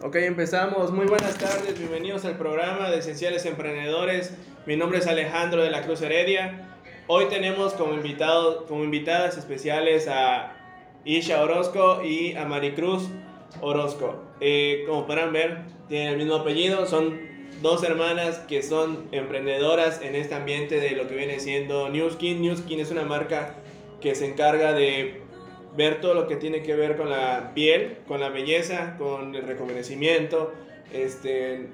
Ok, 0.00 0.14
empezamos. 0.14 0.92
Muy 0.92 1.06
buenas 1.06 1.36
tardes, 1.38 1.76
bienvenidos 1.76 2.24
al 2.24 2.38
programa 2.38 2.88
de 2.88 2.98
Esenciales 2.98 3.44
Emprendedores. 3.46 4.32
Mi 4.64 4.76
nombre 4.76 5.00
es 5.00 5.08
Alejandro 5.08 5.60
de 5.60 5.72
la 5.72 5.82
Cruz 5.82 6.00
Heredia. 6.02 6.78
Hoy 7.08 7.24
tenemos 7.24 7.72
como, 7.72 7.94
invitado, 7.94 8.64
como 8.66 8.84
invitadas 8.84 9.36
especiales 9.36 10.06
a 10.06 10.52
Isha 11.04 11.42
Orozco 11.42 12.04
y 12.04 12.36
a 12.36 12.44
Maricruz 12.44 13.08
Orozco. 13.60 14.22
Eh, 14.40 14.84
como 14.86 15.04
podrán 15.04 15.32
ver, 15.32 15.62
tienen 15.88 16.12
el 16.12 16.16
mismo 16.18 16.36
apellido, 16.36 16.86
son 16.86 17.18
dos 17.60 17.82
hermanas 17.82 18.38
que 18.46 18.62
son 18.62 19.08
emprendedoras 19.10 20.00
en 20.00 20.14
este 20.14 20.36
ambiente 20.36 20.78
de 20.78 20.92
lo 20.92 21.08
que 21.08 21.16
viene 21.16 21.40
siendo 21.40 21.88
New 21.88 22.08
Skin. 22.08 22.40
New 22.40 22.56
Skin 22.56 22.78
es 22.78 22.92
una 22.92 23.02
marca 23.02 23.56
que 24.00 24.14
se 24.14 24.26
encarga 24.26 24.74
de 24.74 25.22
ver 25.78 26.00
todo 26.00 26.12
lo 26.12 26.26
que 26.26 26.34
tiene 26.34 26.60
que 26.62 26.74
ver 26.74 26.96
con 26.96 27.08
la 27.08 27.52
piel, 27.54 27.98
con 28.08 28.18
la 28.18 28.30
belleza, 28.30 28.96
con 28.98 29.32
el 29.32 29.46
rejuvenecimiento, 29.46 30.52
este, 30.92 31.68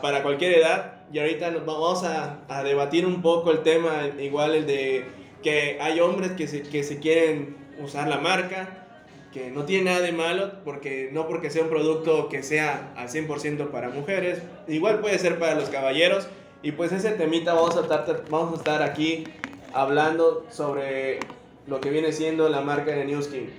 para 0.00 0.22
cualquier 0.22 0.54
edad. 0.54 1.02
Y 1.12 1.18
ahorita 1.18 1.50
nos 1.50 1.66
vamos 1.66 2.02
a, 2.02 2.38
a, 2.48 2.64
debatir 2.64 3.04
un 3.04 3.20
poco 3.20 3.50
el 3.50 3.62
tema, 3.62 4.08
igual 4.18 4.54
el 4.54 4.66
de 4.66 5.04
que 5.42 5.76
hay 5.82 6.00
hombres 6.00 6.32
que 6.32 6.48
se, 6.48 6.62
que 6.62 6.82
se 6.82 6.98
quieren 6.98 7.56
usar 7.78 8.08
la 8.08 8.16
marca, 8.16 8.86
que 9.34 9.50
no 9.50 9.64
tiene 9.66 9.90
nada 9.90 10.00
de 10.00 10.12
malo, 10.12 10.52
porque 10.64 11.10
no 11.12 11.28
porque 11.28 11.50
sea 11.50 11.64
un 11.64 11.68
producto 11.68 12.30
que 12.30 12.42
sea 12.42 12.94
al 12.96 13.08
100% 13.08 13.70
para 13.70 13.90
mujeres, 13.90 14.40
igual 14.66 15.00
puede 15.00 15.18
ser 15.18 15.38
para 15.38 15.54
los 15.54 15.68
caballeros. 15.68 16.26
Y 16.62 16.72
pues 16.72 16.90
ese 16.92 17.10
temita 17.12 17.52
vamos 17.52 17.76
a 17.76 17.82
estar, 17.82 18.24
vamos 18.30 18.54
a 18.54 18.56
estar 18.56 18.82
aquí 18.82 19.24
hablando 19.74 20.46
sobre 20.50 21.20
lo 21.66 21.80
que 21.80 21.90
viene 21.90 22.12
siendo 22.12 22.48
la 22.48 22.60
marca 22.60 22.92
de 22.92 23.04
New 23.04 23.22
Skin. 23.22 23.50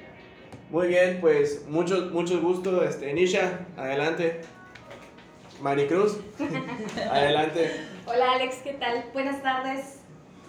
Muy 0.69 0.87
bien, 0.87 1.19
pues 1.21 1.65
mucho, 1.67 2.09
mucho 2.11 2.41
gusto, 2.41 2.83
este, 2.83 3.13
Nisha, 3.13 3.67
adelante. 3.77 4.41
Maricruz, 5.61 6.17
adelante. 7.11 7.71
Hola 8.05 8.33
Alex, 8.33 8.57
¿qué 8.63 8.73
tal? 8.73 9.05
Buenas 9.13 9.43
tardes. 9.43 9.99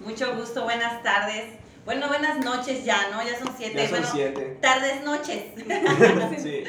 Mucho 0.01 0.35
gusto, 0.37 0.65
buenas 0.65 1.03
tardes. 1.03 1.45
Bueno, 1.85 2.09
buenas 2.09 2.45
noches 2.45 2.85
ya, 2.85 3.11
¿no? 3.11 3.23
Ya 3.23 3.39
son 3.39 3.53
siete. 3.57 3.77
Ya 3.77 3.89
son 3.89 3.99
bueno, 3.99 4.09
siete. 4.13 4.59
Tardes, 4.61 5.05
noches. 5.05 5.45
sí. 6.43 6.65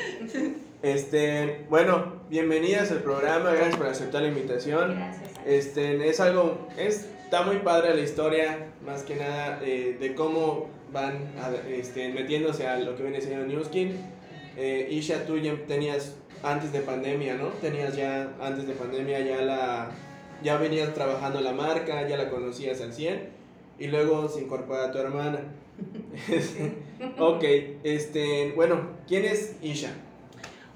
Este, 0.84 1.66
bueno, 1.70 2.24
bienvenidas 2.30 2.92
al 2.92 3.04
programa, 3.04 3.52
gracias 3.52 3.78
por 3.78 3.88
aceptar 3.88 4.22
la 4.22 4.28
invitación. 4.28 4.98
Gracias. 4.98 5.32
Este, 5.46 6.10
es 6.10 6.20
algo, 6.20 6.68
es, 6.76 7.08
está 7.34 7.48
muy 7.48 7.58
padre 7.64 7.96
la 7.96 8.02
historia, 8.02 8.68
más 8.86 9.02
que 9.02 9.16
nada, 9.16 9.60
eh, 9.64 9.98
de 10.00 10.14
cómo 10.14 10.68
van 10.92 11.32
a- 11.42 11.68
este, 11.68 12.10
metiéndose 12.10 12.68
a 12.68 12.78
lo 12.78 12.96
que 12.96 13.02
viene 13.02 13.20
siendo 13.22 13.48
New 13.48 13.64
Skin. 13.66 13.98
Eh, 14.56 14.88
Isha, 14.92 15.26
tú 15.26 15.40
ya 15.40 15.56
tenías, 15.68 16.16
antes 16.44 16.72
de 16.72 16.82
pandemia, 16.82 17.34
¿no? 17.34 17.48
Tenías 17.60 17.96
ya, 17.96 18.32
antes 18.40 18.68
de 18.68 18.76
pandemia, 18.76 19.22
ya 19.22 19.42
la, 19.42 19.90
ya 20.44 20.58
venías 20.58 20.94
trabajando 20.94 21.42
la 21.42 21.54
marca, 21.54 22.08
ya 22.08 22.18
la 22.18 22.30
conocías 22.30 22.80
al 22.82 22.94
100, 22.94 23.30
y 23.80 23.88
luego 23.88 24.30
se 24.30 24.42
incorpora 24.42 24.92
tu 24.92 25.00
hermana. 25.00 25.40
ok, 27.18 27.44
este, 27.84 28.54
bueno, 28.56 28.90
¿quién 29.08 29.26
es 29.26 29.56
Isha? 29.64 29.90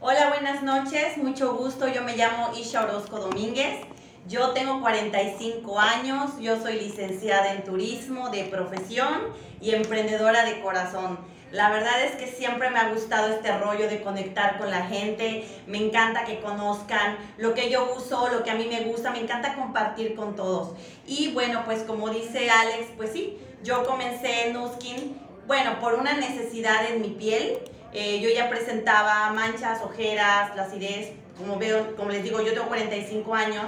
Hola, 0.02 0.30
buenas 0.30 0.64
noches, 0.64 1.18
mucho 1.18 1.54
gusto. 1.54 1.88
Yo 1.88 2.04
me 2.04 2.18
llamo 2.18 2.58
Isha 2.58 2.84
Orozco 2.84 3.20
Domínguez. 3.20 3.82
Yo 4.28 4.50
tengo 4.50 4.82
45 4.82 5.80
años, 5.80 6.32
yo 6.42 6.62
soy 6.62 6.74
licenciada 6.82 7.54
en 7.54 7.64
turismo 7.64 8.30
de 8.30 8.44
profesión 8.44 9.34
y 9.62 9.72
emprendedora 9.72 10.44
de 10.44 10.60
corazón. 10.60 11.18
La 11.54 11.70
verdad 11.70 12.04
es 12.04 12.18
que 12.18 12.28
siempre 12.28 12.70
me 12.70 12.78
ha 12.78 12.90
gustado 12.90 13.34
este 13.34 13.58
rollo 13.58 13.88
de 13.88 14.02
conectar 14.02 14.58
con 14.58 14.70
la 14.70 14.86
gente, 14.86 15.48
me 15.66 15.78
encanta 15.78 16.26
que 16.26 16.42
conozcan 16.42 17.18
lo 17.38 17.54
que 17.54 17.70
yo 17.70 17.96
uso, 17.96 18.28
lo 18.28 18.44
que 18.44 18.52
a 18.52 18.56
mí 18.56 18.68
me 18.70 18.82
gusta, 18.82 19.12
me 19.12 19.22
encanta 19.22 19.56
compartir 19.56 20.14
con 20.14 20.36
todos. 20.36 20.76
Y 21.06 21.32
bueno, 21.32 21.62
pues 21.64 21.84
como 21.84 22.10
dice 22.10 22.50
Alex, 22.50 22.88
pues 22.98 23.14
sí, 23.14 23.38
yo 23.64 23.86
comencé 23.86 24.48
en 24.48 24.54
Nuskin, 24.56 25.22
bueno, 25.48 25.80
por 25.80 25.94
una 25.94 26.16
necesidad 26.16 26.86
en 26.92 27.02
mi 27.02 27.12
piel. 27.12 27.60
Eh, 27.94 28.20
yo 28.20 28.30
ya 28.30 28.50
presentaba 28.50 29.32
manchas, 29.32 29.82
ojeras, 29.82 30.52
flacidez, 30.52 31.14
como 31.38 31.58
veo, 31.58 31.96
como 31.96 32.10
les 32.10 32.24
digo, 32.24 32.42
yo 32.42 32.52
tengo 32.52 32.68
45 32.68 33.34
años 33.34 33.64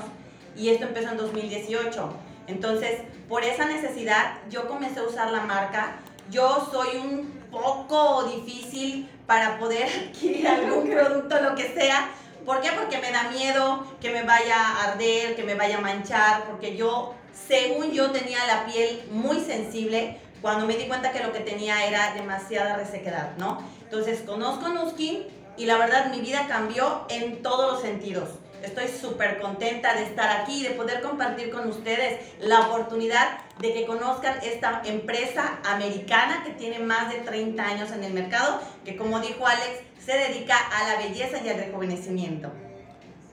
y 0.55 0.69
esto 0.69 0.85
empezó 0.85 1.09
en 1.09 1.17
2018. 1.17 2.13
Entonces, 2.47 3.01
por 3.27 3.43
esa 3.43 3.65
necesidad, 3.65 4.37
yo 4.49 4.67
comencé 4.67 4.99
a 4.99 5.03
usar 5.03 5.31
la 5.31 5.41
marca. 5.41 5.97
Yo 6.31 6.67
soy 6.71 6.97
un 6.97 7.27
poco 7.51 8.23
difícil 8.23 9.09
para 9.27 9.59
poder 9.59 9.87
adquirir 10.09 10.47
algún 10.47 10.89
producto, 10.89 11.39
lo 11.41 11.55
que 11.55 11.73
sea. 11.73 12.09
¿Por 12.45 12.61
qué? 12.61 12.71
Porque 12.71 12.97
me 12.97 13.11
da 13.11 13.29
miedo 13.29 13.85
que 14.01 14.09
me 14.09 14.23
vaya 14.23 14.55
a 14.55 14.91
arder, 14.91 15.35
que 15.35 15.43
me 15.43 15.55
vaya 15.55 15.77
a 15.77 15.81
manchar, 15.81 16.45
porque 16.45 16.75
yo, 16.75 17.13
según 17.47 17.91
yo, 17.91 18.11
tenía 18.11 18.45
la 18.47 18.65
piel 18.65 19.03
muy 19.11 19.39
sensible 19.39 20.17
cuando 20.41 20.65
me 20.65 20.77
di 20.77 20.85
cuenta 20.85 21.11
que 21.11 21.21
lo 21.21 21.31
que 21.31 21.41
tenía 21.41 21.85
era 21.85 22.13
demasiada 22.13 22.77
resequedad, 22.77 23.35
¿no? 23.37 23.61
Entonces, 23.83 24.21
conozco 24.21 24.69
Nuskin 24.69 25.25
y 25.57 25.65
la 25.65 25.77
verdad 25.77 26.11
mi 26.11 26.21
vida 26.21 26.47
cambió 26.47 27.05
en 27.09 27.43
todos 27.43 27.73
los 27.73 27.81
sentidos. 27.81 28.29
Estoy 28.63 28.87
súper 28.87 29.39
contenta 29.39 29.95
de 29.95 30.03
estar 30.03 30.41
aquí 30.41 30.59
y 30.59 30.63
de 30.63 30.71
poder 30.71 31.01
compartir 31.01 31.49
con 31.49 31.67
ustedes 31.69 32.19
la 32.39 32.67
oportunidad 32.67 33.39
de 33.59 33.73
que 33.73 33.85
conozcan 33.85 34.39
esta 34.43 34.81
empresa 34.85 35.59
americana 35.65 36.43
que 36.43 36.51
tiene 36.51 36.79
más 36.79 37.11
de 37.11 37.19
30 37.19 37.63
años 37.63 37.91
en 37.91 38.03
el 38.03 38.13
mercado, 38.13 38.59
que 38.83 38.97
como 38.97 39.19
dijo 39.21 39.47
Alex, 39.47 39.81
se 39.99 40.13
dedica 40.13 40.57
a 40.57 40.89
la 40.89 41.07
belleza 41.07 41.37
y 41.43 41.49
al 41.49 41.57
rejuvenecimiento. 41.57 42.51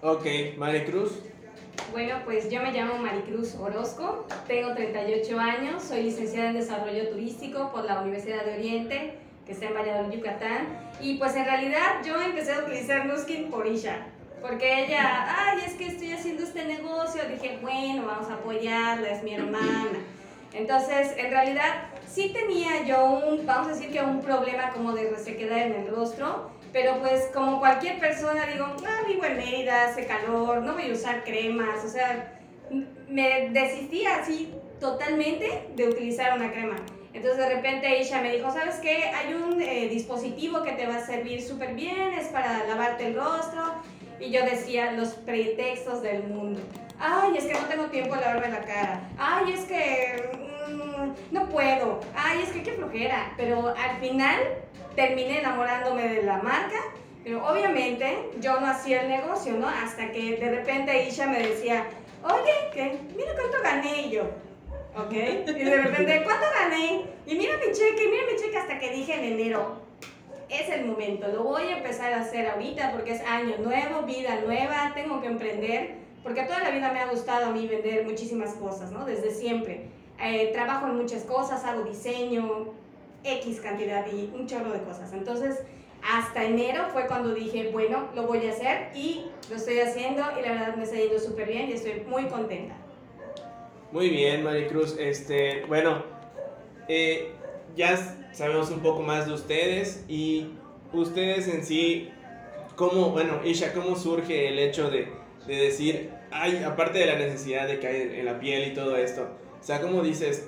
Ok, 0.03 0.27
Maricruz. 0.57 1.23
Bueno, 1.93 2.21
pues 2.25 2.51
yo 2.51 2.63
me 2.63 2.73
llamo 2.73 2.99
Maricruz 2.99 3.55
Orozco, 3.57 4.27
tengo 4.47 4.75
38 4.75 5.39
años, 5.39 5.83
soy 5.83 6.05
licenciada 6.05 6.51
en 6.51 6.55
Desarrollo 6.55 7.09
Turístico 7.11 7.71
por 7.73 7.85
la 7.85 8.01
Universidad 8.01 8.45
de 8.45 8.55
Oriente, 8.55 9.19
que 9.45 9.53
está 9.53 9.67
en 9.67 9.75
Valladolid, 9.75 10.19
Yucatán. 10.19 10.91
Y 11.01 11.19
pues 11.19 11.35
en 11.37 11.45
realidad 11.45 12.03
yo 12.05 12.21
empecé 12.21 12.55
a 12.55 12.61
utilizar 12.61 13.07
Nuskin 13.07 13.51
por 13.51 13.67
Isha, 13.67 14.07
porque 14.47 14.85
ella, 14.85 15.27
ay, 15.37 15.63
es 15.67 15.75
que 15.75 15.87
estoy 15.87 16.13
haciendo 16.13 16.45
este 16.45 16.65
negocio, 16.65 17.23
dije, 17.29 17.59
bueno, 17.61 18.07
vamos 18.07 18.31
a 18.31 18.35
apoyarla, 18.35 19.09
es 19.09 19.23
mi 19.23 19.35
hermana. 19.35 19.99
Entonces, 20.53 21.13
en 21.17 21.31
realidad, 21.31 21.89
sí 22.07 22.33
tenía 22.33 22.85
yo 22.85 23.05
un, 23.05 23.45
vamos 23.45 23.69
a 23.69 23.71
decir 23.73 23.91
que 23.91 24.01
un 24.01 24.21
problema 24.21 24.71
como 24.71 24.93
de 24.93 25.11
resequedad 25.11 25.63
en 25.67 25.73
el 25.73 25.89
rostro, 25.89 26.51
pero 26.73 26.99
pues 27.01 27.29
como 27.35 27.59
cualquier 27.59 27.99
persona 27.99 28.47
digo, 28.47 28.67
ah, 28.67 29.07
vivo 29.07 29.25
en 29.25 29.37
Mérida, 29.37 29.87
hace 29.87 30.07
calor, 30.07 30.63
no 30.63 30.75
voy 30.75 30.91
a 30.91 30.93
usar 30.93 31.25
cremas, 31.25 31.85
o 31.85 31.89
sea, 31.89 32.39
me 33.09 33.51
desistí 33.51 34.07
así 34.07 34.55
totalmente 34.81 35.69
de 35.75 35.89
utilizar 35.89 36.37
una 36.37 36.53
crema. 36.53 36.77
Entonces 37.13 37.39
de 37.39 37.55
repente 37.55 37.99
ella 37.99 38.21
me 38.21 38.37
dijo, 38.37 38.51
¿sabes 38.51 38.77
qué? 38.77 39.05
Hay 39.05 39.33
un 39.33 39.61
eh, 39.63 39.89
dispositivo 39.89 40.63
que 40.63 40.73
te 40.73 40.87
va 40.87 40.97
a 40.97 41.07
servir 41.07 41.43
súper 41.43 41.75
bien, 41.75 42.13
es 42.13 42.29
para 42.29 42.67
lavarte 42.67 43.07
el 43.07 43.15
rostro. 43.15 43.63
Y 44.21 44.31
yo 44.31 44.45
decía 44.45 44.93
los 44.93 45.11
pretextos 45.11 46.03
del 46.03 46.25
mundo. 46.25 46.61
Ay, 46.99 47.37
es 47.37 47.45
que 47.45 47.53
no 47.53 47.67
tengo 47.67 47.85
tiempo 47.87 48.15
de 48.15 48.21
lavarme 48.23 48.49
la 48.49 48.61
cara. 48.61 49.01
Ay, 49.19 49.53
es 49.53 49.65
que 49.65 50.31
mm, 50.69 51.35
no 51.35 51.49
puedo. 51.49 52.01
Ay, 52.15 52.41
es 52.43 52.51
que 52.51 52.63
qué 52.63 52.73
flojera. 52.73 53.33
Pero 53.37 53.69
al 53.69 54.01
final 54.01 54.39
terminé 54.95 55.41
enamorándome 55.41 56.09
de 56.09 56.23
la 56.23 56.39
marca. 56.39 56.83
Pero 57.23 57.47
obviamente 57.47 58.31
yo 58.41 58.61
no 58.61 58.67
hacía 58.67 59.03
el 59.03 59.09
negocio, 59.09 59.55
¿no? 59.55 59.69
Hasta 59.69 60.13
que 60.13 60.37
de 60.37 60.49
repente 60.49 61.09
Isha 61.09 61.27
me 61.27 61.41
decía, 61.41 61.85
oye, 62.23 62.71
que 62.73 62.99
mira 63.17 63.33
cuánto 63.35 63.63
gané 63.63 64.11
yo. 64.11 64.23
¿Ok? 64.97 65.13
Y 65.13 65.65
de 65.65 65.77
repente, 65.77 66.23
¿cuánto 66.25 66.47
gané? 66.59 67.05
Y 67.27 67.35
mira 67.35 67.57
mi 67.59 67.73
cheque, 67.73 68.09
mira 68.09 68.23
mi 68.33 68.41
cheque 68.41 68.57
hasta 68.57 68.79
que 68.79 68.93
dije 68.93 69.15
en 69.15 69.25
enero, 69.25 69.83
es 70.49 70.69
el 70.69 70.85
momento, 70.87 71.29
lo 71.29 71.43
voy 71.43 71.65
a 71.65 71.79
empezar 71.79 72.13
a 72.13 72.21
hacer 72.21 72.47
ahorita 72.49 72.93
porque 72.93 73.13
es 73.13 73.21
año 73.23 73.57
nuevo, 73.59 74.03
vida 74.03 74.41
nueva, 74.45 74.93
tengo 74.95 75.21
que 75.21 75.27
emprender, 75.27 75.95
porque 76.23 76.43
toda 76.43 76.61
la 76.61 76.71
vida 76.71 76.93
me 76.93 77.01
ha 77.01 77.07
gustado 77.07 77.47
a 77.47 77.51
mí 77.51 77.67
vender 77.67 78.05
muchísimas 78.05 78.55
cosas, 78.55 78.93
¿no? 78.93 79.05
Desde 79.05 79.31
siempre. 79.31 79.89
Eh, 80.21 80.51
trabajo 80.53 80.87
en 80.87 80.97
muchas 80.97 81.25
cosas, 81.25 81.65
hago 81.65 81.85
diseño, 81.85 82.73
X 83.25 83.61
cantidad 83.61 84.07
y 84.13 84.31
un 84.35 84.47
chorro 84.47 84.73
de 84.73 84.83
cosas. 84.83 85.13
Entonces, 85.13 85.63
hasta 86.03 86.45
enero 86.45 86.87
fue 86.93 87.07
cuando 87.07 87.35
dije, 87.35 87.71
bueno, 87.73 88.09
lo 88.15 88.27
voy 88.27 88.47
a 88.47 88.51
hacer 88.51 88.91
y 88.95 89.27
lo 89.51 89.57
estoy 89.57 89.81
haciendo 89.81 90.23
y 90.39 90.43
la 90.43 90.53
verdad 90.53 90.77
me 90.77 90.85
está 90.85 90.97
yendo 90.97 91.19
súper 91.19 91.49
bien 91.49 91.69
y 91.69 91.73
estoy 91.73 92.03
muy 92.09 92.27
contenta. 92.27 92.75
Muy 93.93 94.11
bien, 94.11 94.45
Maricruz. 94.45 94.97
Este, 94.99 95.65
bueno, 95.67 96.05
eh, 96.89 97.33
ya 97.77 97.97
sabemos 98.37 98.71
un 98.71 98.81
poco 98.81 99.01
más 99.01 99.27
de 99.27 99.33
ustedes 99.33 100.05
y 100.09 100.49
ustedes 100.93 101.49
en 101.49 101.65
sí, 101.65 102.11
cómo, 102.77 103.11
bueno, 103.11 103.41
Isha, 103.43 103.73
cómo 103.73 103.97
surge 103.97 104.49
el 104.49 104.59
hecho 104.59 104.91
de, 104.91 105.09
de 105.47 105.57
decir, 105.57 106.11
ay, 106.31 106.63
aparte 106.63 106.99
de 106.99 107.07
la 107.07 107.17
necesidad 107.17 107.67
de 107.67 107.81
que 107.81 107.87
hay 107.87 108.03
en, 108.19 108.27
la 108.27 108.39
piel 108.39 108.71
y 108.71 108.75
todo 108.75 108.95
esto, 108.99 109.27
o 109.59 109.65
sea, 109.65 109.81
cómo 109.81 110.03
dices, 110.03 110.47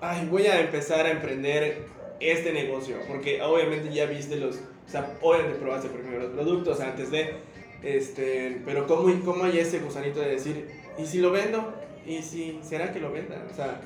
ay, 0.00 0.28
voy 0.30 0.46
a 0.46 0.60
empezar 0.60 1.06
a 1.06 1.10
emprender 1.10 1.86
este 2.20 2.52
negocio, 2.52 2.98
porque 3.08 3.42
obviamente 3.42 3.92
ya 3.92 4.06
viste 4.06 4.36
los, 4.36 4.60
O 4.86 4.88
sea, 4.88 5.18
obviamente 5.22 5.58
probaste 5.58 5.88
primero 5.88 6.20
los 6.20 6.30
productos 6.30 6.80
antes 6.80 7.10
de, 7.10 7.34
este, 7.82 8.62
pero 8.64 8.86
¿cómo, 8.86 9.12
cómo 9.24 9.42
hay 9.42 9.58
ese 9.58 9.80
gusanito 9.80 10.20
de 10.20 10.30
decir, 10.30 10.70
¿y 10.96 11.04
si 11.04 11.18
lo 11.18 11.32
vendo? 11.32 11.74
¿Y 12.06 12.22
si 12.22 12.60
será 12.62 12.92
que 12.92 13.00
lo 13.00 13.10
venda? 13.10 13.44
O 13.50 13.54
sea... 13.56 13.80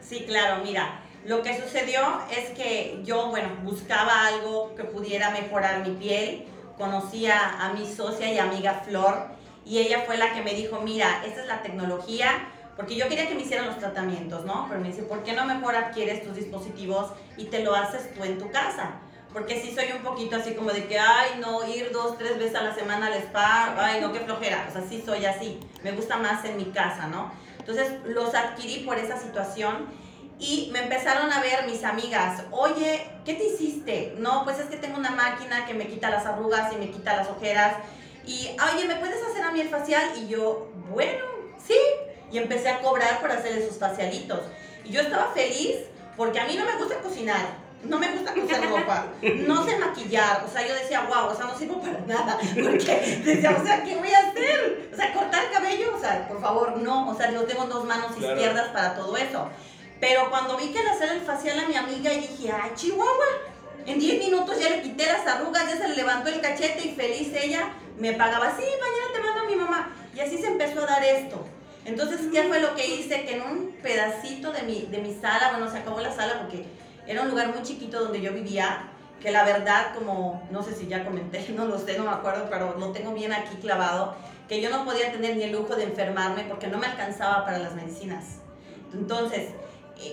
Sí, 0.00 0.24
claro, 0.26 0.64
mira, 0.64 1.05
lo 1.26 1.42
que 1.42 1.60
sucedió 1.60 2.00
es 2.30 2.50
que 2.50 3.00
yo, 3.04 3.28
bueno, 3.28 3.48
buscaba 3.62 4.28
algo 4.28 4.74
que 4.76 4.84
pudiera 4.84 5.30
mejorar 5.30 5.86
mi 5.86 5.94
piel, 5.96 6.46
conocía 6.78 7.60
a 7.60 7.72
mi 7.72 7.86
socia 7.86 8.32
y 8.32 8.38
amiga 8.38 8.82
Flor, 8.86 9.26
y 9.64 9.78
ella 9.78 10.04
fue 10.06 10.16
la 10.16 10.32
que 10.32 10.42
me 10.42 10.54
dijo, 10.54 10.80
mira, 10.80 11.24
esta 11.26 11.40
es 11.40 11.48
la 11.48 11.62
tecnología, 11.62 12.48
porque 12.76 12.94
yo 12.94 13.08
quería 13.08 13.26
que 13.26 13.34
me 13.34 13.42
hicieran 13.42 13.66
los 13.66 13.78
tratamientos, 13.78 14.44
¿no? 14.44 14.66
Pero 14.68 14.80
me 14.80 14.88
dice, 14.88 15.02
¿por 15.02 15.24
qué 15.24 15.32
no 15.32 15.44
mejor 15.46 15.74
adquieres 15.74 16.22
tus 16.22 16.36
dispositivos 16.36 17.10
y 17.36 17.46
te 17.46 17.64
lo 17.64 17.74
haces 17.74 18.14
tú 18.14 18.22
en 18.22 18.38
tu 18.38 18.50
casa? 18.52 19.00
Porque 19.32 19.60
sí 19.60 19.74
soy 19.74 19.90
un 19.96 20.02
poquito 20.02 20.36
así 20.36 20.54
como 20.54 20.70
de 20.70 20.86
que, 20.86 20.98
ay, 20.98 21.40
no, 21.40 21.66
ir 21.66 21.90
dos, 21.92 22.16
tres 22.18 22.38
veces 22.38 22.54
a 22.54 22.62
la 22.62 22.74
semana 22.74 23.08
al 23.08 23.14
spa, 23.14 23.74
ay, 23.78 24.00
no, 24.00 24.12
qué 24.12 24.20
flojera. 24.20 24.66
O 24.68 24.72
sea, 24.72 24.82
sí 24.88 25.02
soy 25.04 25.24
así. 25.24 25.58
Me 25.82 25.92
gusta 25.92 26.16
más 26.18 26.44
en 26.44 26.56
mi 26.56 26.66
casa, 26.66 27.08
¿no? 27.08 27.32
Entonces 27.58 27.92
los 28.04 28.34
adquirí 28.34 28.84
por 28.84 28.98
esa 28.98 29.18
situación 29.18 29.88
y 30.38 30.68
me 30.72 30.80
empezaron 30.80 31.32
a 31.32 31.40
ver 31.40 31.66
mis 31.66 31.82
amigas, 31.82 32.42
oye, 32.50 33.06
¿qué 33.24 33.34
te 33.34 33.44
hiciste? 33.44 34.14
No, 34.18 34.44
pues 34.44 34.58
es 34.58 34.66
que 34.66 34.76
tengo 34.76 34.98
una 34.98 35.10
máquina 35.10 35.64
que 35.64 35.72
me 35.72 35.86
quita 35.86 36.10
las 36.10 36.26
arrugas 36.26 36.72
y 36.72 36.76
me 36.76 36.90
quita 36.90 37.16
las 37.16 37.28
ojeras. 37.28 37.76
Y, 38.26 38.50
oye, 38.74 38.86
¿me 38.86 38.96
puedes 38.96 39.22
hacer 39.22 39.42
a 39.42 39.50
mí 39.50 39.60
el 39.60 39.68
facial? 39.68 40.10
Y 40.16 40.28
yo, 40.28 40.70
bueno, 40.90 41.24
sí. 41.64 41.78
Y 42.30 42.38
empecé 42.38 42.68
a 42.68 42.80
cobrar 42.80 43.20
por 43.20 43.30
hacer 43.30 43.56
esos 43.56 43.78
facialitos. 43.78 44.40
Y 44.84 44.90
yo 44.90 45.00
estaba 45.00 45.32
feliz 45.32 45.76
porque 46.16 46.38
a 46.38 46.46
mí 46.46 46.56
no 46.56 46.66
me 46.66 46.76
gusta 46.76 46.96
cocinar, 46.96 47.46
no 47.84 47.98
me 47.98 48.10
gusta 48.10 48.34
coser 48.34 48.68
ropa, 48.70 49.06
no 49.22 49.64
sé 49.64 49.78
maquillar. 49.78 50.44
O 50.44 50.52
sea, 50.52 50.66
yo 50.66 50.74
decía, 50.74 51.02
wow, 51.02 51.30
o 51.30 51.34
sea, 51.34 51.46
no 51.46 51.58
sirvo 51.58 51.80
para 51.80 52.00
nada. 52.00 52.38
Porque 52.54 53.22
decía, 53.24 53.56
o 53.58 53.64
sea, 53.64 53.82
¿qué 53.84 53.96
voy 53.96 54.10
a 54.10 54.18
hacer? 54.18 54.90
O 54.92 54.96
sea, 54.96 55.14
cortar 55.14 55.50
cabello, 55.50 55.94
o 55.96 56.00
sea, 56.00 56.28
por 56.28 56.42
favor, 56.42 56.76
no. 56.76 57.08
O 57.08 57.14
sea, 57.16 57.30
yo 57.30 57.44
tengo 57.44 57.64
dos 57.64 57.86
manos 57.86 58.10
izquierdas 58.18 58.68
para 58.68 58.94
todo 58.94 59.16
eso. 59.16 59.48
Pero 60.00 60.30
cuando 60.30 60.56
vi 60.56 60.72
que 60.72 60.82
le 60.82 60.90
hacía 60.90 61.12
el 61.12 61.20
facial 61.22 61.58
a 61.58 61.68
mi 61.68 61.74
amiga, 61.74 62.12
y 62.12 62.20
dije, 62.20 62.52
ay, 62.52 62.72
Chihuahua, 62.74 63.26
en 63.86 63.98
10 63.98 64.18
minutos 64.18 64.58
ya 64.58 64.68
le 64.68 64.82
quité 64.82 65.06
las 65.06 65.26
arrugas, 65.26 65.68
ya 65.68 65.76
se 65.76 65.88
le 65.88 65.96
levantó 65.96 66.28
el 66.28 66.40
cachete 66.40 66.86
y 66.86 66.94
feliz 66.94 67.32
ella 67.34 67.72
me 67.98 68.12
pagaba, 68.12 68.50
sí, 68.56 68.62
mañana 68.62 69.12
te 69.14 69.20
mando 69.20 69.40
a 69.40 69.44
mi 69.44 69.56
mamá. 69.56 69.92
Y 70.14 70.20
así 70.20 70.38
se 70.38 70.48
empezó 70.48 70.82
a 70.82 70.86
dar 70.86 71.04
esto. 71.04 71.44
Entonces, 71.84 72.20
¿qué 72.32 72.42
fue 72.44 72.60
lo 72.60 72.74
que 72.74 72.86
hice? 72.86 73.24
Que 73.24 73.36
en 73.36 73.42
un 73.42 73.76
pedacito 73.82 74.52
de 74.52 74.62
mi, 74.62 74.82
de 74.82 74.98
mi 74.98 75.14
sala, 75.14 75.52
bueno, 75.52 75.70
se 75.70 75.78
acabó 75.78 76.00
la 76.00 76.14
sala 76.14 76.40
porque 76.40 76.66
era 77.06 77.22
un 77.22 77.30
lugar 77.30 77.54
muy 77.54 77.62
chiquito 77.62 78.00
donde 78.00 78.20
yo 78.20 78.32
vivía, 78.32 78.90
que 79.20 79.30
la 79.30 79.44
verdad, 79.44 79.94
como, 79.94 80.46
no 80.50 80.62
sé 80.62 80.74
si 80.74 80.88
ya 80.88 81.04
comenté, 81.04 81.46
no 81.56 81.64
lo 81.64 81.78
sé, 81.78 81.96
no 81.96 82.04
me 82.04 82.10
acuerdo, 82.10 82.48
pero 82.50 82.76
lo 82.78 82.92
tengo 82.92 83.14
bien 83.14 83.32
aquí 83.32 83.56
clavado, 83.56 84.16
que 84.48 84.60
yo 84.60 84.70
no 84.70 84.84
podía 84.84 85.12
tener 85.12 85.36
ni 85.36 85.44
el 85.44 85.52
lujo 85.52 85.74
de 85.76 85.84
enfermarme 85.84 86.44
porque 86.44 86.66
no 86.66 86.78
me 86.78 86.86
alcanzaba 86.86 87.44
para 87.44 87.58
las 87.58 87.74
medicinas. 87.74 88.38
Entonces, 88.92 89.50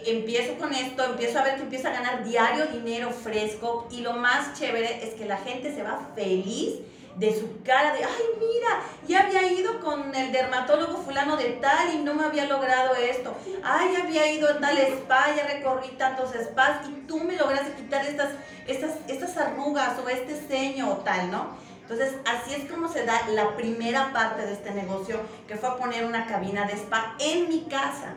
empiezo 0.05 0.57
con 0.57 0.73
esto, 0.73 1.03
empiezo 1.03 1.39
a 1.39 1.43
ver 1.43 1.55
que 1.55 1.63
empiezo 1.63 1.87
a 1.87 1.91
ganar 1.91 2.23
diario 2.23 2.67
dinero 2.67 3.11
fresco 3.11 3.87
y 3.91 4.01
lo 4.01 4.13
más 4.13 4.57
chévere 4.57 5.05
es 5.05 5.13
que 5.15 5.25
la 5.25 5.37
gente 5.37 5.73
se 5.73 5.83
va 5.83 6.09
feliz 6.15 6.79
de 7.17 7.39
su 7.39 7.61
cara 7.63 7.93
de, 7.93 8.03
ay, 8.03 8.23
mira, 8.39 8.81
ya 9.07 9.21
había 9.21 9.51
ido 9.51 9.79
con 9.81 10.15
el 10.15 10.31
dermatólogo 10.31 10.97
fulano 10.97 11.37
de 11.37 11.49
tal 11.61 11.93
y 11.93 11.97
no 11.99 12.15
me 12.15 12.25
había 12.25 12.45
logrado 12.45 12.95
esto. 12.95 13.35
Ay, 13.63 13.95
había 13.95 14.31
ido 14.31 14.49
a 14.49 14.59
tal 14.59 14.77
spa, 14.77 15.27
ya 15.35 15.45
recorrí 15.45 15.89
tantos 15.89 16.31
spas 16.31 16.87
y 16.87 17.05
tú 17.05 17.19
me 17.19 17.35
lograste 17.35 17.73
quitar 17.73 18.05
estas, 18.05 18.31
estas, 18.67 18.91
estas 19.07 19.37
arrugas 19.37 19.99
o 20.03 20.09
este 20.09 20.35
ceño 20.35 20.91
o 20.91 20.97
tal, 20.97 21.29
¿no? 21.29 21.55
Entonces, 21.81 22.15
así 22.25 22.55
es 22.55 22.71
como 22.71 22.91
se 22.91 23.05
da 23.05 23.27
la 23.29 23.55
primera 23.55 24.11
parte 24.11 24.45
de 24.45 24.53
este 24.53 24.71
negocio, 24.71 25.19
que 25.47 25.57
fue 25.57 25.77
poner 25.77 26.05
una 26.05 26.25
cabina 26.25 26.65
de 26.65 26.73
spa 26.73 27.15
en 27.19 27.49
mi 27.49 27.65
casa 27.65 28.15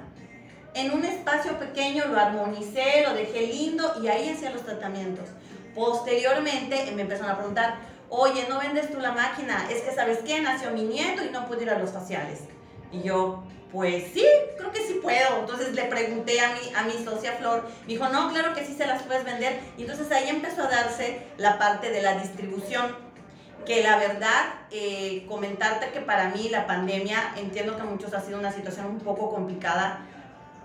en 0.77 0.93
un 0.93 1.05
espacio 1.05 1.59
pequeño, 1.59 2.05
lo 2.07 2.19
armonicé, 2.19 3.03
lo 3.07 3.15
dejé 3.15 3.47
lindo 3.47 3.95
y 4.03 4.09
ahí 4.09 4.29
hacía 4.29 4.51
los 4.51 4.63
tratamientos. 4.63 5.25
Posteriormente 5.75 6.93
me 6.95 7.03
empezaron 7.03 7.31
a 7.31 7.37
preguntar, 7.37 7.77
oye, 8.11 8.47
¿no 8.49 8.59
vendes 8.59 8.93
tú 8.93 9.01
la 9.01 9.13
máquina? 9.13 9.67
Es 9.71 9.83
que, 9.83 9.95
¿sabes 9.95 10.19
qué? 10.19 10.41
Nació 10.41 10.71
mi 10.71 10.83
nieto 10.83 11.25
y 11.25 11.31
no 11.31 11.47
pude 11.47 11.63
ir 11.63 11.71
a 11.71 11.79
los 11.79 11.91
faciales. 11.91 12.41
Y 12.93 13.03
yo, 13.03 13.43
pues 13.73 14.05
sí, 14.13 14.25
creo 14.59 14.71
que 14.71 14.81
sí 14.81 15.01
puedo. 15.03 15.41
Entonces 15.41 15.75
le 15.75 15.85
pregunté 15.85 16.41
a 16.41 16.53
mi, 16.53 16.75
a 16.75 16.83
mi 16.83 17.05
socia 17.05 17.33
Flor, 17.33 17.65
me 17.83 17.95
dijo, 17.95 18.09
no, 18.09 18.31
claro 18.31 18.55
que 18.55 18.65
sí 18.65 18.75
se 18.75 18.87
las 18.87 19.03
puedes 19.03 19.25
vender. 19.25 19.59
Y 19.79 19.83
entonces 19.83 20.11
ahí 20.13 20.29
empezó 20.29 20.63
a 20.63 20.69
darse 20.69 21.23
la 21.39 21.59
parte 21.59 21.91
de 21.91 22.03
la 22.03 22.19
distribución 22.19 23.07
que 23.65 23.83
la 23.83 23.99
verdad, 23.99 24.45
eh, 24.71 25.27
comentarte 25.29 25.91
que 25.91 26.01
para 26.01 26.29
mí 26.29 26.49
la 26.49 26.67
pandemia, 26.67 27.33
entiendo 27.37 27.77
que 27.77 27.83
a 27.83 27.85
muchos 27.85 28.15
ha 28.15 28.21
sido 28.21 28.39
una 28.39 28.53
situación 28.53 28.87
un 28.87 29.01
poco 29.01 29.31
complicada, 29.31 30.07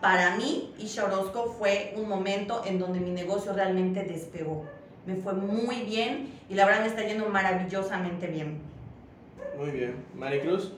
para 0.02 0.36
mí, 0.36 0.74
Isha 0.80 1.06
Orozco 1.06 1.56
fue 1.58 1.94
un 1.96 2.10
momento 2.10 2.64
en 2.66 2.80
donde 2.80 3.00
mi 3.00 3.12
negocio 3.12 3.54
realmente 3.54 4.04
despegó. 4.04 4.66
Me 5.06 5.16
fue 5.16 5.34
muy 5.34 5.82
bien 5.84 6.28
y 6.50 6.56
la 6.56 6.66
verdad 6.66 6.82
me 6.82 6.88
está 6.88 7.04
yendo 7.04 7.28
maravillosamente 7.30 8.28
bien. 8.28 8.60
Muy 9.58 9.70
bien. 9.70 9.96
Maricruz. 10.16 10.74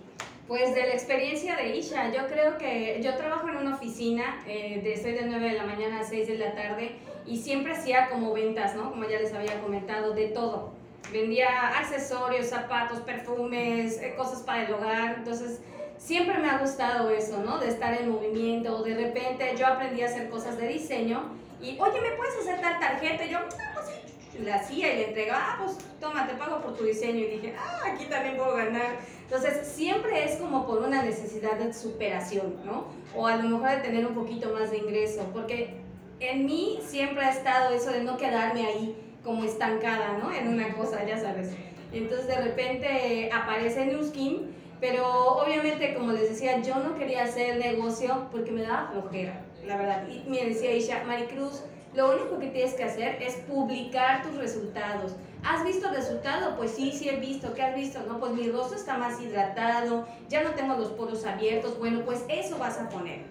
Pues 0.48 0.76
de 0.76 0.82
la 0.82 0.94
experiencia 0.94 1.56
de 1.56 1.78
Isha, 1.78 2.12
yo 2.12 2.28
creo 2.28 2.58
que 2.58 3.00
yo 3.02 3.16
trabajo 3.16 3.48
en 3.48 3.56
una 3.56 3.76
oficina 3.76 4.44
eh, 4.46 4.82
de 4.84 4.98
6 4.98 5.22
de 5.22 5.26
9 5.26 5.52
de 5.52 5.58
la 5.58 5.64
mañana 5.64 6.02
a 6.02 6.04
6 6.04 6.28
de 6.28 6.38
la 6.38 6.54
tarde 6.54 6.92
y 7.26 7.38
siempre 7.38 7.72
hacía 7.72 8.10
como 8.10 8.34
ventas, 8.34 8.76
¿no? 8.76 8.92
Como 8.92 9.06
ya 9.06 9.20
les 9.20 9.34
había 9.34 9.62
comentado, 9.62 10.14
de 10.14 10.28
todo. 10.28 10.74
Vendía 11.14 11.70
accesorios, 11.80 12.48
zapatos, 12.48 13.00
perfumes, 13.00 14.02
eh, 14.02 14.16
cosas 14.18 14.42
para 14.42 14.66
el 14.66 14.74
hogar. 14.74 15.16
Entonces, 15.20 15.62
siempre 16.04 16.38
me 16.38 16.50
ha 16.50 16.58
gustado 16.58 17.10
eso, 17.10 17.42
¿no? 17.44 17.60
De 17.60 17.70
estar 17.70 17.94
en 17.94 18.10
movimiento. 18.10 18.84
De 18.84 18.96
repente 18.96 19.56
yo 19.58 19.66
aprendí 19.66 20.02
a 20.02 20.08
hacer 20.08 20.30
cosas 20.30 20.58
de 20.58 20.68
diseño 20.68 21.32
y, 21.62 21.80
oye, 21.80 22.02
¿me 22.02 22.12
puedes 22.18 22.38
hacer 22.42 22.60
tal 22.60 22.80
tarjeta? 22.80 23.26
Y 23.26 23.30
yo, 23.30 23.40
ah, 23.40 23.72
pues 23.74 23.88
sí. 23.88 24.40
La 24.44 24.56
hacía 24.56 24.94
y 24.94 24.98
le 24.98 25.08
entregaba, 25.10 25.40
ah, 25.42 25.64
pues 25.64 25.78
toma, 26.00 26.28
te 26.28 26.34
pago 26.34 26.60
por 26.60 26.76
tu 26.76 26.84
diseño. 26.84 27.20
Y 27.20 27.28
dije, 27.28 27.56
ah, 27.58 27.82
aquí 27.94 28.06
también 28.06 28.36
puedo 28.36 28.56
ganar. 28.56 28.98
Entonces, 29.24 29.66
siempre 29.66 30.26
es 30.26 30.38
como 30.38 30.66
por 30.66 30.80
una 30.80 31.04
necesidad 31.04 31.54
de 31.54 31.74
superación, 31.74 32.58
¿no? 32.66 32.88
O 33.16 33.26
a 33.26 33.38
lo 33.38 33.44
mejor 33.44 33.70
de 33.70 33.78
tener 33.78 34.06
un 34.06 34.14
poquito 34.14 34.54
más 34.54 34.72
de 34.72 34.80
ingreso, 34.80 35.30
porque 35.34 35.78
en 36.20 36.46
mí 36.46 36.80
siempre 36.86 37.24
ha 37.24 37.32
estado 37.32 37.74
eso 37.74 37.92
de 37.92 38.04
no 38.04 38.18
quedarme 38.18 38.66
ahí 38.66 38.98
como 39.24 39.46
estancada, 39.46 40.18
¿no? 40.22 40.34
En 40.34 40.50
una 40.50 40.74
cosa, 40.74 41.06
ya 41.06 41.18
sabes. 41.18 41.52
Entonces, 41.94 42.28
de 42.28 42.42
repente 42.42 43.30
aparece 43.32 43.86
Newskin 43.86 44.63
pero 44.84 45.38
obviamente, 45.38 45.94
como 45.94 46.12
les 46.12 46.32
decía, 46.32 46.62
yo 46.62 46.76
no 46.76 46.98
quería 46.98 47.24
hacer 47.24 47.56
negocio 47.56 48.28
porque 48.34 48.52
me 48.52 48.64
daba 48.64 48.90
flojera, 48.92 49.42
la 49.66 49.78
verdad. 49.78 50.06
Y 50.10 50.30
me 50.30 50.44
decía 50.44 50.76
Isha, 50.76 51.06
Maricruz, 51.06 51.62
lo 51.94 52.12
único 52.12 52.38
que 52.38 52.48
tienes 52.48 52.74
que 52.74 52.84
hacer 52.84 53.24
es 53.24 53.36
publicar 53.48 54.24
tus 54.24 54.36
resultados. 54.36 55.16
¿Has 55.42 55.64
visto 55.64 55.88
el 55.88 55.96
resultado? 55.96 56.58
Pues 56.58 56.72
sí, 56.72 56.92
sí 56.92 57.08
he 57.08 57.16
visto. 57.16 57.54
¿Qué 57.54 57.62
has 57.62 57.74
visto? 57.78 58.02
No, 58.10 58.20
pues 58.20 58.34
mi 58.34 58.50
rostro 58.50 58.76
está 58.76 58.98
más 58.98 59.22
hidratado, 59.22 60.06
ya 60.28 60.44
no 60.44 60.50
tengo 60.50 60.76
los 60.76 60.90
poros 60.90 61.26
abiertos. 61.26 61.80
Bueno, 61.80 62.02
pues 62.04 62.26
eso 62.28 62.58
vas 62.58 62.78
a 62.78 62.90
poner. 62.90 63.22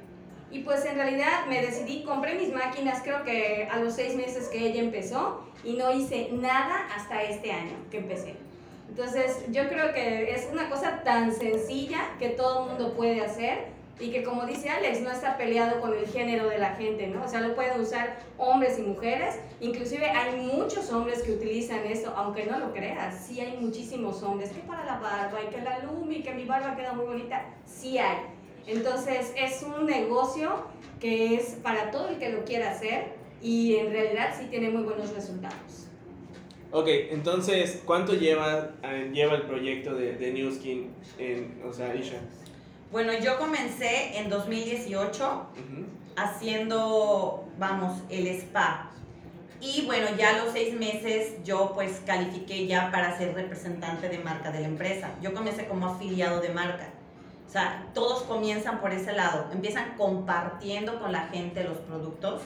Y 0.51 0.61
pues 0.61 0.87
en 0.87 0.95
realidad 0.95 1.45
me 1.51 1.61
decidí, 1.61 2.03
compré 2.05 2.35
mis 2.37 2.51
máquinas 2.51 3.03
creo 3.03 3.25
que 3.25 3.69
a 3.71 3.79
los 3.79 3.93
seis 3.93 4.15
meses 4.15 4.49
que 4.49 4.69
ella 4.69 4.81
empezó 4.81 5.45
y 5.65 5.75
no 5.75 5.93
hice 5.93 6.31
nada 6.33 6.89
hasta 6.97 7.23
este 7.25 7.53
año 7.53 7.75
que 7.91 7.99
empecé. 7.99 8.37
Entonces, 8.93 9.47
yo 9.49 9.71
creo 9.71 9.95
que 9.95 10.35
es 10.35 10.51
una 10.53 10.69
cosa 10.69 11.03
tan 11.03 11.33
sencilla 11.33 12.11
que 12.19 12.29
todo 12.29 12.65
el 12.65 12.69
mundo 12.69 12.93
puede 12.93 13.23
hacer 13.23 13.69
y 13.99 14.11
que 14.11 14.23
como 14.23 14.45
dice 14.45 14.69
Alex, 14.69 15.01
no 15.01 15.11
está 15.11 15.39
peleado 15.39 15.81
con 15.81 15.97
el 15.97 16.07
género 16.09 16.47
de 16.51 16.59
la 16.59 16.75
gente, 16.75 17.07
¿no? 17.07 17.25
O 17.25 17.29
sea, 17.29 17.41
lo 17.41 17.55
pueden 17.55 17.81
usar 17.81 18.19
hombres 18.37 18.79
y 18.79 18.83
mujeres, 18.83 19.37
inclusive 19.63 20.11
hay 20.11 20.37
muchos 20.37 20.93
hombres 20.93 21.23
que 21.23 21.33
utilizan 21.33 21.87
esto, 21.87 22.13
aunque 22.15 22.45
no 22.45 22.59
lo 22.59 22.75
creas, 22.75 23.17
sí 23.27 23.41
hay 23.41 23.57
muchísimos 23.57 24.23
hombres, 24.23 24.51
que 24.51 24.61
para 24.61 24.85
la 24.85 24.99
barba 24.99 25.39
y 25.43 25.47
que 25.47 25.63
la 25.63 25.79
lumi, 25.79 26.23
que 26.23 26.35
mi 26.35 26.45
barba 26.45 26.77
queda 26.77 26.93
muy 26.93 27.07
bonita, 27.07 27.47
sí 27.65 27.97
hay. 27.97 28.19
Entonces, 28.67 29.33
es 29.39 29.63
un 29.63 29.87
negocio 29.87 30.67
que 31.01 31.37
es 31.37 31.55
para 31.63 31.91
todo 31.91 32.11
el 32.11 32.19
que 32.19 32.29
lo 32.29 32.45
quiera 32.45 32.73
hacer 32.73 33.07
y 33.41 33.77
en 33.77 33.91
realidad 33.91 34.35
sí 34.39 34.49
tiene 34.51 34.69
muy 34.69 34.83
buenos 34.83 35.15
resultados. 35.15 35.89
Ok, 36.75 36.89
entonces, 36.89 37.83
¿cuánto 37.85 38.15
lleva, 38.15 38.71
eh, 38.83 39.11
lleva 39.13 39.35
el 39.35 39.43
proyecto 39.43 39.95
de, 39.95 40.15
de 40.15 40.33
New 40.33 40.51
Skin 40.51 40.91
en, 41.19 41.63
o 41.69 41.71
sea, 41.71 41.95
Isha? 41.95 42.17
Bueno, 42.91 43.13
yo 43.23 43.39
comencé 43.39 44.19
en 44.19 44.31
2018 44.31 45.47
haciendo, 46.17 47.45
vamos, 47.59 48.01
el 48.09 48.27
spa. 48.29 48.91
Y 49.61 49.85
bueno, 49.85 50.09
ya 50.17 50.35
a 50.35 50.45
los 50.45 50.55
seis 50.55 50.75
meses 50.75 51.35
yo 51.45 51.73
pues 51.75 52.01
califiqué 52.07 52.67
ya 52.67 52.91
para 52.91 53.19
ser 53.19 53.35
representante 53.35 54.09
de 54.09 54.19
marca 54.19 54.51
de 54.51 54.61
la 54.61 54.67
empresa. 54.67 55.11
Yo 55.21 55.35
comencé 55.35 55.67
como 55.67 55.87
afiliado 55.87 56.41
de 56.41 56.49
marca. 56.49 56.89
O 57.47 57.51
sea, 57.51 57.87
todos 57.93 58.23
comienzan 58.23 58.81
por 58.81 58.93
ese 58.93 59.13
lado. 59.13 59.51
Empiezan 59.53 59.95
compartiendo 59.99 60.99
con 61.01 61.13
la 61.13 61.29
gente 61.29 61.65
los 61.65 61.79
productos 61.79 62.41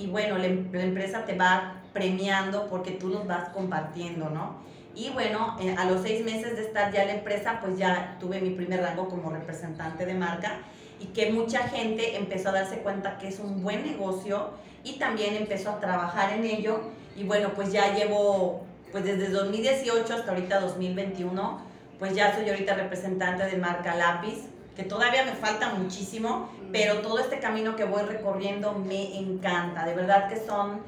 y 0.00 0.06
bueno, 0.06 0.38
la, 0.38 0.46
em, 0.46 0.72
la 0.72 0.82
empresa 0.82 1.24
te 1.26 1.36
va 1.36 1.82
premiando 1.92 2.68
porque 2.68 2.92
tú 2.92 3.08
los 3.08 3.26
vas 3.26 3.50
compartiendo, 3.50 4.30
¿no? 4.30 4.56
Y 4.94 5.10
bueno, 5.10 5.56
eh, 5.60 5.74
a 5.78 5.84
los 5.84 6.02
seis 6.02 6.24
meses 6.24 6.56
de 6.56 6.62
estar 6.62 6.92
ya 6.92 7.02
en 7.02 7.08
la 7.08 7.14
empresa, 7.14 7.58
pues 7.60 7.78
ya 7.78 8.16
tuve 8.18 8.40
mi 8.40 8.50
primer 8.50 8.80
rango 8.80 9.08
como 9.08 9.30
representante 9.30 10.06
de 10.06 10.14
marca 10.14 10.58
y 10.98 11.06
que 11.06 11.30
mucha 11.30 11.68
gente 11.68 12.16
empezó 12.16 12.48
a 12.48 12.52
darse 12.52 12.78
cuenta 12.78 13.18
que 13.18 13.28
es 13.28 13.38
un 13.38 13.62
buen 13.62 13.84
negocio 13.86 14.50
y 14.82 14.98
también 14.98 15.36
empezó 15.36 15.70
a 15.70 15.80
trabajar 15.80 16.32
en 16.32 16.44
ello. 16.44 16.80
Y 17.16 17.24
bueno, 17.24 17.50
pues 17.54 17.70
ya 17.72 17.94
llevo, 17.94 18.64
pues 18.90 19.04
desde 19.04 19.28
2018 19.28 20.14
hasta 20.14 20.30
ahorita 20.32 20.60
2021, 20.60 21.60
pues 21.98 22.14
ya 22.14 22.34
soy 22.34 22.48
ahorita 22.48 22.74
representante 22.74 23.44
de 23.44 23.56
marca 23.58 23.94
Lápiz, 23.94 24.46
que 24.74 24.82
todavía 24.82 25.24
me 25.24 25.32
falta 25.32 25.74
muchísimo, 25.74 26.50
pero 26.72 27.00
todo 27.00 27.18
este 27.18 27.40
camino 27.40 27.76
que 27.76 27.84
voy 27.84 28.02
recorriendo 28.02 28.72
me 28.72 29.18
encanta. 29.18 29.84
De 29.84 29.94
verdad 29.94 30.28
que 30.28 30.36
son, 30.44 30.82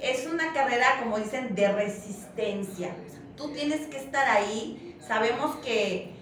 es 0.00 0.26
una 0.26 0.52
carrera, 0.52 0.98
como 1.00 1.18
dicen, 1.18 1.54
de 1.54 1.72
resistencia. 1.72 2.94
Tú 3.36 3.52
tienes 3.52 3.86
que 3.88 3.98
estar 3.98 4.28
ahí. 4.28 4.96
Sabemos 5.06 5.56
que 5.56 6.14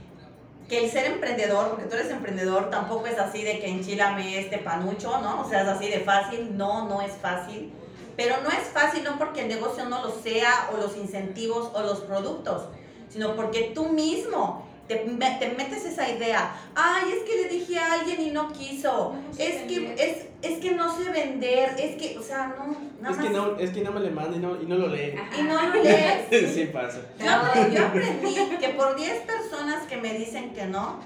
que 0.69 0.85
el 0.85 0.90
ser 0.90 1.07
emprendedor, 1.07 1.71
porque 1.71 1.87
tú 1.87 1.95
eres 1.95 2.11
emprendedor, 2.11 2.69
tampoco 2.69 3.07
es 3.07 3.19
así 3.19 3.43
de 3.43 3.59
que 3.59 3.69
enchilame 3.69 4.38
este 4.38 4.59
panucho, 4.59 5.19
¿no? 5.23 5.40
O 5.40 5.49
sea, 5.49 5.62
es 5.62 5.69
así 5.69 5.88
de 5.88 6.00
fácil. 6.00 6.57
No, 6.57 6.87
no 6.87 7.00
es 7.00 7.12
fácil. 7.12 7.73
Pero 8.17 8.37
no 8.43 8.50
es 8.50 8.69
fácil 8.69 9.02
no 9.05 9.17
porque 9.17 9.43
el 9.43 9.49
negocio 9.49 9.88
no 9.88 10.02
lo 10.02 10.11
sea, 10.11 10.69
o 10.73 10.76
los 10.76 10.97
incentivos, 10.97 11.71
o 11.73 11.83
los 11.83 12.00
productos, 12.00 12.64
sino 13.09 13.35
porque 13.35 13.73
tú 13.75 13.88
mismo 13.88 14.67
te, 14.88 14.97
te, 14.97 15.49
metes 15.50 15.85
esa 15.85 16.09
idea. 16.09 16.54
Ay, 16.75 17.12
es 17.12 17.23
que 17.25 17.42
le 17.42 17.49
dije 17.49 17.78
a 17.78 17.92
alguien 17.92 18.21
y 18.21 18.30
no 18.30 18.50
quiso. 18.52 19.14
No 19.14 19.38
es, 19.38 19.62
que, 19.62 19.95
es, 19.99 20.26
es, 20.42 20.59
que 20.59 20.73
no 20.73 20.97
sé 20.97 21.11
vender. 21.11 21.76
Es 21.78 21.97
que, 21.97 22.18
o 22.18 22.23
sea, 22.23 22.57
no. 22.59 22.75
Nada 23.00 23.14
es, 23.14 23.23
que 23.23 23.30
no 23.30 23.59
es 23.59 23.71
que 23.71 23.83
no 23.83 23.92
me 23.92 24.00
le 24.00 24.11
manda 24.11 24.37
y 24.37 24.40
no, 24.40 24.61
y 24.61 24.66
no 24.66 24.76
lo 24.76 24.88
lee. 24.88 25.14
Y 25.38 25.42
no 25.42 25.62
lo 25.62 25.75
lees. 25.83 26.54
sí 26.54 26.64
pasa. 26.73 27.00
Yo, 27.18 27.68
yo 27.71 27.87
aprendí 27.87 28.35
que 28.59 28.68
por 28.71 28.97
10 28.97 29.21
personas 29.21 29.87
que 29.87 29.99
me 29.99 30.14
dicen 30.14 30.54
que 30.54 30.64
no, 30.64 31.00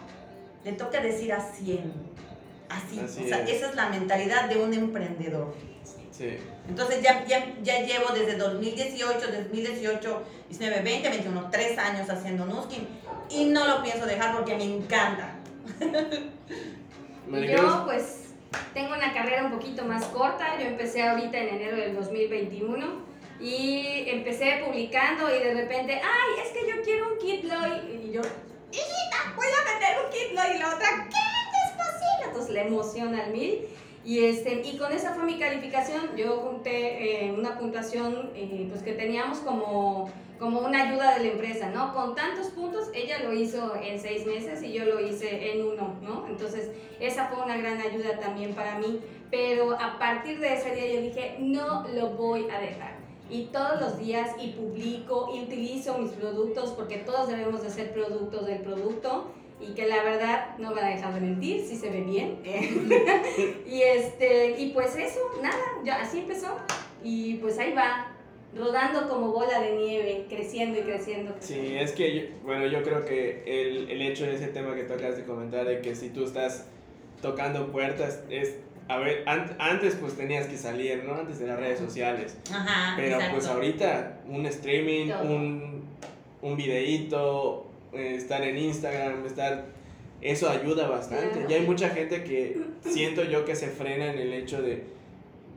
le 0.65 0.73
toca 0.73 1.01
decir 1.01 1.33
a 1.33 1.41
100. 1.41 1.93
Así. 2.69 3.01
Así 3.01 3.25
o 3.25 3.29
sea, 3.29 3.43
es. 3.43 3.51
esa 3.51 3.71
es 3.71 3.75
la 3.75 3.89
mentalidad 3.89 4.49
de 4.49 4.63
un 4.63 4.73
emprendedor. 4.73 5.55
Sí. 6.13 6.37
Entonces 6.69 7.03
ya, 7.03 7.27
ya, 7.27 7.55
ya 7.63 7.81
llevo 7.81 8.15
desde 8.15 8.37
2018, 8.37 9.19
2018, 9.51 10.23
19, 10.49 10.83
20, 10.83 11.09
21, 11.09 11.49
3 11.51 11.79
años 11.79 12.09
haciendo 12.11 12.45
Nuskin 12.45 12.87
y 13.31 13.47
no 13.47 13.67
lo 13.67 13.83
pienso 13.83 14.07
dejar 14.07 14.35
porque 14.37 14.57
me 14.57 14.65
encanta. 14.65 15.37
Yo 17.31 17.85
pues 17.85 18.35
tengo 18.75 18.95
una 18.95 19.13
carrera 19.13 19.45
un 19.45 19.53
poquito 19.53 19.85
más 19.85 20.05
corta, 20.07 20.59
yo 20.59 20.67
empecé 20.67 21.03
ahorita 21.03 21.39
en 21.39 21.49
enero 21.57 21.77
del 21.77 21.95
2021 21.95 23.13
y 23.41 24.05
empecé 24.07 24.63
publicando 24.65 25.35
y 25.35 25.39
de 25.39 25.55
repente, 25.55 25.95
ay, 25.95 26.45
es 26.45 26.53
que 26.53 26.69
yo 26.69 26.83
quiero 26.83 27.13
un 27.13 27.19
kit 27.19 27.45
Loy 27.45 28.05
y 28.05 28.13
yo, 28.13 28.21
hijita, 28.71 29.35
voy 29.37 29.47
a 29.47 29.71
vender 29.71 30.05
un 30.05 30.11
kit 30.11 30.33
Loy 30.33 30.57
y 30.57 30.59
la 30.59 30.75
otra, 30.75 31.09
¿qué 31.09 31.17
es 31.17 31.73
posible? 31.77 32.27
Entonces 32.27 32.55
la 32.55 32.63
emoción 32.63 33.15
al 33.15 33.31
mil. 33.31 33.67
Y, 34.05 34.25
este, 34.25 34.63
y 34.65 34.77
con 34.79 34.93
esa 34.93 35.15
fue 35.15 35.25
mi 35.25 35.39
calificación, 35.39 36.17
yo 36.17 36.39
junté 36.39 37.27
eh, 37.27 37.33
una 37.33 37.59
puntuación 37.59 38.31
eh, 38.35 38.67
pues 38.69 38.83
que 38.83 38.93
teníamos 38.93 39.39
como 39.39 40.11
como 40.43 40.59
una 40.59 40.89
ayuda 40.89 41.15
de 41.15 41.25
la 41.25 41.33
empresa, 41.35 41.71
¿no? 41.71 41.95
Con 41.95 42.17
tantos 42.17 42.49
puntos, 42.49 42.91
ella 42.93 43.21
lo 43.23 43.33
hizo 43.33 43.77
en 43.77 44.01
seis 44.01 44.27
meses 44.27 44.61
y 44.61 44.73
yo 44.73 44.85
lo 44.85 44.99
hice 44.99 45.53
en 45.53 45.65
uno, 45.65 45.95
¿no? 46.03 46.27
Entonces, 46.27 46.69
esa 46.99 47.29
fue 47.29 47.45
una 47.45 47.57
gran 47.57 47.81
ayuda 47.81 48.19
también 48.19 48.53
para 48.53 48.77
mí, 48.81 48.99
pero 49.31 49.79
a 49.79 50.01
partir 50.01 50.41
de 50.41 50.55
ese 50.55 50.75
día 50.75 50.95
yo 50.95 51.01
dije, 51.01 51.37
no 51.39 51.87
lo 51.95 52.11
voy 52.11 52.49
a 52.51 52.59
dejar. 52.59 52.97
Y 53.31 53.45
todos 53.53 53.81
los 53.81 53.99
días 54.01 54.33
y 54.43 54.49
publico 54.49 55.31
y 55.33 55.45
utilizo 55.45 55.97
mis 55.99 56.11
productos 56.11 56.73
porque 56.73 56.97
todos 56.97 57.29
debemos 57.29 57.63
de 57.63 57.71
ser 57.71 57.93
productos 57.93 58.45
del 58.45 58.63
producto 58.63 59.31
y 59.63 59.75
que 59.75 59.87
la 59.87 60.03
verdad 60.03 60.57
no 60.59 60.75
van 60.75 60.85
a 60.85 60.89
dejar 60.89 61.15
de 61.15 61.21
mentir 61.21 61.65
si 61.65 61.77
se 61.77 61.91
ve 61.91 62.01
bien. 62.01 62.39
y, 63.67 63.83
este, 63.83 64.61
y 64.61 64.71
pues 64.71 64.97
eso, 64.97 65.21
nada, 65.43 65.57
ya 65.85 66.01
así 66.01 66.19
empezó 66.21 66.57
y 67.05 67.35
pues 67.35 67.59
ahí 67.59 67.73
va, 67.73 68.13
rodando 68.57 69.09
como 69.09 69.33
bola 69.33 69.61
de 69.61 69.77
nieve, 69.77 70.27
creciendo 70.29 70.79
y 70.79 70.83
creciendo. 70.83 71.35
Sí, 71.41 71.77
es 71.77 71.93
que, 71.93 72.33
bueno, 72.45 72.67
yo 72.67 72.83
creo 72.83 73.05
que 73.05 73.43
el, 73.47 73.91
el 73.91 74.03
hecho 74.03 74.25
de 74.25 74.35
ese 74.35 74.49
tema 74.49 74.75
que 74.75 74.85
tú 74.85 74.93
acabas 74.95 75.17
de 75.17 75.25
comentar, 75.25 75.67
de 75.67 75.81
que 75.81 75.95
si 75.95 76.11
tú 76.11 76.25
estás 76.25 76.67
tocando 77.21 77.73
puertas, 77.73 78.25
es, 78.29 78.57
a 78.89 78.99
ver, 78.99 79.23
an 79.27 79.57
antes 79.59 79.97
pues 79.97 80.17
tenías 80.17 80.47
que 80.47 80.57
salir, 80.57 81.05
¿no? 81.05 81.15
Antes 81.15 81.39
de 81.39 81.47
las 81.47 81.59
redes 81.59 81.79
sociales. 81.79 82.37
Ajá, 82.53 82.95
Pero 82.97 83.15
exacto. 83.15 83.37
pues 83.37 83.47
ahorita 83.47 84.21
un 84.29 84.45
streaming, 84.47 85.11
un, 85.25 85.85
un 86.43 86.57
videíto, 86.57 87.72
eh, 87.93 88.15
estar 88.17 88.43
en 88.43 88.59
Instagram, 88.59 89.27
estar... 89.27 89.67
Eso 90.21 90.49
ayuda 90.49 90.89
bastante. 90.89 91.31
Claro. 91.31 91.51
Y 91.51 91.55
hay 91.55 91.67
mucha 91.67 91.89
gente 91.91 92.23
que 92.23 92.57
siento 92.81 93.25
yo 93.25 93.45
que 93.45 93.57
se 93.57 93.67
frena 93.67 94.13
en 94.13 94.19
el 94.21 94.33
hecho 94.33 94.63
de 94.63 94.85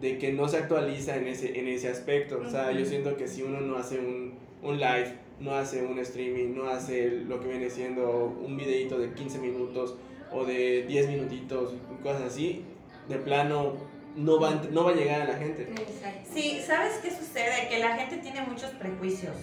de 0.01 0.18
que 0.18 0.34
no 0.34 0.48
se 0.48 0.58
actualiza 0.58 1.15
en 1.15 1.27
ese, 1.27 1.58
en 1.58 1.68
ese 1.68 1.89
aspecto. 1.89 2.42
O 2.46 2.50
sea, 2.50 2.72
yo 2.72 2.86
siento 2.86 3.15
que 3.15 3.27
si 3.27 3.44
uno 3.44 3.62
no 3.62 3.77
hace 3.77 4.00
un, 4.00 4.34
un 4.62 4.77
live, 4.77 5.13
no 5.39 5.56
hace 5.56 5.84
un 5.86 6.00
streaming, 6.00 6.54
no 6.56 6.70
hace 6.70 7.10
lo 7.10 7.39
que 7.39 7.48
viene 7.48 7.70
siendo 7.70 8.25
un 8.46 8.58
videito 8.58 8.98
de 8.98 9.12
15 9.13 9.39
minutos 9.39 9.96
o 10.32 10.46
de 10.46 10.84
10 10.88 11.08
minutitos, 11.10 11.74
cosas 12.04 12.24
así, 12.24 12.63
de 13.08 13.18
plano 13.18 13.74
no 14.15 14.39
va, 14.39 14.62
no 14.72 14.84
va 14.84 14.92
a 14.92 14.96
llegar 14.96 15.22
a 15.22 15.25
la 15.25 15.38
gente. 15.38 15.68
Sí, 16.34 16.60
¿sabes 16.65 17.00
qué 17.01 17.12
sucede? 17.12 17.68
Que 17.70 17.80
la 17.80 17.98
gente 17.98 18.18
tiene 18.18 18.42
muchos 18.42 18.72
prejuicios. 18.72 19.36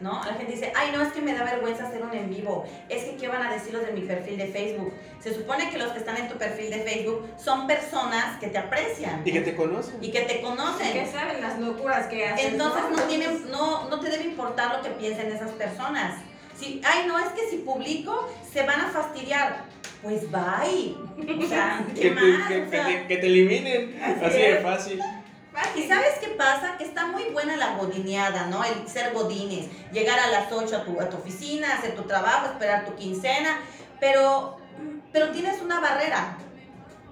¿No? 0.00 0.24
La 0.24 0.34
gente 0.34 0.52
dice, 0.52 0.72
ay, 0.74 0.92
no, 0.92 1.02
es 1.02 1.12
que 1.12 1.20
me 1.20 1.34
da 1.34 1.44
vergüenza 1.44 1.86
hacer 1.86 2.02
un 2.02 2.14
en 2.14 2.30
vivo. 2.30 2.66
Es 2.88 3.04
que, 3.04 3.16
¿qué 3.16 3.28
van 3.28 3.42
a 3.42 3.52
decir 3.52 3.74
los 3.74 3.84
de 3.84 3.92
mi 3.92 4.00
perfil 4.00 4.38
de 4.38 4.46
Facebook? 4.46 4.94
Se 5.22 5.34
supone 5.34 5.68
que 5.70 5.76
los 5.76 5.92
que 5.92 5.98
están 5.98 6.16
en 6.16 6.28
tu 6.28 6.38
perfil 6.38 6.70
de 6.70 6.78
Facebook 6.78 7.28
son 7.36 7.66
personas 7.66 8.38
que 8.40 8.48
te 8.48 8.56
aprecian. 8.56 9.20
Y 9.24 9.32
que 9.32 9.42
te 9.42 9.54
conocen. 9.54 9.96
Y 10.00 10.10
que 10.10 10.22
te 10.22 10.40
conocen. 10.40 10.92
Que 10.92 11.06
saben 11.06 11.42
las 11.42 11.58
locuras 11.58 12.06
que 12.06 12.26
haces. 12.26 12.46
Entonces 12.46 12.82
no, 12.90 13.02
tienen, 13.02 13.50
no, 13.50 13.90
no 13.90 14.00
te 14.00 14.08
debe 14.08 14.24
importar 14.24 14.76
lo 14.76 14.82
que 14.82 14.90
piensen 14.90 15.30
esas 15.30 15.50
personas. 15.50 16.18
Si, 16.58 16.80
ay, 16.84 17.06
no, 17.06 17.18
es 17.18 17.28
que 17.28 17.48
si 17.50 17.58
publico 17.58 18.28
se 18.50 18.62
van 18.62 18.80
a 18.80 18.88
fastidiar. 18.88 19.64
Pues 20.02 20.22
bye. 20.30 20.96
O 21.44 21.46
sea, 21.46 21.84
¿qué 21.94 22.00
que, 22.00 22.10
más? 22.12 22.48
Te, 22.48 22.54
que, 22.54 22.62
o 22.62 22.70
sea, 22.70 22.86
que, 22.86 22.94
te, 22.94 23.06
que 23.06 23.16
te 23.18 23.26
eliminen. 23.26 24.00
Así, 24.02 24.24
así 24.24 24.38
de 24.38 24.56
fácil. 24.62 25.02
¿Y 25.76 25.86
sabes 25.88 26.14
qué 26.20 26.28
pasa? 26.28 26.76
Que 26.78 26.84
está 26.84 27.06
muy 27.06 27.24
buena 27.32 27.56
la 27.56 27.76
godineada, 27.76 28.46
¿no? 28.46 28.62
El 28.64 28.88
ser 28.88 29.12
godines. 29.12 29.66
Llegar 29.92 30.18
a 30.18 30.28
las 30.28 30.50
8 30.52 30.76
a 30.76 30.84
tu, 30.84 31.00
a 31.00 31.08
tu 31.08 31.16
oficina, 31.16 31.74
hacer 31.74 31.94
tu 31.94 32.02
trabajo, 32.02 32.46
esperar 32.52 32.84
tu 32.86 32.94
quincena, 32.96 33.60
pero, 33.98 34.56
pero 35.12 35.30
tienes 35.30 35.60
una 35.60 35.80
barrera. 35.80 36.36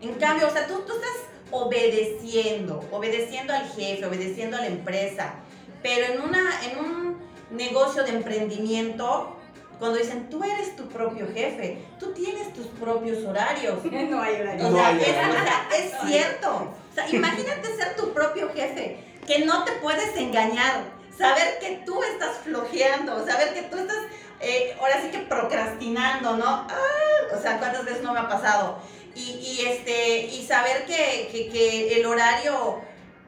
En 0.01 0.15
cambio, 0.15 0.47
o 0.49 0.51
sea, 0.51 0.67
tú, 0.67 0.81
tú 0.87 0.93
estás 0.95 1.11
obedeciendo, 1.51 2.85
obedeciendo 2.91 3.53
al 3.55 3.67
jefe, 3.69 4.05
obedeciendo 4.07 4.57
a 4.57 4.61
la 4.61 4.67
empresa, 4.67 5.35
pero 5.83 6.13
en, 6.13 6.21
una, 6.21 6.41
en 6.65 6.79
un 6.79 7.19
negocio 7.51 8.03
de 8.05 8.11
emprendimiento, 8.11 9.37
cuando 9.79 9.99
dicen, 9.99 10.29
tú 10.29 10.43
eres 10.43 10.77
tu 10.77 10.89
propio 10.89 11.27
jefe, 11.33 11.79
tú 11.99 12.13
tienes 12.13 12.53
tus 12.53 12.67
propios 12.67 13.25
horarios. 13.25 13.79
No 13.85 14.21
hay 14.21 14.35
horario. 14.41 14.67
O 14.67 14.71
No 14.71 14.77
sea, 14.77 14.89
hay 14.89 15.01
es, 15.01 15.09
horario. 15.09 15.35
o 15.41 15.45
sea, 15.45 15.69
es 15.79 15.93
cierto. 16.09 16.75
Imagínate 17.11 17.77
ser 17.77 17.97
tu 17.97 18.13
propio 18.13 18.53
jefe, 18.53 18.99
que 19.27 19.45
no 19.45 19.65
te 19.65 19.73
puedes 19.73 20.17
engañar, 20.17 20.85
saber 21.17 21.59
que 21.61 21.83
tú 21.85 22.03
estás 22.03 22.39
flojeando, 22.45 23.27
saber 23.27 23.55
que 23.55 23.63
tú 23.63 23.79
estás, 23.79 23.99
eh, 24.41 24.77
ahora 24.81 25.01
sí 25.03 25.11
que 25.11 25.19
procrastinando, 25.19 26.37
¿no? 26.37 26.47
Ah, 26.47 27.37
o 27.37 27.41
sea, 27.41 27.59
¿cuántas 27.59 27.85
veces 27.85 28.03
no 28.03 28.13
me 28.13 28.21
ha 28.21 28.29
pasado? 28.29 28.79
Y, 29.15 29.41
y 29.43 29.67
este, 29.67 30.27
y 30.27 30.47
saber 30.47 30.87
que, 30.87 31.29
que, 31.33 31.49
que 31.51 32.01
el 32.01 32.07
horario 32.07 32.81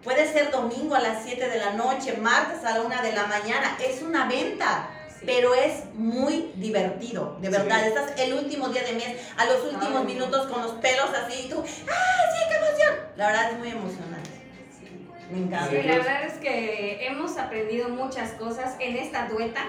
puede 0.02 0.32
ser 0.32 0.50
domingo 0.50 0.94
a 0.94 1.00
las 1.00 1.24
7 1.24 1.48
de 1.48 1.58
la 1.58 1.72
noche, 1.72 2.16
martes 2.16 2.64
a 2.64 2.78
la 2.78 2.82
1 2.82 3.02
de 3.02 3.12
la 3.12 3.26
mañana, 3.26 3.76
es 3.84 4.02
una 4.02 4.26
venta. 4.26 4.88
Sí. 5.20 5.26
Pero 5.26 5.54
es 5.54 5.84
muy 5.94 6.50
divertido, 6.54 7.36
de 7.40 7.50
verdad. 7.50 7.82
Sí. 7.82 7.88
Estás 7.88 8.20
el 8.20 8.32
último 8.34 8.68
día 8.70 8.82
de 8.82 8.94
mes, 8.94 9.16
a 9.36 9.44
los 9.44 9.64
últimos 9.64 10.00
Ay. 10.00 10.06
minutos 10.06 10.46
con 10.46 10.62
los 10.62 10.72
pelos 10.72 11.10
así, 11.14 11.46
y 11.46 11.50
tú, 11.50 11.62
¡ah, 11.62 11.64
sí, 11.64 12.44
qué 12.48 12.56
emoción! 12.56 12.94
La 13.16 13.26
verdad 13.26 13.52
es 13.52 13.58
muy 13.58 13.68
emocionante. 13.68 14.30
Me 15.30 15.38
encanta. 15.38 15.70
Sí, 15.70 15.82
la 15.86 15.96
verdad 15.96 16.24
es 16.24 16.32
que 16.38 17.06
hemos 17.06 17.36
aprendido 17.36 17.90
muchas 17.90 18.32
cosas 18.32 18.76
en 18.80 18.96
esta 18.96 19.28
dueta. 19.28 19.64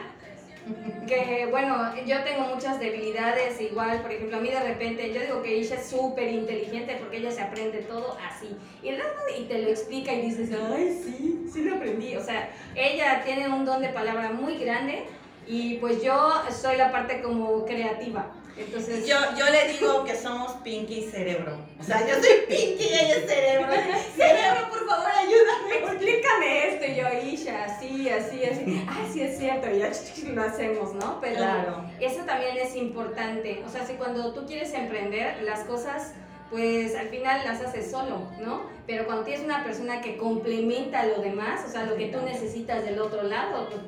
Que 1.08 1.48
bueno, 1.50 1.96
yo 2.06 2.24
tengo 2.24 2.44
muchas 2.44 2.80
debilidades, 2.80 3.60
igual, 3.60 4.02
por 4.02 4.12
ejemplo, 4.12 4.38
a 4.38 4.40
mí 4.40 4.50
de 4.50 4.60
repente, 4.60 5.12
yo 5.12 5.20
digo 5.22 5.42
que 5.42 5.58
Isha 5.58 5.76
es 5.76 5.90
súper 5.90 6.30
inteligente 6.30 6.98
porque 7.00 7.18
ella 7.18 7.32
se 7.32 7.42
aprende 7.42 7.80
todo 7.80 8.16
así. 8.30 8.56
Y, 8.84 8.90
y 8.90 9.46
te 9.46 9.58
lo 9.58 9.70
explica 9.70 10.14
y 10.14 10.22
dices, 10.22 10.52
ay, 10.72 11.02
sí, 11.04 11.50
sí 11.52 11.64
lo 11.64 11.76
aprendí. 11.76 12.16
O 12.16 12.24
sea, 12.24 12.52
ella 12.76 13.24
tiene 13.26 13.50
un 13.50 13.66
don 13.66 13.82
de 13.82 13.90
palabra 13.90 14.30
muy 14.30 14.58
grande 14.60 15.08
y 15.52 15.76
pues 15.80 16.02
yo 16.02 16.32
soy 16.50 16.78
la 16.78 16.92
parte 16.92 17.22
como 17.22 17.66
creativa. 17.66 18.32
Entonces, 18.58 19.08
Yo, 19.08 19.16
yo 19.38 19.46
le 19.50 19.74
digo 19.74 20.04
que 20.04 20.16
somos 20.16 20.52
Pinky 20.64 21.00
y 21.00 21.10
Cerebro. 21.10 21.58
O 21.80 21.84
sea, 21.84 22.06
yo 22.08 22.16
soy 22.16 22.46
Pinky 22.48 22.84
y 22.84 22.94
ella 22.94 23.16
es 23.16 23.26
Cerebro. 23.26 23.68
Cerebro, 24.16 24.70
por 24.70 24.88
favor, 24.88 25.08
ayúdame. 25.18 25.92
explícame 25.94 26.68
esto 26.70 26.86
y 26.86 26.96
yo, 26.96 27.32
Isha, 27.34 27.66
así, 27.66 28.10
así, 28.10 28.44
así. 28.46 28.86
Ah, 28.90 29.08
sí 29.12 29.22
es 29.22 29.38
cierto, 29.38 29.70
y 29.72 29.80
ya 29.80 29.92
lo 30.34 30.42
hacemos, 30.44 30.94
¿no? 30.96 31.20
Pero 31.22 31.38
Claro. 31.38 31.86
eso 32.00 32.24
también 32.26 32.58
es 32.58 32.76
importante. 32.76 33.64
O 33.66 33.70
sea, 33.70 33.86
si 33.86 33.94
cuando 33.94 34.34
tú 34.34 34.46
quieres 34.46 34.74
emprender, 34.74 35.42
las 35.44 35.62
cosas, 35.62 36.14
pues 36.52 36.96
al 36.96 37.08
final 37.08 37.42
las 37.46 37.62
haces 37.62 37.90
solo, 37.90 38.28
¿no? 38.42 38.64
Pero 38.86 39.06
cuando 39.06 39.24
tienes 39.24 39.44
una 39.46 39.64
persona 39.64 40.02
que 40.02 40.18
complementa 40.18 41.06
lo 41.06 41.20
demás, 41.22 41.62
o 41.68 41.72
sea, 41.72 41.84
lo 41.86 41.96
que 41.96 42.08
tú 42.08 42.20
necesitas 42.26 42.84
del 42.84 43.00
otro 43.00 43.24
lado, 43.24 43.70
pues 43.70 43.82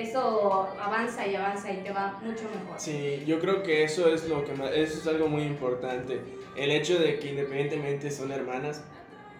eso 0.00 0.68
avanza 0.80 1.26
y 1.26 1.34
avanza 1.34 1.72
y 1.72 1.78
te 1.78 1.90
va 1.90 2.18
mucho 2.22 2.44
mejor. 2.44 2.78
Sí, 2.78 3.22
yo 3.26 3.38
creo 3.40 3.62
que 3.62 3.84
eso 3.84 4.08
es 4.12 4.28
lo 4.28 4.44
que 4.44 4.52
más, 4.54 4.70
eso 4.72 4.98
es 5.00 5.06
algo 5.06 5.28
muy 5.28 5.42
importante. 5.42 6.20
El 6.56 6.70
hecho 6.70 6.98
de 6.98 7.18
que 7.18 7.28
independientemente 7.30 8.10
son 8.10 8.32
hermanas, 8.32 8.82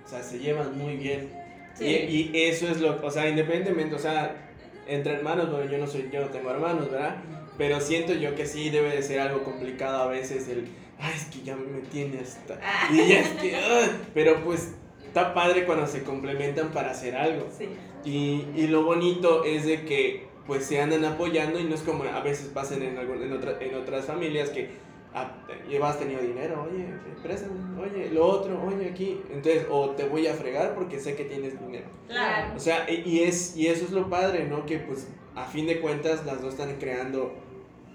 o 0.04 0.08
sea, 0.08 0.22
se 0.22 0.38
llevan 0.38 0.76
muy 0.78 0.96
bien. 0.96 1.32
Sí. 1.74 1.84
Y, 1.86 2.30
y 2.36 2.42
eso 2.44 2.68
es 2.68 2.80
lo, 2.80 2.98
o 3.04 3.10
sea, 3.10 3.28
independientemente, 3.28 3.94
o 3.94 3.98
sea, 3.98 4.50
entre 4.86 5.14
hermanos, 5.14 5.50
bueno, 5.50 5.70
yo 5.70 5.78
no 5.78 5.86
soy, 5.86 6.08
yo 6.12 6.20
no 6.20 6.28
tengo 6.28 6.50
hermanos, 6.50 6.90
¿verdad? 6.90 7.16
Pero 7.58 7.80
siento 7.80 8.12
yo 8.14 8.34
que 8.34 8.46
sí 8.46 8.70
debe 8.70 8.90
de 8.90 9.02
ser 9.02 9.20
algo 9.20 9.42
complicado 9.42 10.02
a 10.02 10.06
veces 10.08 10.48
el, 10.48 10.68
ay, 10.98 11.12
es 11.16 11.24
que 11.26 11.42
ya 11.42 11.56
me 11.56 11.80
tiene 11.90 12.20
hasta, 12.20 12.58
Ah. 12.62 12.88
y 12.92 13.08
ya 13.08 13.20
es 13.20 13.28
que, 13.40 13.56
ah", 13.56 13.88
pero 14.14 14.42
pues 14.44 14.74
está 15.06 15.34
padre 15.34 15.64
cuando 15.64 15.86
se 15.86 16.02
complementan 16.02 16.68
para 16.72 16.90
hacer 16.90 17.16
algo. 17.16 17.46
Sí. 17.56 17.68
Y, 18.04 18.46
y 18.54 18.66
lo 18.68 18.84
bonito 18.84 19.44
es 19.44 19.64
de 19.66 19.84
que 19.84 20.26
pues 20.46 20.64
se 20.64 20.80
andan 20.80 21.04
apoyando 21.04 21.58
y 21.58 21.64
no 21.64 21.74
es 21.74 21.82
como 21.82 22.04
a 22.04 22.20
veces 22.20 22.46
pasan 22.48 22.82
en, 22.82 22.96
algún- 22.98 23.22
en, 23.22 23.32
otra- 23.32 23.58
en 23.60 23.74
otras 23.74 24.04
familias 24.06 24.50
que 24.50 24.70
ah, 25.14 25.32
llevas 25.68 25.98
tenido 25.98 26.20
dinero, 26.20 26.66
oye, 26.70 26.86
préstame, 27.22 27.54
oye, 27.80 28.10
lo 28.10 28.26
otro, 28.26 28.62
oye, 28.62 28.90
aquí. 28.90 29.20
Entonces, 29.30 29.66
o 29.70 29.90
te 29.90 30.06
voy 30.08 30.26
a 30.26 30.34
fregar 30.34 30.74
porque 30.74 31.00
sé 31.00 31.16
que 31.16 31.24
tienes 31.24 31.58
dinero. 31.58 31.86
Claro. 32.06 32.54
O 32.54 32.60
sea, 32.60 32.86
y, 32.90 33.20
es, 33.22 33.56
y 33.56 33.66
eso 33.68 33.84
es 33.86 33.90
lo 33.92 34.08
padre, 34.10 34.46
¿no? 34.46 34.66
Que 34.66 34.78
pues 34.78 35.08
a 35.34 35.44
fin 35.44 35.66
de 35.66 35.80
cuentas 35.80 36.24
las 36.26 36.40
dos 36.42 36.54
están 36.54 36.76
creando 36.78 37.34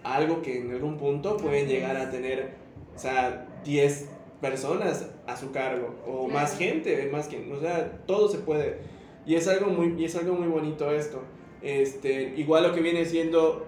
algo 0.03 0.41
que 0.41 0.57
en 0.59 0.71
algún 0.71 0.97
punto 0.97 1.37
pueden 1.37 1.67
llegar 1.67 1.95
a 1.95 2.09
tener, 2.09 2.55
o 2.95 2.99
sea, 2.99 3.47
10 3.63 4.09
personas 4.41 5.07
a 5.27 5.37
su 5.37 5.51
cargo 5.51 5.95
o 6.07 6.25
Claro. 6.27 6.33
más 6.41 6.57
gente, 6.57 7.07
más 7.11 7.27
que, 7.27 7.51
o 7.53 7.59
sea, 7.59 7.99
todo 8.07 8.27
se 8.27 8.39
puede. 8.39 8.79
Y 9.27 9.35
es 9.35 9.47
algo 9.47 9.67
muy, 9.69 9.93
y 10.01 10.05
es 10.05 10.15
algo 10.15 10.33
muy 10.33 10.47
bonito 10.47 10.91
esto. 10.91 11.21
Este, 11.61 12.33
igual 12.37 12.63
lo 12.63 12.73
que 12.73 12.81
viene 12.81 13.05
siendo 13.05 13.67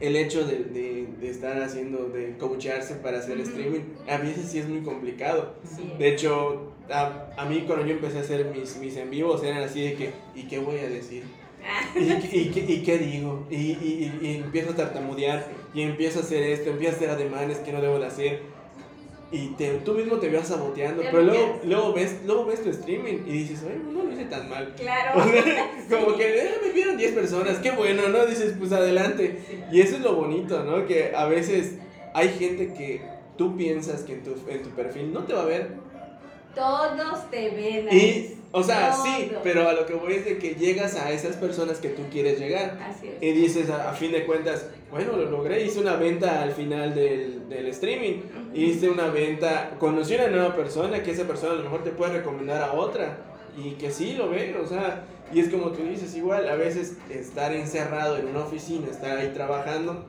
el 0.00 0.16
hecho 0.16 0.44
de, 0.44 0.64
de, 0.64 1.06
de 1.20 1.30
estar 1.30 1.62
haciendo, 1.62 2.08
de 2.08 2.36
coacharse 2.36 2.96
para 2.96 3.18
hacer 3.18 3.38
streaming, 3.40 3.80
a 4.08 4.16
veces 4.18 4.50
sí 4.50 4.58
es 4.58 4.68
muy 4.68 4.80
complicado. 4.82 5.54
Sí. 5.64 5.92
De 5.98 6.08
hecho, 6.08 6.72
a, 6.90 7.30
a 7.36 7.44
mí 7.46 7.62
cuando 7.66 7.86
yo 7.86 7.92
empecé 7.92 8.18
a 8.18 8.22
hacer 8.22 8.46
mis, 8.46 8.76
mis 8.78 8.96
en 8.96 9.10
vivos 9.10 9.42
eran 9.44 9.62
así 9.62 9.80
de 9.82 9.94
que, 9.94 10.10
¿y 10.34 10.42
qué 10.44 10.58
voy 10.58 10.78
a 10.78 10.88
decir? 10.88 11.22
¿Y, 11.94 12.08
qué- 12.20 12.36
y, 12.36 12.50
qué- 12.50 12.72
y 12.72 12.82
qué 12.82 12.98
digo? 12.98 13.46
Y, 13.48 13.54
y, 13.56 14.18
y- 14.22 14.26
y 14.26 14.36
empiezo 14.38 14.72
a 14.72 14.74
tartamudear 14.76 15.46
y 15.72 15.82
empiezo 15.82 16.18
a 16.18 16.22
hacer 16.22 16.42
esto, 16.42 16.70
empiezo 16.70 16.94
a 16.94 16.96
hacer 16.96 17.10
ademanes 17.10 17.58
que 17.58 17.72
no 17.72 17.80
debo 17.80 18.00
de 18.00 18.06
hacer. 18.06 18.40
Y 19.32 19.48
te, 19.54 19.70
tú 19.78 19.94
mismo 19.94 20.16
te 20.16 20.30
vas 20.30 20.48
saboteando, 20.48 21.00
Te 21.00 21.08
pero 21.08 21.22
luego, 21.22 21.60
luego, 21.64 21.92
ves, 21.94 22.18
luego 22.26 22.44
ves 22.44 22.62
tu 22.62 22.68
streaming 22.68 23.24
y 23.26 23.32
dices, 23.32 23.62
oye, 23.64 23.78
no 23.78 24.04
lo 24.04 24.12
hice 24.12 24.26
tan 24.26 24.46
mal. 24.50 24.74
Claro. 24.76 25.22
Como 25.90 26.16
que 26.16 26.38
eh, 26.38 26.50
me 26.62 26.70
vieron 26.70 26.98
10 26.98 27.12
personas, 27.12 27.58
qué 27.58 27.70
bueno, 27.70 28.08
¿no? 28.08 28.26
Dices, 28.26 28.54
pues 28.58 28.72
adelante. 28.72 29.38
Y 29.72 29.80
eso 29.80 29.96
es 29.96 30.02
lo 30.02 30.16
bonito, 30.16 30.62
¿no? 30.64 30.86
Que 30.86 31.14
a 31.16 31.24
veces 31.24 31.76
hay 32.12 32.28
gente 32.28 32.74
que 32.74 33.00
tú 33.38 33.56
piensas 33.56 34.02
que 34.02 34.12
en 34.12 34.22
tu, 34.22 34.34
en 34.48 34.62
tu 34.62 34.68
perfil 34.70 35.14
no 35.14 35.24
te 35.24 35.32
va 35.32 35.42
a 35.42 35.46
ver. 35.46 35.76
Todos 36.54 37.30
te 37.30 37.48
ven. 37.50 37.88
Y. 37.90 38.41
o 38.52 38.62
sea, 38.62 38.92
sí, 38.92 39.32
pero 39.42 39.68
a 39.68 39.72
lo 39.72 39.86
que 39.86 39.94
voy 39.94 40.14
es 40.14 40.24
de 40.24 40.38
que 40.38 40.54
llegas 40.54 40.94
a 40.94 41.10
esas 41.10 41.36
personas 41.36 41.78
que 41.78 41.88
tú 41.88 42.02
quieres 42.10 42.38
llegar. 42.38 42.78
Así 42.88 43.08
es. 43.08 43.22
Y 43.22 43.32
dices, 43.32 43.70
a, 43.70 43.90
a 43.90 43.94
fin 43.94 44.12
de 44.12 44.24
cuentas, 44.24 44.66
bueno, 44.90 45.16
lo 45.16 45.30
logré, 45.30 45.64
hice 45.64 45.80
una 45.80 45.96
venta 45.96 46.42
al 46.42 46.52
final 46.52 46.94
del, 46.94 47.48
del 47.48 47.66
streaming. 47.68 48.20
Hice 48.54 48.88
una 48.90 49.06
venta, 49.06 49.70
conocí 49.78 50.14
una 50.14 50.28
nueva 50.28 50.54
persona, 50.54 51.02
que 51.02 51.10
esa 51.10 51.24
persona 51.24 51.52
a 51.52 51.56
lo 51.56 51.64
mejor 51.64 51.82
te 51.82 51.90
puede 51.90 52.18
recomendar 52.18 52.62
a 52.62 52.72
otra. 52.72 53.18
Y 53.56 53.72
que 53.72 53.90
sí 53.90 54.14
lo 54.14 54.30
ve, 54.30 54.56
o 54.62 54.66
sea, 54.66 55.04
y 55.32 55.40
es 55.40 55.48
como 55.48 55.72
tú 55.72 55.82
dices, 55.84 56.14
igual, 56.16 56.48
a 56.48 56.54
veces 56.54 56.96
estar 57.10 57.54
encerrado 57.54 58.18
en 58.18 58.26
una 58.26 58.40
oficina, 58.40 58.88
estar 58.88 59.16
ahí 59.16 59.32
trabajando, 59.34 60.06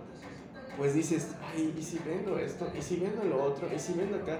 pues 0.78 0.94
dices, 0.94 1.30
ay, 1.54 1.74
¿y 1.78 1.82
si 1.82 2.00
vendo 2.06 2.40
esto? 2.40 2.68
¿Y 2.78 2.82
si 2.82 2.98
vendo 2.98 3.24
lo 3.24 3.44
otro? 3.44 3.68
¿Y 3.74 3.80
si 3.80 3.94
vendo 3.94 4.18
acá? 4.18 4.40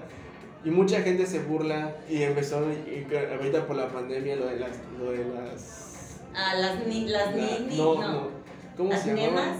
Y 0.64 0.70
mucha 0.70 1.02
gente 1.02 1.26
se 1.26 1.40
burla 1.40 1.94
y 2.08 2.22
empezó, 2.22 2.62
y 2.70 3.06
ahorita 3.14 3.66
por 3.66 3.76
la 3.76 3.88
pandemia, 3.88 4.36
lo 4.36 4.46
de 4.46 4.58
las... 4.60 4.70
Lo 4.98 5.10
de 5.10 5.18
las 5.24 6.20
A 6.34 6.54
las, 6.54 6.86
ni, 6.86 7.06
las 7.08 7.36
la- 7.36 7.58
nini, 7.58 7.76
no, 7.76 7.94
no. 7.96 8.12
no, 8.12 8.28
¿Cómo 8.76 8.90
Las 8.90 9.02
se 9.02 9.14
llamaban? 9.14 9.56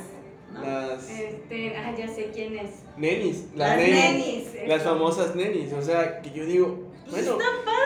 ¿no? 0.53 0.61
Las 0.63 1.09
Este, 1.11 1.77
ah, 1.77 1.95
ya 1.97 2.09
sé 2.09 2.31
quién 2.33 2.57
es. 2.59 2.71
nenis, 2.97 3.45
las, 3.55 3.69
Las 3.71 3.79
nenis, 3.79 4.53
nenis. 4.55 4.69
las 4.69 4.83
famosas 4.83 5.35
nenis, 5.37 5.73
o 5.73 5.83
sea, 5.83 6.21
que 6.23 6.31
yo 6.31 6.47
digo, 6.47 6.89
bueno, 7.11 7.39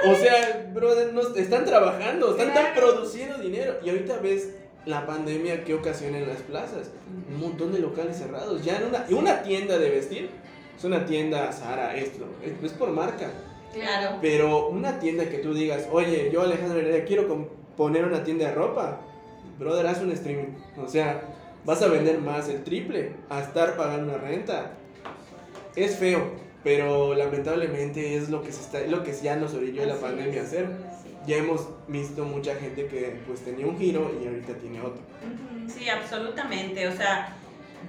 o 0.06 0.14
sea, 0.14 0.70
brother, 0.72 1.12
no, 1.12 1.22
están 1.34 1.64
trabajando, 1.64 2.36
están 2.36 2.72
produciendo 2.74 3.38
dinero 3.38 3.74
y 3.84 3.90
ahorita 3.90 4.18
ves 4.18 4.50
la 4.86 5.06
pandemia 5.06 5.64
que 5.64 5.74
ocasiona 5.74 6.18
en 6.18 6.28
las 6.28 6.38
plazas, 6.42 6.90
un 7.28 7.40
montón 7.40 7.72
de 7.72 7.80
locales 7.80 8.16
cerrados, 8.16 8.64
ya 8.64 8.76
en 8.78 8.84
una, 8.86 9.04
en 9.08 9.14
una 9.16 9.42
tienda 9.42 9.76
de 9.78 9.90
vestir, 9.90 10.30
es 10.78 10.84
una 10.84 11.04
tienda 11.04 11.52
Sara, 11.52 11.96
esto, 11.96 12.24
es, 12.62 12.72
por 12.72 12.90
marca, 12.90 13.30
Claro. 13.74 14.16
pero 14.22 14.68
una 14.68 14.98
tienda 15.00 15.28
que 15.28 15.38
tú 15.38 15.52
digas, 15.52 15.86
oye, 15.92 16.30
yo 16.32 16.42
Alejandro 16.42 16.78
Heredia 16.78 17.04
quiero 17.04 17.48
poner 17.76 18.04
una 18.04 18.24
tienda 18.24 18.46
de 18.48 18.54
ropa, 18.54 19.00
brother, 19.58 19.86
haz 19.88 20.00
un 20.00 20.12
streaming, 20.12 20.54
o 20.82 20.88
sea, 20.88 21.20
vas 21.64 21.82
a 21.82 21.88
vender 21.88 22.18
más 22.18 22.48
el 22.48 22.62
triple 22.64 23.12
a 23.28 23.40
estar 23.40 23.76
pagando 23.76 24.14
una 24.14 24.22
renta. 24.22 24.70
Es 25.76 25.96
feo, 25.96 26.32
pero 26.64 27.14
lamentablemente 27.14 28.16
es 28.16 28.30
lo 28.30 28.42
que 28.42 28.52
se 28.52 28.60
está, 28.62 28.80
lo 28.82 29.02
que 29.04 29.12
ya 29.12 29.36
nos 29.36 29.54
orilló 29.54 29.84
la 29.84 29.94
Así 29.94 30.02
pandemia 30.02 30.40
a 30.40 30.42
es. 30.44 30.48
hacer. 30.48 30.66
Sí. 31.02 31.10
Ya 31.26 31.36
hemos 31.36 31.68
visto 31.88 32.24
mucha 32.24 32.54
gente 32.54 32.86
que 32.86 33.16
pues 33.26 33.40
tenía 33.40 33.66
un 33.66 33.78
giro 33.78 34.10
y 34.22 34.26
ahorita 34.26 34.54
tiene 34.54 34.80
otro. 34.80 35.00
Sí, 35.68 35.88
absolutamente. 35.88 36.88
O 36.88 36.92
sea, 36.96 37.36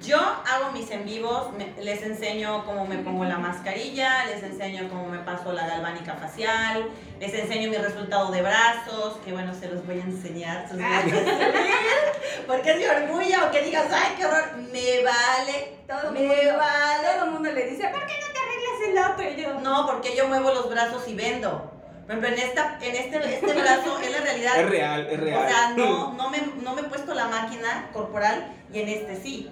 yo 0.02 0.18
hago 0.20 0.72
mis 0.72 0.90
en 0.92 1.06
vivos, 1.06 1.52
me- 1.58 1.74
les 1.84 2.02
enseño 2.04 2.64
cómo 2.66 2.86
me 2.86 2.98
pongo 3.00 3.26
la 3.26 3.38
mascarilla, 3.38 4.26
les 4.28 4.42
enseño 4.44 4.88
cómo 4.90 5.08
me 5.08 5.20
paso 5.20 5.52
la 5.54 5.68
galvánica 5.68 6.14
facial, 6.16 6.88
les 7.20 7.34
enseño 7.34 7.70
mi 7.70 7.78
resultado 7.78 8.32
de 8.32 8.42
brazos, 8.42 9.18
que 9.26 9.32
bueno, 9.34 9.54
se 9.54 9.68
los 9.68 9.86
voy 9.86 10.00
a 10.00 10.04
enseñar. 10.04 10.68
se 10.68 10.76
los 10.76 10.84
voy 10.84 10.94
a 10.94 11.02
porque 12.48 12.72
es 12.72 12.78
mi 12.78 12.86
orgullo, 12.86 13.52
que 13.52 13.62
digas, 13.62 13.88
ay, 13.92 14.14
qué 14.18 14.26
horror, 14.26 14.58
me 14.58 15.04
vale, 15.04 15.78
Todo 15.88 16.12
me 16.12 16.20
mundo, 16.22 16.58
vale. 16.58 17.08
todo 17.16 17.26
el 17.26 17.32
mundo 17.32 17.52
le 17.52 17.66
dice, 17.70 17.88
¿por 17.90 18.06
qué 18.06 18.14
no 18.20 18.34
te 18.34 18.40
arreglas 18.40 19.08
el 19.08 19.12
otro? 19.14 19.32
Y 19.32 19.42
yo, 19.44 19.60
No, 19.62 19.86
porque 19.86 20.16
yo 20.16 20.28
muevo 20.28 20.52
los 20.54 20.70
brazos 20.70 21.08
y 21.08 21.16
vendo. 21.16 21.72
Por 22.08 22.18
ejemplo, 22.18 22.30
en, 22.30 22.40
esta, 22.50 22.80
en 22.82 22.96
este, 22.96 23.18
este 23.36 23.54
brazo 23.54 24.00
es 24.00 24.12
la 24.12 24.20
realidad. 24.22 24.60
Es 24.60 24.70
real, 24.70 25.08
es 25.12 25.20
real. 25.20 25.46
O 25.46 25.48
sea, 25.50 25.70
no, 25.76 26.14
no, 26.18 26.30
me, 26.32 26.40
no 26.64 26.74
me 26.74 26.82
he 26.82 26.86
puesto 26.86 27.14
la 27.14 27.28
máquina 27.28 27.90
corporal 27.94 28.52
y 28.74 28.80
en 28.80 28.90
este 28.90 29.16
sí. 29.22 29.52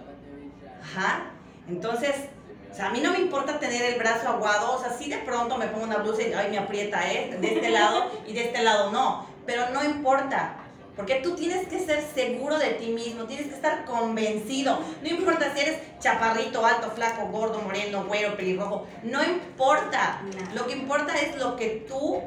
Ajá. 0.95 1.31
Entonces, 1.67 2.15
o 2.71 2.75
sea, 2.75 2.87
a 2.87 2.89
mí 2.91 2.99
no 3.01 3.11
me 3.11 3.19
importa 3.19 3.59
tener 3.59 3.83
el 3.83 3.99
brazo 3.99 4.29
aguado. 4.29 4.75
O 4.75 4.79
sea, 4.79 4.95
sí 4.97 5.09
de 5.09 5.17
pronto 5.17 5.57
me 5.57 5.67
pongo 5.67 5.85
una 5.85 5.97
blusa 5.97 6.21
y 6.21 6.33
ay, 6.33 6.51
me 6.51 6.57
aprieta, 6.57 7.11
¿eh? 7.11 7.37
De 7.39 7.55
este 7.55 7.69
lado 7.69 8.11
y 8.25 8.33
de 8.33 8.45
este 8.45 8.63
lado 8.63 8.91
no. 8.91 9.27
Pero 9.45 9.69
no 9.69 9.83
importa. 9.83 10.55
Porque 10.95 11.15
tú 11.15 11.35
tienes 11.35 11.67
que 11.67 11.79
ser 11.79 12.03
seguro 12.15 12.57
de 12.57 12.71
ti 12.71 12.87
mismo, 12.87 13.25
tienes 13.25 13.47
que 13.47 13.53
estar 13.53 13.85
convencido. 13.85 14.79
No 15.03 15.07
importa 15.07 15.53
si 15.53 15.61
eres 15.61 15.79
chaparrito, 15.99 16.65
alto, 16.65 16.89
flaco, 16.89 17.27
gordo, 17.27 17.61
moreno, 17.61 18.05
güero, 18.05 18.35
pelirrojo. 18.35 18.87
No 19.03 19.23
importa. 19.23 20.21
Lo 20.55 20.65
que 20.65 20.73
importa 20.73 21.13
es 21.19 21.37
lo 21.37 21.55
que 21.55 21.85
tú 21.87 22.19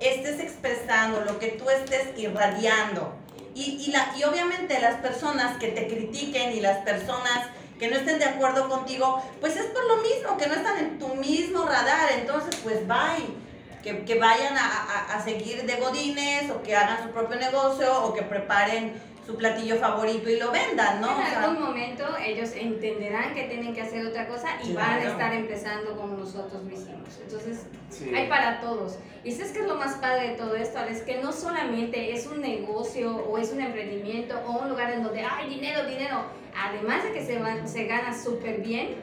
estés 0.00 0.38
expresando, 0.38 1.22
lo 1.22 1.38
que 1.38 1.48
tú 1.48 1.70
estés 1.70 2.18
irradiando. 2.18 3.14
Y, 3.54 3.82
y, 3.86 3.90
la, 3.90 4.12
y 4.16 4.24
obviamente 4.24 4.78
las 4.80 4.96
personas 4.96 5.56
que 5.56 5.68
te 5.68 5.88
critiquen 5.88 6.52
y 6.52 6.60
las 6.60 6.78
personas 6.78 7.48
que 7.80 7.88
no 7.88 7.96
estén 7.96 8.18
de 8.20 8.26
acuerdo 8.26 8.68
contigo, 8.68 9.20
pues 9.40 9.56
es 9.56 9.66
por 9.66 9.84
lo 9.86 9.96
mismo, 9.96 10.36
que 10.38 10.46
no 10.46 10.54
están 10.54 10.78
en 10.78 10.98
tu 11.00 11.08
mismo 11.16 11.64
radar. 11.66 12.12
Entonces, 12.12 12.54
pues 12.62 12.86
bye. 12.86 13.40
Que, 13.82 14.04
que 14.04 14.18
vayan 14.18 14.58
a, 14.58 14.60
a- 14.66 15.14
a 15.14 15.24
seguir 15.24 15.64
de 15.64 15.76
godines 15.76 16.50
o 16.50 16.62
que 16.62 16.76
hagan 16.76 17.02
su 17.02 17.08
propio 17.12 17.36
negocio 17.40 18.04
o 18.04 18.12
que 18.12 18.20
preparen 18.20 18.92
su 19.26 19.36
platillo 19.36 19.76
favorito 19.76 20.28
y 20.30 20.38
lo 20.38 20.50
vendan, 20.50 21.00
¿no? 21.00 21.08
O 21.16 21.20
en 21.20 21.26
sea, 21.26 21.44
algún 21.44 21.62
momento 21.62 22.04
ellos 22.24 22.50
entenderán 22.56 23.34
que 23.34 23.44
tienen 23.44 23.74
que 23.74 23.82
hacer 23.82 24.04
otra 24.06 24.26
cosa 24.26 24.48
y 24.64 24.72
van 24.72 24.98
a 24.98 25.04
estar 25.04 25.32
empezando 25.34 25.96
como 25.96 26.16
nosotros 26.16 26.64
lo 26.64 26.70
hicimos. 26.72 27.20
Entonces, 27.22 27.66
Sí. 27.90 28.12
hay 28.14 28.28
para 28.28 28.60
todos. 28.60 28.98
Y 29.24 29.32
sabes 29.32 29.52
que 29.52 29.60
es 29.60 29.66
lo 29.66 29.74
más 29.76 29.94
padre 29.96 30.30
de 30.30 30.34
todo 30.36 30.56
esto, 30.56 30.78
es 30.84 31.02
que 31.02 31.18
no 31.18 31.32
solamente 31.32 32.12
es 32.12 32.26
un 32.26 32.40
negocio 32.40 33.16
o 33.16 33.36
es 33.38 33.52
un 33.52 33.60
emprendimiento 33.60 34.40
o 34.46 34.52
un 34.62 34.68
lugar 34.70 34.92
en 34.92 35.02
donde 35.02 35.22
hay 35.22 35.48
dinero, 35.50 35.86
dinero. 35.86 36.24
Además 36.56 37.04
de 37.04 37.12
que 37.12 37.24
se, 37.24 37.38
van- 37.38 37.68
se 37.68 37.84
gana 37.84 38.16
súper 38.18 38.60
bien, 38.60 38.94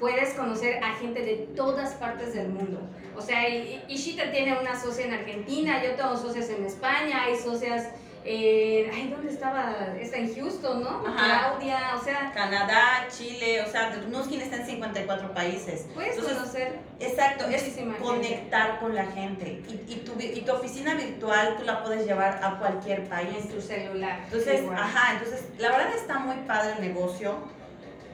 puedes 0.00 0.34
conocer 0.34 0.82
a 0.84 0.92
gente 0.94 1.22
de 1.22 1.34
todas 1.56 1.94
partes 1.94 2.34
del 2.34 2.48
mundo. 2.48 2.80
O 3.16 3.20
sea, 3.20 3.48
Ishita 3.88 4.30
tiene 4.30 4.58
una 4.58 4.78
socia 4.80 5.06
en 5.06 5.14
Argentina, 5.14 5.82
yo 5.82 5.92
tengo 5.94 6.16
socias 6.16 6.48
en 6.50 6.64
España, 6.64 7.22
hay 7.24 7.36
socias 7.36 7.88
eh, 8.26 8.90
ay, 8.92 9.08
¿dónde 9.08 9.30
estaba? 9.30 9.74
Está 10.00 10.16
en 10.16 10.34
Houston, 10.34 10.82
¿no? 10.82 11.04
Claudia, 11.04 11.94
o 11.94 12.02
sea. 12.02 12.32
Canadá, 12.32 13.06
Chile, 13.10 13.60
o 13.60 13.70
sea, 13.70 13.94
Nuskin 14.08 14.40
está 14.40 14.56
en 14.56 14.66
54 14.66 15.34
países. 15.34 15.86
Puedes 15.92 16.16
conocer. 16.16 16.78
Exacto, 17.00 17.46
es 17.48 17.64
conectar 18.00 18.80
con 18.80 18.94
la 18.94 19.04
gente. 19.06 19.62
Y, 19.68 19.92
y, 19.92 19.96
tu, 19.96 20.18
y 20.18 20.40
tu 20.40 20.52
oficina 20.52 20.94
virtual 20.94 21.56
tú 21.58 21.64
la 21.64 21.84
puedes 21.84 22.06
llevar 22.06 22.40
a 22.42 22.58
cualquier 22.58 23.06
país. 23.08 23.36
En 23.42 23.48
tu 23.48 23.60
celular. 23.60 24.20
Entonces, 24.24 24.62
ajá, 24.74 25.12
entonces, 25.18 25.44
la 25.58 25.70
verdad 25.72 25.94
está 25.94 26.18
muy 26.18 26.36
padre 26.46 26.76
el 26.78 26.80
negocio. 26.80 27.36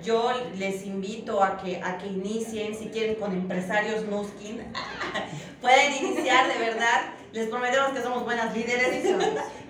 Yo 0.02 0.32
les 0.56 0.86
invito 0.86 1.44
a 1.44 1.58
que, 1.58 1.80
a 1.82 1.98
que 1.98 2.08
inicien, 2.08 2.74
si 2.74 2.88
quieren, 2.88 3.14
con 3.14 3.32
empresarios 3.32 4.04
Nuskin. 4.06 4.60
Pueden 5.60 6.04
iniciar, 6.04 6.48
de 6.52 6.58
verdad 6.58 7.12
les 7.32 7.48
prometemos 7.48 7.90
que 7.90 8.02
somos 8.02 8.24
buenas 8.24 8.54
líderes. 8.54 9.04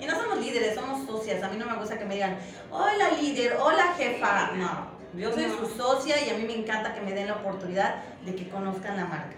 Y 0.01 0.07
no 0.07 0.15
somos 0.21 0.39
líderes, 0.39 0.75
somos 0.75 1.07
socias. 1.07 1.43
A 1.43 1.49
mí 1.49 1.57
no 1.59 1.67
me 1.67 1.77
gusta 1.77 1.99
que 1.99 2.05
me 2.05 2.15
digan, 2.15 2.39
hola 2.71 3.11
líder, 3.21 3.57
hola 3.61 3.95
jefa. 3.97 4.53
No, 4.53 4.91
yo 5.15 5.33
soy 5.33 5.45
su 5.45 5.67
socia 5.77 6.17
y 6.27 6.31
a 6.31 6.35
mí 6.35 6.45
me 6.45 6.55
encanta 6.55 6.95
que 6.95 7.01
me 7.01 7.13
den 7.13 7.27
la 7.27 7.35
oportunidad 7.35 8.03
de 8.25 8.35
que 8.35 8.49
conozcan 8.49 8.97
la 8.97 9.07
marca. 9.07 9.37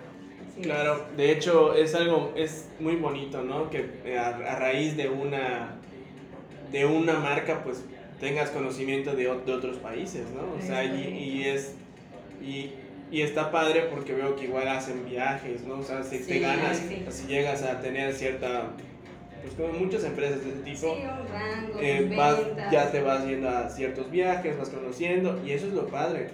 Claro, 0.61 1.07
de 1.17 1.33
hecho 1.33 1.75
es 1.75 1.95
algo, 1.95 2.33
es 2.37 2.69
muy 2.79 2.97
bonito, 2.97 3.43
¿no? 3.43 3.71
Que 3.71 4.01
eh, 4.05 4.19
a, 4.19 4.57
raíz 4.57 4.97
de 4.97 5.09
una, 5.09 5.77
de 6.71 6.85
una 6.85 7.15
marca, 7.15 7.65
pues 7.65 7.83
tengas 8.21 8.51
conocimiento 8.51 9.15
de, 9.17 9.25
de 9.25 9.53
otros 9.53 9.79
países, 9.79 10.27
¿no? 10.31 10.43
O 10.59 10.67
sea, 10.67 10.85
y, 10.85 11.09
y 11.09 11.49
es, 11.49 11.75
y 12.43 12.73
y 13.13 13.21
está 13.21 13.51
padre 13.51 13.89
porque 13.91 14.15
veo 14.15 14.35
que 14.35 14.45
igual 14.45 14.67
hacen 14.69 15.05
viajes, 15.05 15.65
¿no? 15.65 15.75
O 15.75 15.83
sea, 15.83 16.03
si 16.03 16.19
te 16.21 16.39
ganas, 16.39 16.83
si 17.11 17.27
llegas 17.27 17.63
a 17.63 17.79
tener 17.79 18.15
cierta, 18.15 18.71
pues 19.43 19.55
como 19.55 19.79
muchas 19.79 20.05
empresas 20.05 20.45
de 20.45 20.51
ese 20.51 20.61
tipo, 20.61 20.97
eh, 21.81 22.17
ya 22.71 22.91
te 22.91 23.01
vas 23.03 23.27
yendo 23.27 23.49
a 23.49 23.69
ciertos 23.69 24.11
viajes, 24.11 24.57
vas 24.57 24.71
conociendo, 24.71 25.41
y 25.45 25.51
eso 25.51 25.67
es 25.67 25.73
lo 25.73 25.89
padre, 25.89 26.29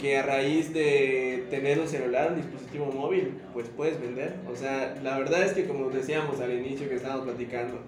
que 0.00 0.16
a 0.16 0.22
raíz 0.22 0.72
de 0.72 1.44
tener 1.50 1.78
un 1.78 1.88
celular, 1.88 2.32
un 2.32 2.36
dispositivo 2.36 2.86
móvil, 2.86 3.34
pues 3.52 3.68
puedes 3.68 4.00
vender. 4.00 4.34
O 4.50 4.56
sea, 4.56 4.94
la 5.02 5.18
verdad 5.18 5.42
es 5.42 5.52
que 5.52 5.66
como 5.66 5.90
decíamos 5.90 6.40
al 6.40 6.52
inicio 6.52 6.88
que 6.88 6.96
estábamos 6.96 7.26
platicando, 7.26 7.78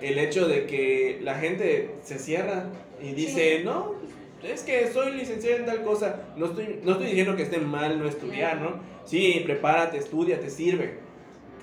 el 0.00 0.18
hecho 0.18 0.46
de 0.46 0.66
que 0.66 1.18
la 1.22 1.34
gente 1.34 1.96
se 2.04 2.18
cierra 2.18 2.66
y 3.02 3.12
dice, 3.12 3.62
no, 3.64 3.94
es 4.42 4.62
que 4.62 4.92
soy 4.92 5.12
licenciado 5.12 5.58
en 5.58 5.66
tal 5.66 5.82
cosa. 5.82 6.22
No 6.36 6.46
estoy, 6.46 6.80
no 6.84 6.92
estoy 6.92 7.08
diciendo 7.08 7.34
que 7.34 7.42
esté 7.42 7.58
mal 7.58 7.98
no 7.98 8.06
estudiar, 8.06 8.60
¿no? 8.60 8.80
Sí, 9.04 9.42
prepárate, 9.44 9.98
estudia, 9.98 10.38
te 10.40 10.50
sirve. 10.50 11.07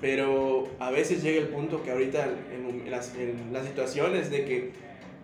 Pero 0.06 0.68
a 0.78 0.92
veces 0.92 1.24
llega 1.24 1.40
el 1.42 1.48
punto 1.48 1.82
que 1.82 1.90
ahorita 1.90 2.28
en, 2.54 2.92
las, 2.92 3.12
situaciones 3.66 4.30
de 4.30 4.46
que 4.46 4.72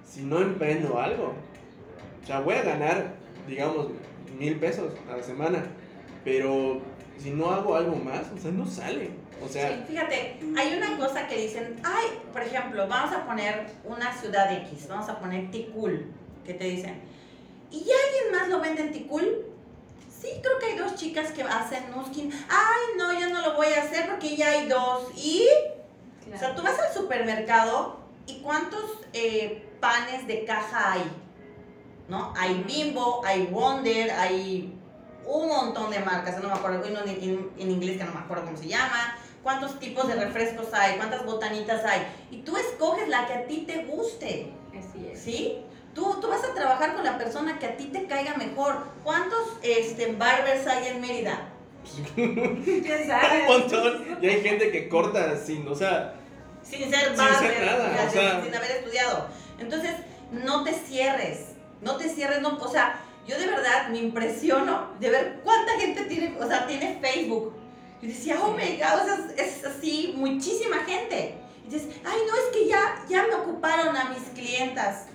si 0.04 0.24
no 0.24 0.42
emprendo 0.42 1.00
algo, 1.00 1.36
o 2.24 2.26
sea, 2.26 2.40
voy 2.40 2.56
a 2.56 2.64
ganar, 2.64 3.14
digamos, 3.48 3.90
mil 4.40 4.56
pesos 4.56 4.92
a 5.08 5.18
la 5.18 5.22
semana, 5.22 5.66
pero 6.26 6.82
si 7.20 7.30
no 7.30 7.52
hago 7.52 7.76
algo 7.76 7.96
más, 7.96 8.24
o 8.36 8.40
sea, 8.40 8.50
no 8.50 8.66
sale. 8.66 9.12
O 9.46 9.48
sea, 9.48 9.70
sí, 9.70 9.84
fíjate, 9.88 10.40
hay 10.58 10.76
una 10.76 10.98
cosa 10.98 11.28
que 11.28 11.40
dicen, 11.40 11.76
ay, 11.84 12.08
por 12.34 12.42
ejemplo, 12.42 12.88
vamos 12.88 13.16
a 13.16 13.28
poner 13.28 13.68
una 13.86 14.12
ciudad 14.12 14.52
X, 14.64 14.88
vamos 14.90 15.08
a 15.08 15.20
poner 15.20 15.52
Ticul, 15.52 16.08
que 16.44 16.56
te 16.56 16.64
dicen, 16.64 16.96
¿Y 17.70 17.78
alguien 17.78 18.32
más 18.32 18.50
lo 18.50 18.60
vende 18.60 18.82
en 18.82 18.92
Ticul? 18.94 19.46
Sí, 20.22 20.30
creo 20.44 20.60
que 20.60 20.68
hay 20.68 20.78
dos 20.78 20.96
chicas 20.96 21.32
que 21.32 21.42
hacen 21.42 21.90
Nuskin. 21.96 22.32
Ay, 22.48 22.98
no, 22.98 23.20
yo 23.20 23.30
no 23.30 23.42
lo 23.42 23.56
voy 23.56 23.68
a 23.74 23.82
hacer 23.82 24.08
porque 24.08 24.36
ya 24.36 24.50
hay 24.50 24.68
dos. 24.68 25.08
¿Y? 25.16 25.48
O 26.32 26.38
sea, 26.38 26.56
tú 26.56 26.62
vas 26.62 26.80
al 26.80 26.94
supermercado 26.94 27.98
y 28.28 28.40
¿cuántos 28.42 29.00
eh, 29.14 29.68
panes 29.80 30.28
de 30.28 30.46
caja 30.46 30.94
hay? 30.94 31.12
¿No? 32.08 32.34
Hay 32.38 32.64
Bimbo, 32.68 33.22
hay 33.26 33.48
Wonder, 33.48 34.12
hay 34.12 34.78
un 35.26 35.48
montón 35.48 35.90
de 35.90 36.00
marcas, 36.00 36.40
no 36.42 36.50
me 36.50 36.54
acuerdo, 36.54 36.86
en, 36.86 36.98
en, 37.10 37.52
en 37.58 37.72
inglés 37.72 37.98
que 37.98 38.04
no 38.04 38.14
me 38.14 38.20
acuerdo 38.20 38.46
cómo 38.46 38.58
se 38.58 38.68
llama. 38.68 39.18
¿Cuántos 39.42 39.80
tipos 39.80 40.08
de 40.08 40.16
refrescos 40.16 40.68
hay? 40.72 40.98
¿Cuántas 40.98 41.26
botanitas 41.26 41.84
hay? 41.84 42.06
Y 42.30 42.44
tú 42.44 42.56
escoges 42.58 43.08
la 43.08 43.26
que 43.26 43.34
a 43.34 43.48
ti 43.48 43.64
te 43.66 43.86
guste. 43.86 44.54
Así 44.78 45.08
es. 45.08 45.20
¿Sí? 45.20 45.66
Tú, 45.94 46.18
tú 46.22 46.28
vas 46.28 46.44
a 46.44 46.54
trabajar 46.54 46.96
con 46.96 47.04
la 47.04 47.18
persona 47.18 47.60
que 47.60 47.66
a 47.66 47.78
ti 47.78 47.86
te 47.86 48.06
caiga 48.06 48.36
mejor. 48.36 48.86
¿Cuántos 49.04 49.58
este, 49.62 50.14
barbers 50.14 50.66
hay 50.68 50.88
en 50.88 51.02
Mérida? 51.02 51.50
¿Quién 52.16 53.08
sabe? 53.08 53.42
Un 53.42 53.48
montón. 53.48 54.18
Y 54.22 54.28
hay 54.28 54.42
gente 54.42 54.72
que 54.72 54.88
corta 54.88 55.38
sin, 55.38 55.68
o 55.68 55.76
sea... 55.76 56.16
Sin 56.64 56.90
ser 56.90 57.16
barber, 57.18 58.10
sin, 58.12 58.56
haber 58.56 58.72
estudiado. 58.72 59.28
Entonces, 59.60 59.92
no 60.32 60.64
te 60.64 60.74
cierres. 60.74 61.48
No 61.82 61.98
te 61.98 62.08
cierres, 62.08 62.42
no, 62.42 62.58
o 62.58 62.70
sea, 62.70 63.02
yo 63.28 63.38
de 63.38 63.48
verdad 63.48 63.90
me 63.90 63.98
impresiono 63.98 64.90
de 65.00 65.10
ver 65.10 65.40
cuánta 65.44 65.80
gente 65.80 66.04
tiene, 66.06 66.38
o 66.40 66.48
sea, 66.48 66.68
tiene 66.68 67.00
Facebook. 67.02 67.54
Y 68.02 68.08
decía, 68.08 68.40
oh 68.42 68.52
my 68.52 68.78
God, 68.78 69.02
o 69.02 69.06
sea, 69.06 69.46
es 69.46 69.66
así, 69.66 70.14
muchísima 70.16 70.78
gente. 70.86 71.36
Y 71.66 71.72
dices, 71.72 71.90
ay, 72.04 72.20
no, 72.28 72.36
es 72.36 72.54
que 72.54 72.68
ya, 72.68 73.04
ya 73.10 73.28
me 73.28 73.36
ocuparon 73.36 73.96
a 73.96 74.10
mis 74.10 74.30
clientas. 74.30 75.08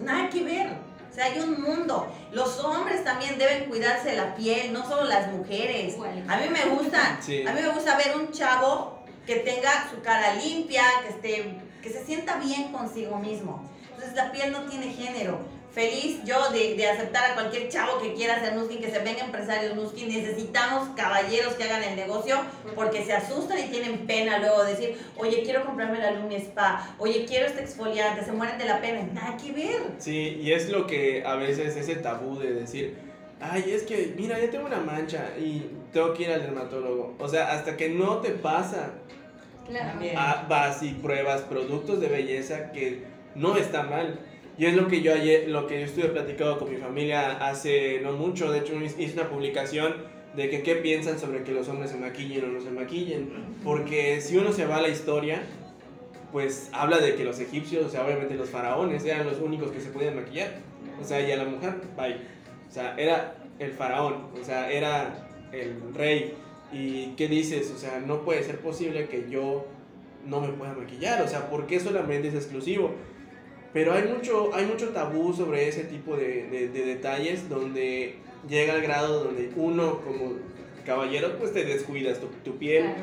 Nada 0.00 0.28
que 0.28 0.42
ver. 0.42 0.68
O 1.10 1.14
sea, 1.14 1.26
hay 1.26 1.38
un 1.38 1.62
mundo. 1.62 2.12
Los 2.32 2.58
hombres 2.58 3.04
también 3.04 3.38
deben 3.38 3.66
cuidarse 3.66 4.10
de 4.10 4.16
la 4.16 4.34
piel, 4.34 4.72
no 4.72 4.86
solo 4.88 5.04
las 5.04 5.30
mujeres. 5.30 5.96
A 6.28 6.36
mí 6.36 6.48
me 6.50 6.64
gusta, 6.74 7.18
a 7.20 7.52
mí 7.52 7.60
me 7.62 7.68
gusta 7.68 7.96
ver 7.96 8.16
un 8.16 8.32
chavo 8.32 8.98
que 9.24 9.36
tenga 9.36 9.88
su 9.90 10.02
cara 10.02 10.34
limpia, 10.34 10.82
que 11.02 11.08
esté, 11.08 11.60
que 11.82 11.90
se 11.90 12.04
sienta 12.04 12.36
bien 12.38 12.72
consigo 12.72 13.18
mismo. 13.18 13.70
Entonces 13.90 14.14
la 14.14 14.32
piel 14.32 14.50
no 14.52 14.62
tiene 14.62 14.92
género 14.92 15.53
feliz 15.74 16.20
yo 16.24 16.50
de, 16.52 16.76
de, 16.76 16.86
aceptar 16.88 17.32
a 17.32 17.34
cualquier 17.34 17.68
chavo 17.68 18.00
que 18.00 18.14
quiera 18.14 18.36
hacer 18.36 18.54
Nuskin, 18.54 18.80
que 18.80 18.90
se 18.90 19.00
venga 19.00 19.24
empresarios 19.24 19.74
Nuskin. 19.74 20.08
Necesitamos 20.08 20.88
caballeros 20.96 21.54
que 21.54 21.64
hagan 21.64 21.82
el 21.82 21.96
negocio 21.96 22.36
porque 22.76 23.04
se 23.04 23.12
asustan 23.12 23.58
y 23.58 23.64
tienen 23.64 24.06
pena 24.06 24.38
luego 24.38 24.62
de 24.64 24.70
decir, 24.70 24.96
oye, 25.16 25.42
quiero 25.42 25.64
comprarme 25.64 25.98
la 25.98 26.12
Lumi 26.12 26.36
Spa, 26.36 26.94
oye, 26.98 27.24
quiero 27.26 27.46
este 27.46 27.62
exfoliante, 27.62 28.24
se 28.24 28.32
mueren 28.32 28.56
de 28.56 28.66
la 28.66 28.80
pena. 28.80 29.02
Nada 29.12 29.36
que 29.36 29.52
ver. 29.52 29.82
Sí, 29.98 30.38
y 30.40 30.52
es 30.52 30.68
lo 30.70 30.86
que 30.86 31.24
a 31.26 31.34
veces 31.34 31.76
ese 31.76 31.96
tabú 31.96 32.38
de 32.38 32.52
decir, 32.52 32.96
ay, 33.40 33.64
es 33.66 33.82
que, 33.82 34.14
mira, 34.16 34.40
ya 34.40 34.50
tengo 34.50 34.66
una 34.66 34.80
mancha 34.80 35.30
y 35.36 35.70
tengo 35.92 36.14
que 36.14 36.22
ir 36.22 36.30
al 36.30 36.42
dermatólogo. 36.42 37.16
O 37.18 37.28
sea, 37.28 37.50
hasta 37.50 37.76
que 37.76 37.88
no 37.88 38.18
te 38.18 38.30
pasa, 38.30 38.92
claro. 39.66 39.98
vas 40.48 40.84
y 40.84 40.90
pruebas 40.90 41.42
productos 41.42 42.00
de 42.00 42.06
belleza 42.06 42.70
que 42.70 43.02
no 43.34 43.56
está 43.56 43.82
mal 43.82 44.20
y 44.56 44.66
es 44.66 44.74
lo 44.74 44.86
que 44.88 45.02
yo 45.02 45.12
ayer, 45.12 45.48
lo 45.48 45.66
que 45.66 45.80
yo 45.80 45.86
estuve 45.86 46.08
platicando 46.08 46.58
con 46.58 46.70
mi 46.70 46.76
familia 46.76 47.32
hace 47.46 48.00
no 48.02 48.12
mucho, 48.12 48.52
de 48.52 48.60
hecho 48.60 48.74
hice 48.76 49.14
una 49.14 49.28
publicación 49.28 49.94
de 50.36 50.50
que 50.50 50.62
qué 50.62 50.76
piensan 50.76 51.18
sobre 51.18 51.42
que 51.42 51.52
los 51.52 51.68
hombres 51.68 51.90
se 51.90 51.96
maquillen 51.96 52.44
o 52.44 52.48
no 52.48 52.60
se 52.60 52.70
maquillen, 52.70 53.30
porque 53.62 54.20
si 54.20 54.36
uno 54.36 54.52
se 54.52 54.66
va 54.66 54.76
a 54.76 54.82
la 54.82 54.88
historia, 54.88 55.42
pues 56.32 56.68
habla 56.72 56.98
de 56.98 57.14
que 57.14 57.24
los 57.24 57.38
egipcios, 57.38 57.86
o 57.86 57.88
sea, 57.88 58.04
obviamente 58.04 58.34
los 58.34 58.50
faraones 58.50 59.04
eran 59.04 59.26
los 59.26 59.40
únicos 59.40 59.70
que 59.70 59.80
se 59.80 59.90
podían 59.90 60.16
maquillar, 60.16 60.54
o 61.00 61.04
sea, 61.04 61.20
y 61.20 61.30
a 61.30 61.36
la 61.36 61.44
mujer, 61.44 61.74
bye, 61.96 62.16
o 62.68 62.72
sea, 62.72 62.94
era 62.98 63.36
el 63.58 63.72
faraón, 63.72 64.26
o 64.40 64.44
sea, 64.44 64.70
era 64.70 65.28
el 65.52 65.76
rey, 65.94 66.34
y 66.72 67.14
qué 67.16 67.28
dices, 67.28 67.72
o 67.74 67.78
sea, 67.78 68.00
no 68.00 68.22
puede 68.22 68.42
ser 68.42 68.58
posible 68.58 69.06
que 69.06 69.28
yo 69.30 69.66
no 70.26 70.40
me 70.40 70.48
pueda 70.48 70.72
maquillar, 70.72 71.22
o 71.22 71.28
sea, 71.28 71.48
¿por 71.48 71.66
qué 71.66 71.78
solamente 71.78 72.28
es 72.28 72.34
exclusivo? 72.34 72.94
Pero 73.74 73.92
hay 73.92 74.04
mucho, 74.04 74.54
hay 74.54 74.66
mucho 74.66 74.90
tabú 74.90 75.34
sobre 75.34 75.68
ese 75.68 75.82
tipo 75.82 76.16
de, 76.16 76.44
de, 76.48 76.68
detalles 76.68 77.48
donde 77.48 78.14
llega 78.48 78.72
al 78.72 78.82
grado 78.82 79.24
donde 79.24 79.50
uno 79.56 79.98
como 79.98 80.34
caballero 80.86 81.36
pues 81.40 81.52
te 81.52 81.64
descuidas 81.64 82.20
tu, 82.20 82.28
tu 82.44 82.56
piel. 82.56 82.94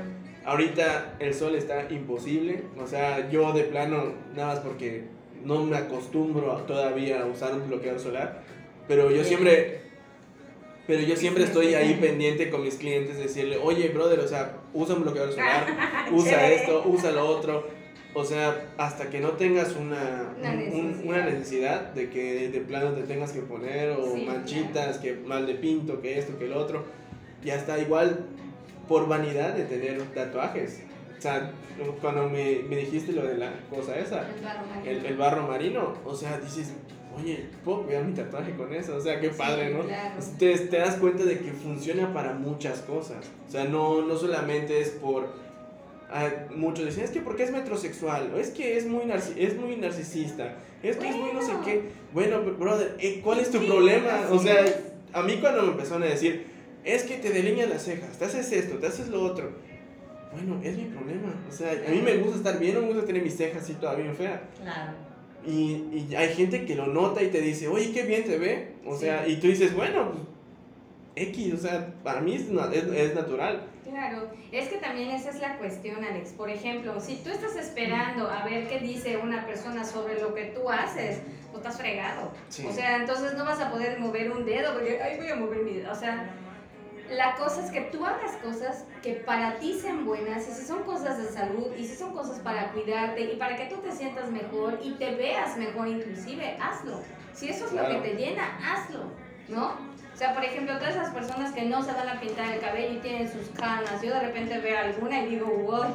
Ahorita 0.45 1.15
el 1.19 1.33
sol 1.33 1.55
está 1.55 1.91
imposible, 1.91 2.63
o 2.81 2.87
sea, 2.87 3.29
yo 3.29 3.51
de 3.51 3.65
plano, 3.65 4.13
nada 4.33 4.55
más 4.55 4.59
porque 4.63 5.03
no 5.43 5.61
me 5.65 5.75
acostumbro 5.75 6.53
todavía 6.65 7.21
a 7.21 7.25
usar 7.25 7.53
un 7.53 7.67
bloqueador 7.67 7.99
solar, 7.99 8.41
pero 8.87 9.11
yo 9.11 9.25
siempre, 9.25 9.81
pero 10.87 11.01
yo 11.03 11.17
siempre 11.17 11.43
estoy 11.43 11.75
ahí 11.75 11.95
pendiente 11.95 12.49
con 12.49 12.63
mis 12.63 12.75
clientes, 12.75 13.19
decirle, 13.19 13.57
oye, 13.61 13.89
brother, 13.89 14.21
o 14.21 14.27
sea, 14.27 14.57
usa 14.73 14.95
un 14.95 15.03
bloqueador 15.03 15.33
solar, 15.33 15.67
usa 16.13 16.49
esto, 16.49 16.83
usa 16.87 17.11
lo 17.11 17.27
otro 17.27 17.80
o 18.13 18.25
sea, 18.25 18.73
hasta 18.77 19.09
que 19.09 19.19
no 19.19 19.29
tengas 19.31 19.75
una, 19.75 20.33
una, 21.03 21.25
necesidad. 21.25 21.93
de 21.93 22.09
que 22.09 22.49
de 22.49 22.59
plano 22.61 22.91
te 22.91 23.03
tengas 23.03 23.31
que 23.31 23.41
poner, 23.41 23.91
o 23.91 24.15
manchitas, 24.17 24.97
que 24.97 25.13
mal 25.13 25.45
de 25.47 25.55
pinto, 25.55 26.01
que 26.01 26.19
esto, 26.19 26.37
que 26.37 26.45
el 26.45 26.53
otro, 26.53 26.83
y 27.43 27.49
hasta 27.51 27.79
igual 27.79 28.25
por 28.87 29.07
vanidad 29.07 29.53
de 29.53 29.63
tener 29.63 30.01
tatuajes. 30.13 30.83
O 31.17 31.21
sea, 31.21 31.51
cuando 32.01 32.27
me, 32.29 32.63
me 32.67 32.77
dijiste 32.77 33.13
lo 33.13 33.25
de 33.25 33.37
la 33.37 33.53
cosa 33.69 33.97
esa, 33.97 34.27
el 34.27 34.43
barro, 34.43 34.63
el, 34.85 35.05
el 35.05 35.17
barro 35.17 35.47
marino, 35.47 35.93
o 36.03 36.15
sea, 36.15 36.39
dices, 36.39 36.73
oye, 37.17 37.45
puedo 37.63 37.83
cuidar 37.83 38.03
mi 38.03 38.13
tatuaje 38.13 38.53
con 38.55 38.73
eso, 38.73 38.97
o 38.97 39.01
sea, 39.01 39.19
qué 39.19 39.29
padre, 39.29 39.67
Sí, 39.69 39.73
¿no? 39.73 39.83
claro. 39.83 40.15
Te, 40.37 40.57
te 40.57 40.77
das 40.77 40.95
cuenta 40.95 41.23
de 41.23 41.39
que 41.39 41.51
funciona 41.51 42.13
para 42.13 42.33
muchas 42.33 42.79
cosas, 42.79 43.29
o 43.47 43.51
sea, 43.51 43.65
no, 43.65 44.01
no 44.01 44.17
solamente 44.17 44.81
es 44.81 44.89
por, 44.89 45.29
ah, 46.11 46.29
muchos 46.55 46.85
dicen, 46.85 47.03
es 47.03 47.11
que 47.11 47.21
porque 47.21 47.43
es 47.43 47.51
metrosexual, 47.51 48.31
o 48.35 48.37
es 48.37 48.49
que 48.51 48.77
es 48.77 48.85
muy, 48.85 49.03
es 49.37 49.57
muy 49.57 49.75
narcisista, 49.77 50.55
es 50.83 50.97
que 50.97 51.09
es 51.09 51.15
muy 51.15 51.31
no 51.33 51.41
sé 51.41 51.51
Bueno. 51.53 51.65
qué, 51.65 51.81
bueno, 52.13 52.41
brother, 52.57 52.95
eh, 52.99 53.21
¿cuál 53.23 53.39
es 53.39 53.49
tu 53.51 53.59
Sí, 53.59 53.65
problema? 53.65 54.27
O 54.31 54.39
sea, 54.39 54.63
a 55.13 55.23
mí 55.23 55.37
cuando 55.41 55.61
me 55.63 55.71
empezaron 55.71 56.03
a 56.03 56.07
decir, 56.07 56.45
es 56.83 57.03
que 57.03 57.17
te 57.17 57.29
delineas 57.29 57.69
las 57.69 57.83
cejas, 57.83 58.17
te 58.17 58.25
haces 58.25 58.51
esto, 58.51 58.77
te 58.77 58.87
haces 58.87 59.07
lo 59.09 59.21
otro, 59.23 59.51
bueno, 60.33 60.59
es 60.63 60.77
mi 60.77 60.85
problema, 60.85 61.33
o 61.49 61.51
sea, 61.51 61.71
a 61.71 61.91
mí 61.91 62.01
me 62.01 62.15
gusta 62.17 62.37
estar 62.37 62.59
bien, 62.59 62.75
no 62.75 62.81
me 62.81 62.87
gusta 62.87 63.05
tener 63.05 63.21
mis 63.21 63.35
cejas 63.35 63.63
así 63.63 63.73
todavía 63.73 64.03
bien 64.05 64.15
fea. 64.15 64.41
Claro. 64.61 64.93
Y, 65.45 66.07
y 66.09 66.15
hay 66.15 66.33
gente 66.35 66.65
que 66.65 66.75
lo 66.75 66.87
nota 66.87 67.21
y 67.23 67.27
te 67.29 67.41
dice, 67.41 67.67
oye, 67.67 67.91
qué 67.91 68.03
bien 68.03 68.23
te 68.23 68.37
ve. 68.37 68.73
O 68.85 68.95
sea, 68.95 69.27
y 69.27 69.37
tú 69.37 69.47
dices, 69.47 69.75
bueno, 69.75 70.11
pues, 70.11 71.27
X, 71.29 71.53
o 71.53 71.57
sea, 71.57 71.93
para 72.03 72.21
mí 72.21 72.35
es, 72.35 72.49
na- 72.49 72.71
es, 72.71 72.83
es 72.83 73.15
natural. 73.15 73.63
Claro, 73.91 74.29
es 74.53 74.69
que 74.69 74.77
también 74.77 75.11
esa 75.11 75.29
es 75.31 75.41
la 75.41 75.57
cuestión, 75.57 76.03
Alex. 76.03 76.31
Por 76.31 76.49
ejemplo, 76.49 76.99
si 77.01 77.17
tú 77.17 77.29
estás 77.29 77.57
esperando 77.57 78.29
a 78.29 78.45
ver 78.45 78.67
qué 78.69 78.79
dice 78.79 79.17
una 79.17 79.45
persona 79.45 79.83
sobre 79.83 80.19
lo 80.21 80.33
que 80.33 80.45
tú 80.45 80.69
haces, 80.69 81.19
pues 81.51 81.57
estás 81.65 81.77
fregado. 81.77 82.31
Sí. 82.47 82.65
O 82.65 82.71
sea, 82.71 82.95
entonces 82.95 83.33
no 83.33 83.43
vas 83.43 83.59
a 83.59 83.69
poder 83.69 83.99
mover 83.99 84.31
un 84.31 84.45
dedo 84.45 84.73
porque, 84.73 85.01
ay, 85.01 85.17
voy 85.17 85.27
a 85.29 85.35
mover 85.35 85.59
mi 85.63 85.73
dedo. 85.73 85.91
O 85.91 85.95
sea, 85.95 86.29
la 87.09 87.35
cosa 87.35 87.65
es 87.65 87.71
que 87.71 87.81
tú 87.81 88.05
hagas 88.05 88.31
cosas 88.41 88.85
que 89.03 89.15
para 89.15 89.57
ti 89.59 89.77
sean 89.77 90.05
buenas, 90.05 90.47
y 90.47 90.51
si 90.53 90.65
son 90.65 90.83
cosas 90.83 91.17
de 91.17 91.27
salud, 91.27 91.75
y 91.77 91.85
si 91.85 91.95
son 91.97 92.13
cosas 92.13 92.39
para 92.39 92.71
cuidarte, 92.71 93.19
y 93.33 93.35
para 93.35 93.57
que 93.57 93.65
tú 93.65 93.81
te 93.81 93.91
sientas 93.91 94.31
mejor 94.31 94.79
y 94.81 94.91
te 94.93 95.15
veas 95.15 95.57
mejor 95.57 95.89
inclusive, 95.89 96.57
hazlo. 96.61 97.01
Si 97.33 97.49
eso 97.49 97.65
es 97.65 97.71
Claro. 97.71 97.91
lo 97.93 98.01
que 98.01 98.09
te 98.11 98.15
llena, 98.15 98.57
hazlo, 98.65 99.03
¿no? 99.49 99.90
O 100.13 100.17
sea, 100.17 100.33
por 100.35 100.43
ejemplo, 100.43 100.77
todas 100.77 100.95
esas 100.95 101.13
personas 101.13 101.53
que 101.53 101.63
no 101.63 101.83
se 101.83 101.93
van 101.93 102.07
a 102.09 102.19
pintar 102.19 102.53
el 102.53 102.59
cabello 102.59 102.93
y 102.95 102.97
tienen 102.97 103.31
sus 103.31 103.47
canas, 103.49 104.01
yo 104.03 104.13
de 104.13 104.19
repente 104.19 104.59
veo 104.59 104.77
alguna 104.77 105.23
y 105.23 105.29
digo, 105.29 105.47
wow, 105.47 105.85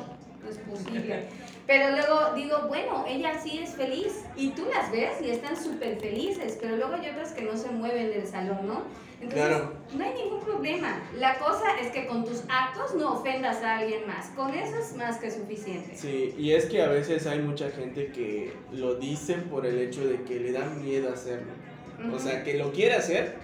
no 0.43 0.49
es 0.51 0.59
posible. 0.59 1.25
Pero 1.67 1.91
luego 1.97 2.33
digo, 2.35 2.59
bueno, 2.69 3.05
ella 3.09 3.39
sí 3.41 3.59
es 3.59 3.75
feliz 3.75 4.25
y 4.37 4.51
tú 4.51 4.67
las 4.73 4.91
ves 4.93 5.21
y 5.21 5.31
están 5.31 5.57
súper 5.57 5.99
felices, 5.99 6.57
pero 6.61 6.77
luego 6.77 6.95
hay 6.95 7.11
otras 7.11 7.33
que 7.33 7.43
no 7.43 7.57
se 7.57 7.71
mueven 7.71 8.11
del 8.11 8.27
salón, 8.27 8.67
¿no? 8.67 8.83
Entonces, 9.21 9.49
Claro. 9.49 9.73
no 9.93 10.05
hay 10.05 10.15
ningún 10.15 10.41
problema. 10.45 11.01
La 11.19 11.39
cosa 11.39 11.65
es 11.81 11.91
que 11.91 12.07
con 12.07 12.25
tus 12.25 12.43
actos 12.49 12.95
no 12.95 13.15
ofendas 13.15 13.63
a 13.65 13.79
alguien 13.79 14.07
más. 14.07 14.27
Con 14.37 14.55
eso 14.55 14.77
es 14.79 14.95
más 14.95 15.19
que 15.19 15.31
suficiente. 15.31 15.97
Sí, 15.97 16.35
y 16.39 16.53
es 16.53 16.67
que 16.67 16.83
a 16.83 16.89
veces 16.89 17.27
hay 17.27 17.41
mucha 17.41 17.71
gente 17.71 18.13
que 18.13 18.53
lo 18.73 18.95
dice 18.97 19.35
por 19.35 19.67
el 19.67 19.79
hecho 19.81 20.07
de 20.07 20.23
que 20.23 20.39
le 20.39 20.53
da 20.53 20.67
miedo 20.67 21.13
hacerlo. 21.13 21.53
O 21.99 22.09
Ujú. 22.09 22.19
sea, 22.21 22.45
que 22.45 22.55
lo 22.55 22.73
quiere 22.73 22.95
hacer, 22.95 23.37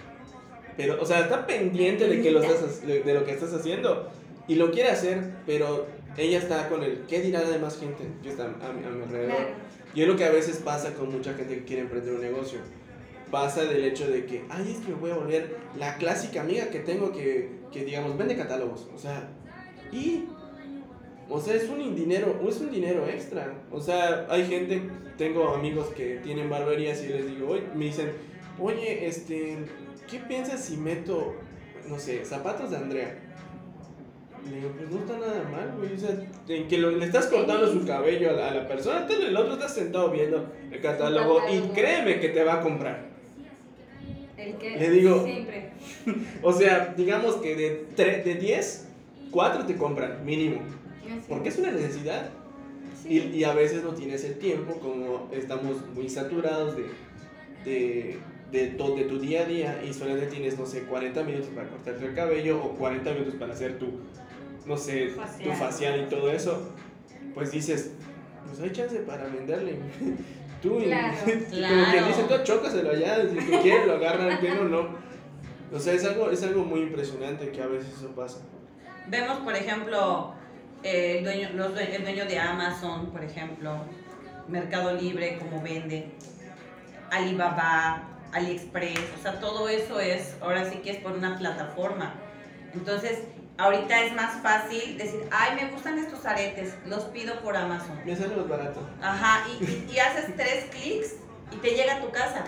pero, 0.77 1.01
o 1.01 1.07
sea, 1.07 1.21
está 1.21 1.47
pendiente 1.47 2.09
de, 2.09 2.21
que 2.23 2.31
lo 2.31 2.43
estás, 2.43 2.87
de 2.87 3.15
lo 3.15 3.25
que 3.25 3.33
estás 3.33 3.53
haciendo 3.55 4.09
y 4.49 4.55
lo 4.57 4.71
quiere 4.71 4.91
hacer, 4.91 5.21
pero 5.47 5.87
ella 6.17 6.39
está 6.39 6.69
con 6.69 6.83
el, 6.83 7.03
¿qué 7.09 7.21
dirá 7.21 7.41
la 7.43 7.51
demás 7.51 7.79
gente 7.79 8.05
que 8.23 8.29
está 8.31 8.45
a, 8.45 8.73
mi- 8.73 8.85
a 8.85 8.91
mi 8.91 9.03
alrededor? 9.05 9.35
Claro. 9.37 9.51
Y 9.95 10.03
es 10.03 10.09
lo 10.09 10.17
que 10.17 10.25
a 10.25 10.31
veces 10.31 10.57
pasa 10.59 10.95
con 10.95 11.13
mucha 11.13 11.35
gente 11.35 11.55
que 11.57 11.65
quiere 11.65 11.83
emprender 11.83 12.15
un 12.15 12.21
negocio. 12.23 12.59
Pasa 13.31 13.65
del 13.65 13.85
hecho 13.85 14.09
de 14.11 14.27
que, 14.27 14.45
ay, 14.51 14.73
es 14.79 14.85
que 14.85 14.93
me 14.93 14.99
voy 14.99 15.11
a 15.11 15.15
volver 15.17 15.57
la 15.79 15.97
clásica 15.97 16.43
amiga 16.43 16.69
que 16.69 16.81
tengo 16.81 17.13
que, 17.13 17.51
que 17.73 17.85
digamos, 17.85 18.17
vende 18.19 18.37
catálogos. 18.37 18.89
O 18.95 18.99
sea, 18.99 19.29
y, 19.91 20.25
o 21.31 21.41
sea, 21.41 21.55
es 21.55 21.69
un 21.69 21.95
dinero, 21.95 22.39
es 22.47 22.61
un 22.61 22.71
dinero 22.71 23.07
extra. 23.07 23.55
O 23.71 23.81
sea, 23.81 24.27
hay 24.29 24.47
gente, 24.47 24.83
tengo 25.17 25.49
amigos 25.55 25.87
que 25.97 26.17
tienen 26.23 26.51
barberías 26.51 27.03
y 27.05 27.09
les 27.09 27.27
digo, 27.27 27.49
oye, 27.51 27.63
me 27.75 27.87
dicen, 27.87 28.13
oye, 28.59 29.07
este, 29.07 29.59
¿qué 30.11 30.19
piensas 30.19 30.61
si 30.65 30.77
meto, 30.77 31.35
no 31.88 31.99
sé, 31.99 32.25
zapatos 32.25 32.71
de 32.71 32.77
Andrea? 32.77 33.19
Le 34.49 34.57
digo, 34.57 34.71
pues 34.77 34.91
no 34.91 34.99
está 34.99 35.19
nada 35.19 35.49
mal, 35.51 35.75
güey. 35.79 35.95
O 35.95 35.99
sea, 35.99 36.11
en 36.49 36.67
que 36.69 36.79
lo- 36.79 36.91
le 36.91 37.05
estás 37.05 37.27
cortando 37.29 37.73
su 37.73 37.87
cabello 37.87 38.31
a 38.31 38.33
la, 38.33 38.49
a 38.49 38.55
la 38.55 38.69
persona, 38.69 39.07
tú 39.07 39.12
el 39.15 39.37
otro 39.37 39.55
está 39.55 39.69
sentado 39.69 40.11
viendo 40.11 40.53
el 40.71 40.81
catálogo 40.81 41.41
y 41.49 41.61
créeme 41.73 42.19
que 42.19 42.29
te 42.31 42.43
va 42.43 42.55
a 42.55 42.61
comprar. 42.61 43.07
El 44.37 44.55
que 44.57 44.77
Le 44.77 44.91
digo- 44.91 45.25
siempre. 45.25 45.71
O 46.43 46.53
sea, 46.53 46.93
digamos 46.97 47.37
que 47.37 47.55
de, 47.55 47.87
tre- 47.97 48.25
de 48.25 48.35
10, 48.35 48.88
4 49.31 49.67
te 49.67 49.77
compran, 49.77 50.25
mínimo. 50.25 50.61
Porque 51.29 51.51
es 51.51 51.59
una 51.59 51.71
necesidad. 51.71 52.31
Sí. 53.01 53.19
Y, 53.33 53.37
y 53.38 53.45
a 53.45 53.53
veces 53.53 53.85
no 53.85 53.91
tienes 53.91 54.25
el 54.25 54.38
tiempo, 54.38 54.75
como 54.81 55.29
estamos 55.33 55.77
muy 55.95 56.09
saturados 56.09 56.77
de, 56.77 56.87
de, 57.65 58.19
de, 58.53 58.67
to- 58.69 58.95
de 58.95 59.05
tu 59.05 59.19
día 59.19 59.43
a 59.43 59.45
día 59.47 59.83
y 59.83 59.93
solamente 59.95 60.27
tienes, 60.27 60.59
no 60.59 60.67
sé, 60.67 60.83
40 60.83 61.23
minutos 61.25 61.49
para 61.55 61.69
cortarte 61.69 62.05
el 62.07 62.15
cabello 62.15 62.62
o 62.62 62.71
40 62.77 63.11
minutos 63.12 63.35
para 63.37 63.55
hacer 63.55 63.79
tu, 63.79 64.01
no 64.67 64.77
sé, 64.77 65.07
tu 65.09 65.21
Facial. 65.21 65.57
facial 65.57 66.01
y 66.03 66.11
todo 66.11 66.31
eso. 66.31 66.71
Pues 67.35 67.51
dices, 67.51 67.93
pues 68.47 68.61
hay 68.61 68.71
chance 68.73 68.97
para 69.01 69.25
venderle. 69.25 69.77
Tú, 70.62 70.79
y- 70.79 70.85
Claro. 70.85 71.17
y 71.27 71.31
como 71.33 71.47
Claro. 71.51 71.91
quien 71.91 72.07
dice, 72.07 72.23
tú 72.29 72.35
chócaselo 72.45 72.91
allá, 72.91 73.23
si 73.29 73.35
que 73.37 73.61
quiere 73.62 73.87
lo 73.87 73.95
agarran 73.95 74.41
bien 74.41 74.59
o 74.59 74.65
no. 74.65 74.88
O 75.75 75.81
sea, 75.81 75.95
es 75.95 76.05
algo, 76.05 76.31
es 76.31 76.43
algo 76.45 76.62
muy 76.65 76.81
impresionante 76.83 77.51
que 77.51 77.62
a 77.62 77.67
veces 77.67 77.88
eso 77.97 78.11
pasa. 78.15 78.38
Vemos, 79.09 79.38
por 79.38 79.57
ejemplo, 79.57 80.35
eh, 80.85 81.17
el, 81.19 81.25
dueño, 81.25 81.49
los 81.55 81.75
due- 81.75 81.97
el 81.97 82.03
dueño 82.03 82.27
de 82.27 82.38
Amazon, 82.38 83.07
por 83.11 83.25
ejemplo, 83.25 83.77
Mercado 84.47 84.95
Libre, 84.95 85.38
como 85.38 85.61
vende, 85.62 86.11
Alibaba, 87.11 88.09
AliExpress, 88.33 88.99
o 89.18 89.23
sea, 89.23 89.38
todo 89.40 89.68
eso 89.68 90.01
es, 90.01 90.37
ahora 90.40 90.68
sí 90.71 90.77
que 90.79 90.90
es 90.90 90.97
por 90.99 91.12
una 91.12 91.38
plataforma. 91.38 92.14
Entonces, 92.75 93.18
ahorita 93.59 94.05
es 94.05 94.14
más 94.14 94.40
fácil 94.42 94.97
decir, 94.99 95.21
ay, 95.31 95.57
me 95.62 95.71
gustan 95.71 95.99
estos 95.99 96.25
aretes, 96.25 96.75
los 96.87 97.05
pido 97.07 97.38
por 97.40 97.57
Amazon. 97.57 98.01
Me 98.05 98.16
sale 98.16 98.35
más 98.35 98.49
barato 98.49 98.81
Ajá, 99.03 99.45
y, 99.61 99.64
y- 99.64 99.90
y 99.95 99.99
haces 99.99 100.35
tres 100.37 100.64
clics 100.71 101.14
y 101.53 101.57
te 101.57 101.71
llega 101.71 101.97
a 101.97 102.01
tu 102.01 102.11
casa. 102.11 102.45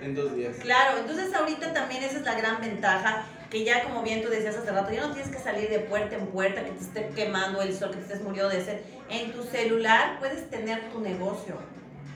en 0.00 0.14
dos 0.14 0.34
días. 0.34 0.56
Claro, 0.60 0.98
entonces 0.98 1.32
ahorita 1.34 1.72
también 1.72 2.02
esa 2.02 2.18
es 2.18 2.24
la 2.24 2.34
gran 2.34 2.60
ventaja, 2.60 3.24
que 3.50 3.64
ya 3.64 3.84
como 3.84 4.02
bien 4.02 4.22
tú 4.22 4.28
decías 4.28 4.56
hace 4.56 4.70
rato, 4.72 4.92
ya 4.92 5.06
no 5.06 5.12
tienes 5.14 5.30
que 5.30 5.38
salir 5.38 5.68
de 5.70 5.78
puerta 5.80 6.16
en 6.16 6.26
puerta, 6.26 6.64
que 6.64 6.70
te 6.72 6.82
esté 6.84 7.08
quemando 7.14 7.62
el 7.62 7.74
sol, 7.74 7.90
que 7.90 7.96
te 7.96 8.02
estés 8.02 8.22
muriendo 8.22 8.48
de 8.50 8.64
sed. 8.64 8.80
En 9.08 9.32
tu 9.32 9.42
celular 9.44 10.18
puedes 10.18 10.50
tener 10.50 10.90
tu 10.90 11.00
negocio. 11.00 11.56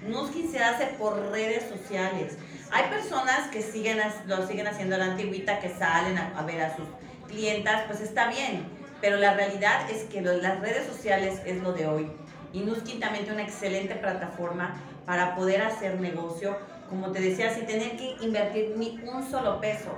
Nuskin 0.07 0.51
se 0.51 0.63
hace 0.63 0.87
por 0.99 1.31
redes 1.31 1.65
sociales. 1.69 2.37
Hay 2.71 2.89
personas 2.89 3.49
que 3.51 3.63
siguen, 3.63 3.99
lo 4.27 4.47
siguen 4.47 4.67
haciendo 4.67 4.97
la 4.97 5.07
antigüita, 5.07 5.59
que 5.61 5.69
salen 5.69 6.17
a, 6.17 6.43
ver 6.43 6.63
a 6.63 6.77
sus 6.77 6.87
clientas, 7.29 7.83
pues 7.87 8.01
está 8.01 8.29
bien, 8.29 8.65
pero 9.01 9.17
la 9.17 9.35
realidad 9.35 9.91
es 9.91 10.05
que 10.05 10.23
las 10.23 10.61
redes 10.61 10.87
sociales 10.87 11.41
es 11.45 11.63
lo 11.63 11.73
de 11.73 11.87
hoy. 11.87 12.11
Y 12.53 12.61
Nuskin 12.61 13.01
también 13.01 13.25
tiene 13.25 13.43
una 13.43 13.49
excelente 13.49 13.95
plataforma 13.95 14.81
para 15.05 15.35
poder 15.35 15.63
hacer 15.63 16.01
negocio, 16.01 16.57
como 16.91 17.13
te 17.13 17.21
decía, 17.21 17.55
sin 17.55 17.67
tener 17.67 17.97
que 17.97 18.17
invertir 18.21 18.75
ni 18.77 19.01
un 19.09 19.23
solo 19.31 19.61
peso. 19.61 19.91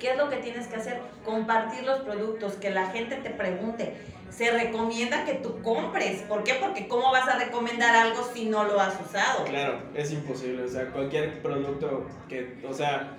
¿Qué 0.00 0.12
es 0.12 0.16
lo 0.16 0.28
que 0.30 0.36
tienes 0.38 0.66
que 0.66 0.76
hacer? 0.76 0.98
Compartir 1.24 1.84
los 1.84 2.00
productos, 2.00 2.54
que 2.54 2.70
la 2.70 2.86
gente 2.86 3.16
te 3.16 3.30
pregunte. 3.30 3.94
Se 4.30 4.50
recomienda 4.50 5.24
que 5.24 5.34
tú 5.34 5.60
compres. 5.62 6.22
¿Por 6.22 6.44
qué? 6.44 6.54
Porque 6.60 6.88
¿cómo 6.88 7.12
vas 7.12 7.28
a 7.28 7.38
recomendar 7.38 7.94
algo 7.94 8.22
si 8.32 8.46
no 8.46 8.64
lo 8.64 8.80
has 8.80 8.98
usado? 9.00 9.44
Claro, 9.44 9.78
es 9.94 10.10
imposible. 10.12 10.62
O 10.64 10.68
sea, 10.68 10.86
cualquier 10.90 11.42
producto 11.42 12.06
que, 12.28 12.56
o 12.66 12.72
sea, 12.72 13.10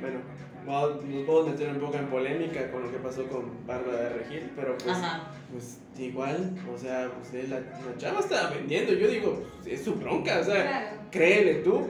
bueno, 0.00 0.18
nos 0.66 1.24
podemos 1.26 1.50
meter 1.50 1.68
un 1.70 1.78
poco 1.80 1.96
en 1.96 2.06
polémica 2.08 2.70
con 2.72 2.82
lo 2.84 2.90
que 2.90 2.98
pasó 2.98 3.26
con 3.28 3.66
Bárbara 3.66 3.98
de 4.04 4.08
Regil, 4.10 4.50
pero 4.56 4.76
pues, 4.78 4.96
Ajá. 4.96 5.24
pues 5.52 5.78
igual, 5.98 6.52
o 6.74 6.78
sea, 6.78 7.10
pues 7.30 7.48
la, 7.48 7.60
la 7.60 7.96
chava 7.98 8.20
estaba 8.20 8.50
vendiendo. 8.50 8.94
Yo 8.94 9.08
digo, 9.08 9.42
pues, 9.62 9.74
es 9.74 9.84
su 9.84 9.94
bronca, 9.94 10.38
o 10.40 10.44
sea, 10.44 10.62
Claro. 10.62 10.86
créele 11.10 11.54
tú. 11.56 11.86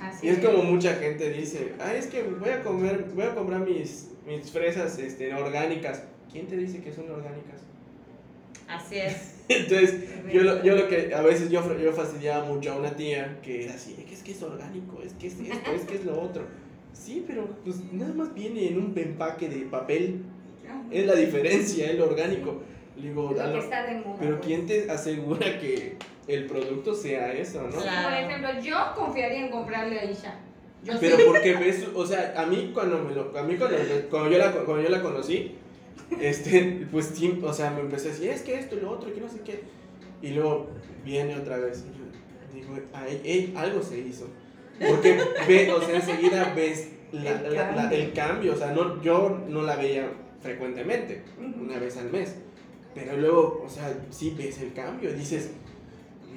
Así 0.00 0.26
Y 0.26 0.30
es 0.30 0.38
como 0.38 0.62
mucha 0.62 0.94
gente 0.94 1.30
dice, 1.30 1.72
ah, 1.78 1.94
es 1.94 2.06
que 2.06 2.22
voy 2.22 2.48
a 2.50 2.62
comer, 2.62 3.06
voy 3.14 3.24
a 3.24 3.34
comprar 3.34 3.60
mis, 3.60 4.08
mis 4.26 4.50
fresas 4.50 4.98
este, 4.98 5.34
orgánicas. 5.34 6.02
¿Quién 6.32 6.46
te 6.46 6.56
dice 6.56 6.80
que 6.80 6.92
son 6.92 7.10
orgánicas? 7.10 7.60
Así 8.68 8.96
es. 8.96 9.34
Entonces, 9.48 9.94
yo 10.32 10.42
lo, 10.42 10.62
yo 10.62 10.76
lo 10.76 10.88
que 10.88 11.12
a 11.14 11.22
veces 11.22 11.50
yo, 11.50 11.60
yo 11.78 11.92
fastidiaba 11.92 12.44
mucho 12.44 12.72
a 12.72 12.76
una 12.76 12.94
tía 12.96 13.38
que 13.42 13.64
era 13.64 13.74
así, 13.74 13.96
es 14.10 14.22
que 14.22 14.32
es 14.32 14.42
orgánico, 14.42 15.02
es 15.04 15.12
que 15.14 15.26
es 15.26 15.34
esto, 15.40 15.70
es 15.74 15.82
que 15.82 15.96
es 15.96 16.04
lo 16.04 16.20
otro. 16.20 16.44
Sí, 16.92 17.24
pero 17.26 17.48
pues 17.64 17.76
nada 17.92 18.12
más 18.14 18.32
viene 18.34 18.68
en 18.68 18.78
un 18.78 18.96
empaque 18.96 19.48
de 19.48 19.66
papel. 19.66 20.22
Es 20.90 21.04
la 21.04 21.14
diferencia, 21.16 21.90
es 21.90 21.98
lo 21.98 22.06
orgánico. 22.06 22.62
Le 22.96 23.08
digo, 23.08 23.32
Lo 23.32 23.42
"A 23.42 23.52
que 23.52 23.58
está 23.58 23.86
de 23.86 23.94
moda. 24.00 24.16
pero 24.20 24.36
pues. 24.36 24.46
¿quién 24.46 24.66
te 24.66 24.88
asegura 24.90 25.58
que 25.58 25.96
el 26.34 26.46
producto 26.46 26.94
sea 26.94 27.32
eso, 27.32 27.62
no? 27.62 27.80
Claro. 27.80 28.08
Por 28.08 28.18
ejemplo, 28.18 28.62
yo 28.62 28.76
confiaría 28.96 29.44
en 29.46 29.50
comprarle 29.50 29.98
a 30.00 30.04
Isha. 30.10 30.34
Yo 30.82 30.94
Pero 30.98 31.16
sí. 31.16 31.22
porque 31.26 31.54
ves, 31.56 31.86
o 31.94 32.06
sea, 32.06 32.34
a 32.36 32.46
mí 32.46 32.70
cuando 32.72 32.98
me 33.04 33.14
lo, 33.14 33.36
a 33.38 33.42
mí 33.42 33.56
cuando, 33.56 33.76
cuando 34.10 34.30
yo 34.30 34.38
la, 34.38 34.52
cuando 34.52 34.82
yo 34.82 34.88
la 34.88 35.02
conocí, 35.02 35.56
este, 36.20 36.86
pues 36.90 37.12
o 37.42 37.52
sea, 37.52 37.70
me 37.70 37.80
empecé 37.80 38.08
a 38.08 38.12
decir, 38.12 38.30
es 38.30 38.42
que 38.42 38.54
esto 38.58 38.76
y 38.76 38.80
lo 38.80 38.90
otro, 38.90 39.12
que 39.12 39.20
no 39.20 39.28
sé 39.28 39.40
qué. 39.44 39.62
Y 40.22 40.30
luego 40.30 40.68
viene 41.04 41.36
otra 41.36 41.58
vez. 41.58 41.84
Y 41.84 41.98
yo 41.98 42.04
digo, 42.74 42.78
"Ay, 42.92 43.52
algo 43.56 43.82
se 43.82 43.98
hizo. 43.98 44.26
Porque 44.78 45.18
ve, 45.46 45.70
o 45.72 45.80
sea, 45.82 45.96
enseguida 45.96 46.52
ves 46.54 46.88
la- 47.12 47.32
El 47.32 47.54
la- 47.54 47.70
la- 47.72 47.74
cambio. 47.76 47.98
el 47.98 48.12
cambio. 48.12 48.52
O 48.54 48.56
sea, 48.56 48.72
no, 48.72 49.02
yo 49.02 49.38
no 49.48 49.62
la 49.62 49.76
veía 49.76 50.10
frecuentemente, 50.40 51.22
una 51.60 51.78
vez 51.78 51.96
al 51.98 52.10
mes. 52.10 52.36
Pero 52.94 53.16
luego, 53.18 53.62
o 53.64 53.68
sea, 53.68 53.94
sí 54.10 54.34
ves 54.36 54.60
el 54.62 54.72
cambio. 54.72 55.12
Dices, 55.12 55.50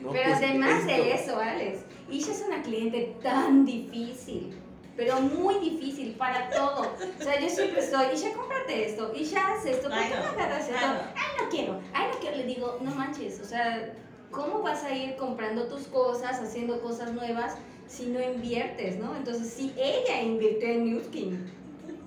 no, 0.04 0.12
Pero 0.12 0.30
pues, 0.30 0.38
además 0.38 0.86
de 0.86 1.12
esto- 1.14 1.32
eso, 1.32 1.40
Alex, 1.40 1.80
Isha 2.10 2.32
es 2.32 2.44
una 2.48 2.62
cliente 2.62 3.16
tan 3.24 3.66
difícil, 3.66 4.56
pero 4.96 5.20
muy 5.22 5.56
difícil 5.56 6.14
para 6.16 6.50
todo. 6.50 6.82
O 7.20 7.24
sea, 7.24 7.40
yo 7.40 7.50
siempre 7.50 7.80
estoy, 7.82 8.08
Isha, 8.14 8.34
cómprate 8.34 8.86
esto, 8.90 9.12
Isha, 9.16 9.54
haz 9.54 9.66
esto, 9.66 9.90
¿por 9.90 9.98
Ay, 9.98 10.10
qué 10.10 10.16
no 10.20 10.26
agarras 10.26 10.70
esto? 10.70 10.86
Ay, 11.16 11.44
no. 11.44 11.50
Quiero, 11.50 11.80
ay, 11.94 12.08
no 12.14 12.20
quiero. 12.20 12.38
Le 12.38 12.44
digo, 12.44 12.78
no 12.82 12.92
manches, 12.94 13.40
o 13.40 13.46
sea, 13.46 13.94
¿cómo 14.32 14.62
vas 14.62 14.84
a 14.84 14.92
ir 14.94 15.16
comprando 15.16 15.68
tus 15.68 15.88
cosas, 15.88 16.40
haciendo 16.42 16.82
cosas 16.82 17.12
nuevas 17.14 17.56
si 17.88 18.08
no 18.08 18.22
inviertes, 18.22 18.98
no? 18.98 19.16
Entonces, 19.16 19.52
sí, 19.52 19.74
ella 19.78 20.22
invirtió 20.22 20.68
en 20.70 20.86
Newskin. 20.86 21.52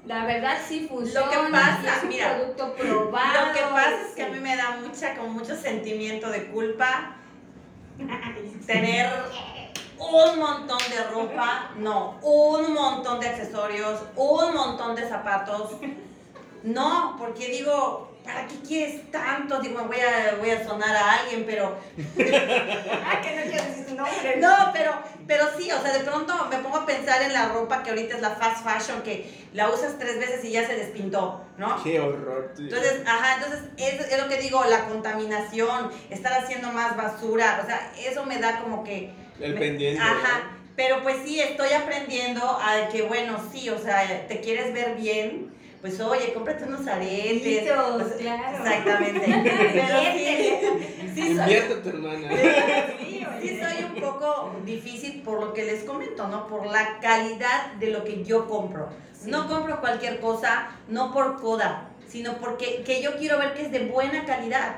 La 0.06 0.24
verdad 0.24 0.58
sí 0.66 0.86
funciona. 0.88 1.26
pasa, 1.50 1.80
y 1.82 1.86
es 1.96 2.02
un 2.04 2.08
mira, 2.08 2.36
producto 2.36 2.74
probado. 2.74 3.46
Lo 3.48 3.52
que 3.52 3.60
pasa 3.60 4.00
es 4.08 4.14
que 4.14 4.22
a 4.22 4.28
mí 4.28 4.38
me 4.38 4.54
da 4.56 4.78
mucha, 4.86 5.16
como 5.16 5.30
mucho 5.30 5.56
sentimiento 5.56 6.30
de 6.30 6.46
culpa 6.46 7.16
tener 8.66 9.10
un 9.98 10.38
montón 10.38 10.78
de 10.90 11.02
ropa, 11.10 11.70
no, 11.76 12.18
un 12.22 12.74
montón 12.74 13.20
de 13.20 13.28
accesorios, 13.28 14.00
un 14.14 14.54
montón 14.54 14.94
de 14.94 15.08
zapatos. 15.08 15.72
No, 16.62 17.16
porque 17.18 17.48
digo, 17.48 18.16
¿para 18.24 18.46
qué 18.46 18.56
quieres 18.66 19.10
tanto? 19.10 19.60
Digo, 19.60 19.84
voy 19.84 19.98
a, 20.00 20.36
voy 20.38 20.50
a 20.50 20.66
sonar 20.66 20.94
a 20.94 21.12
alguien, 21.20 21.44
pero 21.46 21.76
Ah, 21.96 23.20
que 23.22 23.36
no 23.36 23.42
quiero 23.50 23.64
decir 23.64 23.86
su 23.88 23.94
nombre. 23.94 24.36
no, 24.38 24.70
pero, 24.72 24.92
pero 25.26 25.44
sí, 25.56 25.70
o 25.70 25.80
sea, 25.80 25.92
de 25.92 26.04
pronto 26.04 26.34
me 26.50 26.58
pongo 26.58 26.78
a 26.78 26.86
pensar 26.86 27.22
en 27.22 27.32
la 27.32 27.48
ropa 27.48 27.82
que 27.82 27.90
ahorita 27.90 28.16
es 28.16 28.22
la 28.22 28.30
fast 28.30 28.64
fashion, 28.64 29.02
que 29.02 29.46
la 29.52 29.70
usas 29.70 29.98
tres 29.98 30.18
veces 30.18 30.44
y 30.44 30.50
ya 30.50 30.66
se 30.66 30.74
despintó, 30.76 31.40
¿no? 31.58 31.82
Qué 31.82 31.98
horror. 32.00 32.52
tío. 32.56 32.64
Entonces, 32.66 33.02
ajá, 33.06 33.36
entonces 33.36 33.60
es, 33.76 34.12
es 34.12 34.22
lo 34.22 34.28
que 34.28 34.38
digo, 34.38 34.62
la 34.64 34.84
contaminación, 34.86 35.90
estar 36.10 36.32
haciendo 36.32 36.70
más 36.72 36.96
basura, 36.96 37.60
o 37.62 37.66
sea, 37.66 37.92
eso 37.98 38.24
me 38.24 38.38
da 38.38 38.60
como 38.60 38.84
que... 38.84 39.10
el 39.40 39.54
me- 39.54 39.60
pendiente. 39.60 40.00
Ajá, 40.02 40.50
pero 40.76 41.02
pues 41.02 41.16
sí, 41.24 41.40
estoy 41.40 41.70
aprendiendo 41.72 42.42
a 42.42 42.88
que, 42.92 43.02
bueno, 43.02 43.38
sí, 43.52 43.68
o 43.70 43.78
sea, 43.78 44.26
te 44.28 44.40
quieres 44.40 44.74
ver 44.74 44.96
bien, 44.96 45.54
pues 45.80 46.00
oye, 46.00 46.32
cómprate 46.34 46.64
unos 46.64 46.86
aretes. 46.86 47.62
Hitos, 47.64 48.02
o 48.02 48.18
sea, 48.18 48.36
claro. 48.36 48.56
Exactamente. 48.58 49.26
Pero 49.72 49.98
sí, 50.12 50.58
sí 51.14 51.36
soy, 51.36 51.80
tu 51.82 51.88
hermana. 51.90 52.28
sí 53.40 53.60
soy 53.60 53.84
un 53.84 54.00
poco 54.00 54.52
difícil 54.64 55.22
por 55.22 55.40
lo 55.40 55.52
que 55.52 55.64
les 55.64 55.84
comento, 55.84 56.26
¿no? 56.28 56.46
Por 56.46 56.66
la 56.66 56.98
calidad 57.00 57.72
de 57.74 57.88
lo 57.90 58.04
que 58.04 58.24
yo 58.24 58.48
compro. 58.48 58.88
Sí. 59.26 59.30
No 59.30 59.46
compro 59.48 59.80
cualquier 59.80 60.20
cosa, 60.20 60.68
no 60.88 61.12
por 61.12 61.40
coda, 61.40 61.90
sino 62.08 62.38
porque 62.38 62.82
que 62.84 63.02
yo 63.02 63.16
quiero 63.16 63.38
ver 63.38 63.52
que 63.54 63.62
es 63.66 63.72
de 63.72 63.80
buena 63.86 64.24
calidad. 64.24 64.76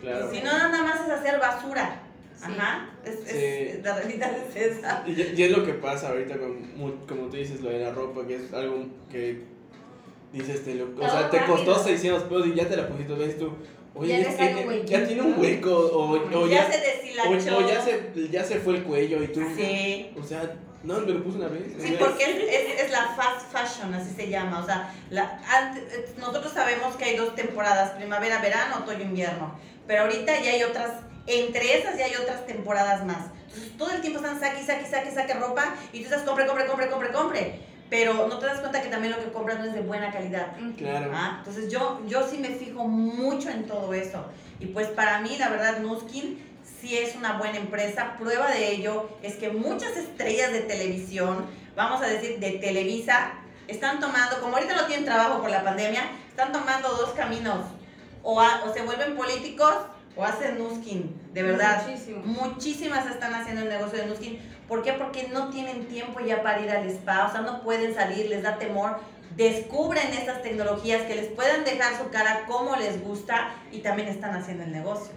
Claro. 0.00 0.30
Si 0.30 0.38
no, 0.42 0.52
nada 0.52 0.82
más 0.82 1.00
es 1.06 1.10
hacer 1.12 1.38
basura. 1.40 2.00
Sí. 2.36 2.44
Ajá. 2.58 2.90
Es, 3.04 3.14
es- 3.26 3.74
Sí. 3.76 3.80
la 3.82 3.96
realidad 3.96 4.32
es 4.36 4.56
esa. 4.78 5.02
Y, 5.06 5.12
y 5.12 5.42
es 5.44 5.50
lo 5.56 5.64
que 5.64 5.72
pasa 5.74 6.08
ahorita 6.10 6.36
con, 6.36 6.62
como 7.08 7.28
tú 7.28 7.36
dices, 7.36 7.60
lo 7.62 7.70
de 7.70 7.78
la 7.78 7.92
ropa, 7.92 8.26
que 8.26 8.34
es 8.36 8.52
algo 8.52 8.84
que 9.10 9.44
dices, 10.32 10.64
te 10.64 10.74
lo, 10.74 10.86
o 10.98 11.08
sea, 11.08 11.30
te 11.30 11.38
costó 11.46 11.74
rápido. 11.74 11.84
600 11.84 12.22
pesos 12.24 12.46
y 12.48 12.54
ya 12.54 12.68
te 12.68 12.76
la 12.76 12.88
pusiste, 12.88 13.14
ves 13.14 13.38
tú, 13.38 13.52
oye, 13.94 14.08
Ya 14.20 14.28
es 14.28 14.36
ya 14.90 15.06
tiene 15.06 15.22
un 15.22 15.38
hueco, 15.40 15.70
o, 15.72 16.10
o 16.42 16.46
ya, 16.48 16.68
ya, 16.68 16.72
se 16.72 17.50
o, 17.52 17.58
o 17.58 17.68
ya, 17.68 17.80
se, 17.80 18.28
ya 18.30 18.42
se 18.42 18.58
fue 18.58 18.74
el 18.78 18.82
cuello 18.82 19.22
y 19.22 19.28
tú, 19.28 19.40
Sí. 19.56 20.10
o 20.20 20.24
sea, 20.24 20.52
no, 20.84 21.00
me 21.00 21.12
lo 21.12 21.24
puse 21.24 21.38
una 21.38 21.48
vez. 21.48 21.62
Sí, 21.80 21.96
porque 21.98 22.24
es, 22.24 22.36
es- 22.76 22.80
es 22.84 22.90
la 22.92 23.08
fast 23.16 23.50
fashion, 23.52 23.92
así 23.94 24.14
se 24.14 24.28
llama. 24.28 24.60
O 24.60 24.66
sea, 24.66 24.92
la, 25.10 25.40
ante- 25.48 26.14
nosotros 26.18 26.52
sabemos 26.52 26.94
que 26.96 27.04
hay 27.06 27.16
dos 27.16 27.34
temporadas, 27.34 27.90
primavera, 27.92 28.40
verano, 28.40 28.76
otoño, 28.78 29.02
invierno. 29.02 29.58
Pero 29.86 30.02
ahorita 30.02 30.40
ya 30.40 30.52
hay 30.52 30.62
otras, 30.62 30.90
entre 31.26 31.78
esas 31.78 31.98
ya 31.98 32.04
hay 32.06 32.14
otras 32.16 32.46
temporadas 32.46 33.04
más. 33.04 33.26
Entonces 33.46 33.76
todo 33.78 33.90
el 33.92 34.00
tiempo 34.00 34.18
están 34.20 34.38
saque, 34.40 34.64
saque, 34.64 34.86
saque, 34.86 35.10
saque 35.12 35.34
ropa 35.34 35.74
y 35.92 35.98
tú 35.98 36.04
estás 36.04 36.22
compre, 36.22 36.46
compre, 36.46 36.66
compre, 36.66 36.88
compre, 36.88 37.12
compre. 37.12 37.60
Pero 37.90 38.26
no 38.28 38.38
te 38.38 38.46
das 38.46 38.60
cuenta 38.60 38.80
que 38.82 38.88
también 38.88 39.12
lo 39.12 39.22
que 39.22 39.30
compras 39.30 39.58
no 39.58 39.66
es 39.66 39.74
de 39.74 39.80
buena 39.82 40.10
calidad. 40.10 40.48
Claro. 40.76 41.10
Ah, 41.14 41.36
Entonces 41.38 41.70
yo, 41.70 42.00
yo 42.08 42.26
sí 42.26 42.38
me 42.38 42.48
fijo 42.48 42.84
mucho 42.88 43.50
en 43.50 43.66
todo 43.66 43.92
eso. 43.94 44.24
Y 44.58 44.66
pues 44.66 44.88
para 44.88 45.20
mí, 45.20 45.36
la 45.38 45.50
verdad, 45.50 45.78
Nuskin 45.80 46.42
sí 46.84 46.98
es 46.98 47.14
una 47.16 47.38
buena 47.38 47.56
empresa. 47.56 48.14
Prueba 48.18 48.50
de 48.50 48.72
ello 48.72 49.08
es 49.22 49.36
que 49.36 49.48
muchas 49.50 49.96
estrellas 49.96 50.52
de 50.52 50.60
televisión, 50.60 51.46
vamos 51.74 52.02
a 52.02 52.06
decir 52.06 52.38
de 52.38 52.52
Televisa, 52.52 53.32
están 53.68 54.00
tomando, 54.00 54.38
como 54.40 54.56
ahorita 54.56 54.74
no 54.76 54.84
tienen 54.86 55.06
trabajo 55.06 55.40
por 55.40 55.48
la 55.50 55.64
pandemia, 55.64 56.02
están 56.28 56.52
tomando 56.52 56.90
dos 56.90 57.10
caminos. 57.10 57.64
O, 58.22 58.38
a- 58.40 58.62
o 58.64 58.72
se 58.74 58.82
vuelven 58.82 59.16
políticos 59.16 59.74
o 60.16 60.24
hacen 60.24 60.58
Nuskin, 60.58 61.18
de 61.32 61.42
verdad. 61.42 61.86
Muchísimo. 61.88 62.22
Muchísimas 62.24 63.06
están 63.06 63.34
haciendo 63.34 63.62
el 63.62 63.68
negocio 63.70 63.98
de 63.98 64.06
Nuskin. 64.06 64.38
¿Por 64.68 64.82
qué? 64.82 64.92
Porque 64.92 65.28
no 65.32 65.48
tienen 65.50 65.86
tiempo 65.86 66.20
ya 66.20 66.42
para 66.42 66.60
ir 66.60 66.70
al 66.70 66.86
spa, 66.90 67.26
o 67.26 67.32
sea, 67.32 67.40
no 67.40 67.62
pueden 67.62 67.94
salir, 67.94 68.28
les 68.28 68.42
da 68.42 68.58
temor. 68.58 68.98
Descubren 69.36 70.12
estas 70.12 70.42
tecnologías 70.42 71.02
que 71.02 71.16
les 71.16 71.26
puedan 71.28 71.64
dejar 71.64 71.96
su 71.98 72.10
cara 72.10 72.44
como 72.46 72.76
les 72.76 73.02
gusta 73.02 73.54
y 73.72 73.78
también 73.80 74.08
están 74.08 74.36
haciendo 74.36 74.64
el 74.64 74.72
negocio. 74.72 75.12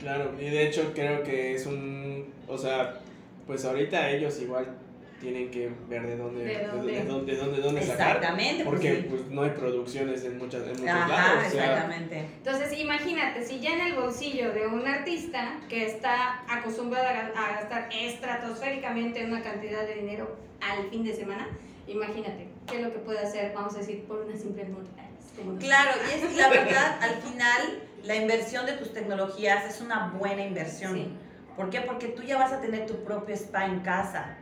Claro, 0.00 0.32
y 0.40 0.44
de 0.50 0.66
hecho 0.66 0.92
creo 0.94 1.22
que 1.22 1.54
es 1.54 1.66
un, 1.66 2.26
o 2.48 2.58
sea, 2.58 3.00
pues 3.46 3.64
ahorita 3.64 4.10
ellos 4.10 4.40
igual 4.42 4.66
tienen 5.20 5.50
que 5.50 5.70
ver 5.88 6.06
de 6.06 6.16
dónde, 6.16 6.44
De 6.44 6.66
dónde. 6.66 6.92
de 6.92 7.04
dónde, 7.04 7.32
de 7.32 7.38
dónde, 7.38 7.60
dónde 7.62 7.82
sacar. 7.82 8.16
Exactamente, 8.16 8.64
pues 8.64 8.66
Porque 8.76 8.96
sí. 8.96 9.06
pues 9.08 9.26
no 9.30 9.42
hay 9.42 9.50
producciones 9.50 10.24
en, 10.24 10.36
muchas, 10.36 10.62
en 10.64 10.72
muchos 10.72 10.88
Ajá, 10.88 11.08
lados. 11.08 11.46
O 11.46 11.50
sea, 11.50 11.64
exactamente. 11.64 12.18
Entonces, 12.36 12.78
imagínate, 12.78 13.44
si 13.46 13.60
ya 13.60 13.72
en 13.72 13.80
el 13.86 13.94
bolsillo 13.94 14.52
de 14.52 14.66
un 14.66 14.86
artista 14.86 15.60
que 15.68 15.86
está 15.86 16.42
acostumbrado 16.48 17.06
a 17.08 17.12
ga- 17.12 17.32
a 17.34 17.52
gastar 17.60 17.88
estratosféricamente 17.92 19.24
una 19.24 19.42
cantidad 19.42 19.86
de 19.86 19.94
dinero 19.94 20.36
al 20.60 20.90
fin 20.90 21.04
de 21.04 21.14
semana, 21.14 21.48
imagínate 21.86 22.48
qué 22.66 22.76
es 22.76 22.82
lo 22.82 22.92
que 22.92 22.98
puede 22.98 23.20
hacer, 23.20 23.52
vamos 23.54 23.74
a 23.74 23.78
decir, 23.78 24.02
por 24.04 24.20
una 24.20 24.36
simple 24.36 24.64
nosotros. 24.64 24.90
Claro, 25.58 25.90
y 26.08 26.24
es 26.24 26.36
la 26.36 26.48
verdad, 26.48 26.98
al 27.02 27.14
final, 27.22 27.80
la 28.04 28.16
inversión 28.16 28.66
de 28.66 28.72
tus 28.72 28.92
tecnologías 28.92 29.64
es 29.64 29.80
una 29.80 30.12
buena 30.18 30.42
inversión. 30.42 30.94
Sí. 30.94 31.16
¿Por 31.56 31.70
qué? 31.70 31.80
Porque 31.80 32.08
tú 32.08 32.22
ya 32.22 32.36
vas 32.36 32.52
a 32.52 32.60
tener 32.60 32.86
tu 32.86 33.02
propio 33.04 33.34
spa 33.34 33.64
en 33.64 33.80
casa. 33.80 34.36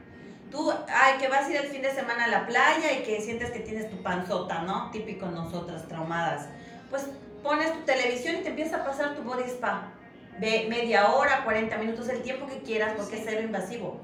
Tú, 0.51 0.73
ay, 0.89 1.19
que 1.19 1.29
vas 1.29 1.47
a 1.47 1.51
ir 1.51 1.57
el 1.57 1.69
fin 1.69 1.83
de 1.83 1.93
semana 1.93 2.25
a 2.25 2.29
la 2.29 2.47
playa 2.47 2.93
y 2.93 3.03
que 3.03 3.21
sientes 3.21 3.51
que 3.51 3.61
tienes 3.61 3.91
tu 3.91 4.03
panzota, 4.03 4.63
¿no? 4.63 4.91
Típico 4.91 5.27
nosotras, 5.27 5.87
traumadas. 5.89 6.47
Pues 6.91 7.07
pones 7.43 7.73
tu 7.73 7.81
televisión 7.81 8.37
y 8.37 8.43
te 8.43 8.49
empieza 8.49 8.79
a 8.79 8.85
pasar 8.85 9.15
tu 9.15 9.23
body 9.23 9.45
spa. 9.45 9.93
De 10.39 10.67
media 10.69 11.13
hora, 11.13 11.45
40 11.45 11.77
minutos, 11.79 12.09
el 12.09 12.23
tiempo 12.23 12.47
que 12.47 12.59
quieras, 12.63 12.95
porque 12.97 13.17
es 13.17 13.23
cero 13.25 13.43
invasivo. 13.43 14.01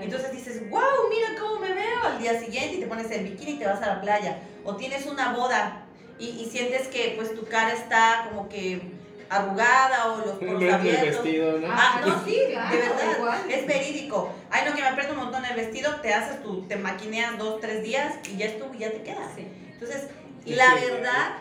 Entonces 0.00 0.32
dices, 0.32 0.70
wow, 0.70 1.08
mira 1.08 1.28
cómo 1.40 1.60
me 1.60 1.72
veo 1.72 2.04
al 2.04 2.18
día 2.18 2.38
siguiente 2.38 2.76
y 2.76 2.80
te 2.80 2.86
pones 2.86 3.10
el 3.10 3.24
bikini 3.24 3.52
y 3.52 3.58
te 3.58 3.66
vas 3.66 3.82
a 3.82 3.86
la 3.86 4.00
playa. 4.00 4.38
O 4.64 4.76
tienes 4.76 5.06
una 5.06 5.32
boda 5.32 5.83
y, 6.18 6.26
y 6.28 6.48
sientes 6.50 6.88
que 6.88 7.14
pues 7.16 7.34
tu 7.34 7.44
cara 7.46 7.72
está 7.72 8.26
como 8.28 8.48
que 8.48 8.92
arrugada 9.28 10.12
o 10.12 10.18
los 10.18 10.36
poros 10.38 10.62
el 10.62 10.72
abiertos. 10.72 11.24
vestido, 11.24 11.58
¿no? 11.58 11.66
Ah, 11.70 12.00
no, 12.04 12.24
sí, 12.24 12.38
claro, 12.50 12.70
de 12.76 12.82
verdad, 12.82 13.16
igual. 13.18 13.50
es 13.50 13.66
verídico. 13.66 14.32
Ay, 14.50 14.62
no, 14.68 14.74
que 14.74 14.82
me 14.82 14.88
aprieta 14.88 15.12
un 15.12 15.18
montón 15.18 15.44
el 15.44 15.56
vestido, 15.56 15.96
te 15.96 16.12
haces 16.14 16.42
tu, 16.42 16.62
te 16.62 16.76
maquineas 16.76 17.36
dos, 17.38 17.60
tres 17.60 17.82
días 17.82 18.14
y 18.32 18.36
ya 18.36 18.46
estuvo 18.46 18.72
y 18.74 18.78
ya 18.78 18.90
te 18.90 19.02
quedas. 19.02 19.30
Sí. 19.36 19.46
Entonces, 19.72 20.08
Sí, 20.44 20.54
la 20.54 20.76
sí, 20.78 20.84
verdad, 20.90 21.36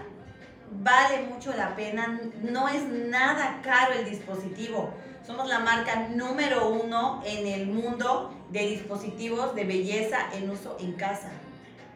vale 0.71 1.23
mucho 1.23 1.53
la 1.53 1.75
pena, 1.75 2.21
no 2.41 2.69
es 2.69 2.83
nada 2.85 3.59
caro 3.61 3.93
el 3.93 4.09
dispositivo. 4.09 4.93
Somos 5.27 5.47
la 5.49 5.59
marca 5.59 6.07
número 6.09 6.69
uno 6.69 7.21
en 7.25 7.45
el 7.47 7.67
mundo 7.67 8.33
de 8.49 8.61
dispositivos 8.67 9.55
de 9.55 9.65
belleza 9.65 10.19
en 10.33 10.49
uso 10.49 10.77
en 10.79 10.93
casa. 10.93 11.31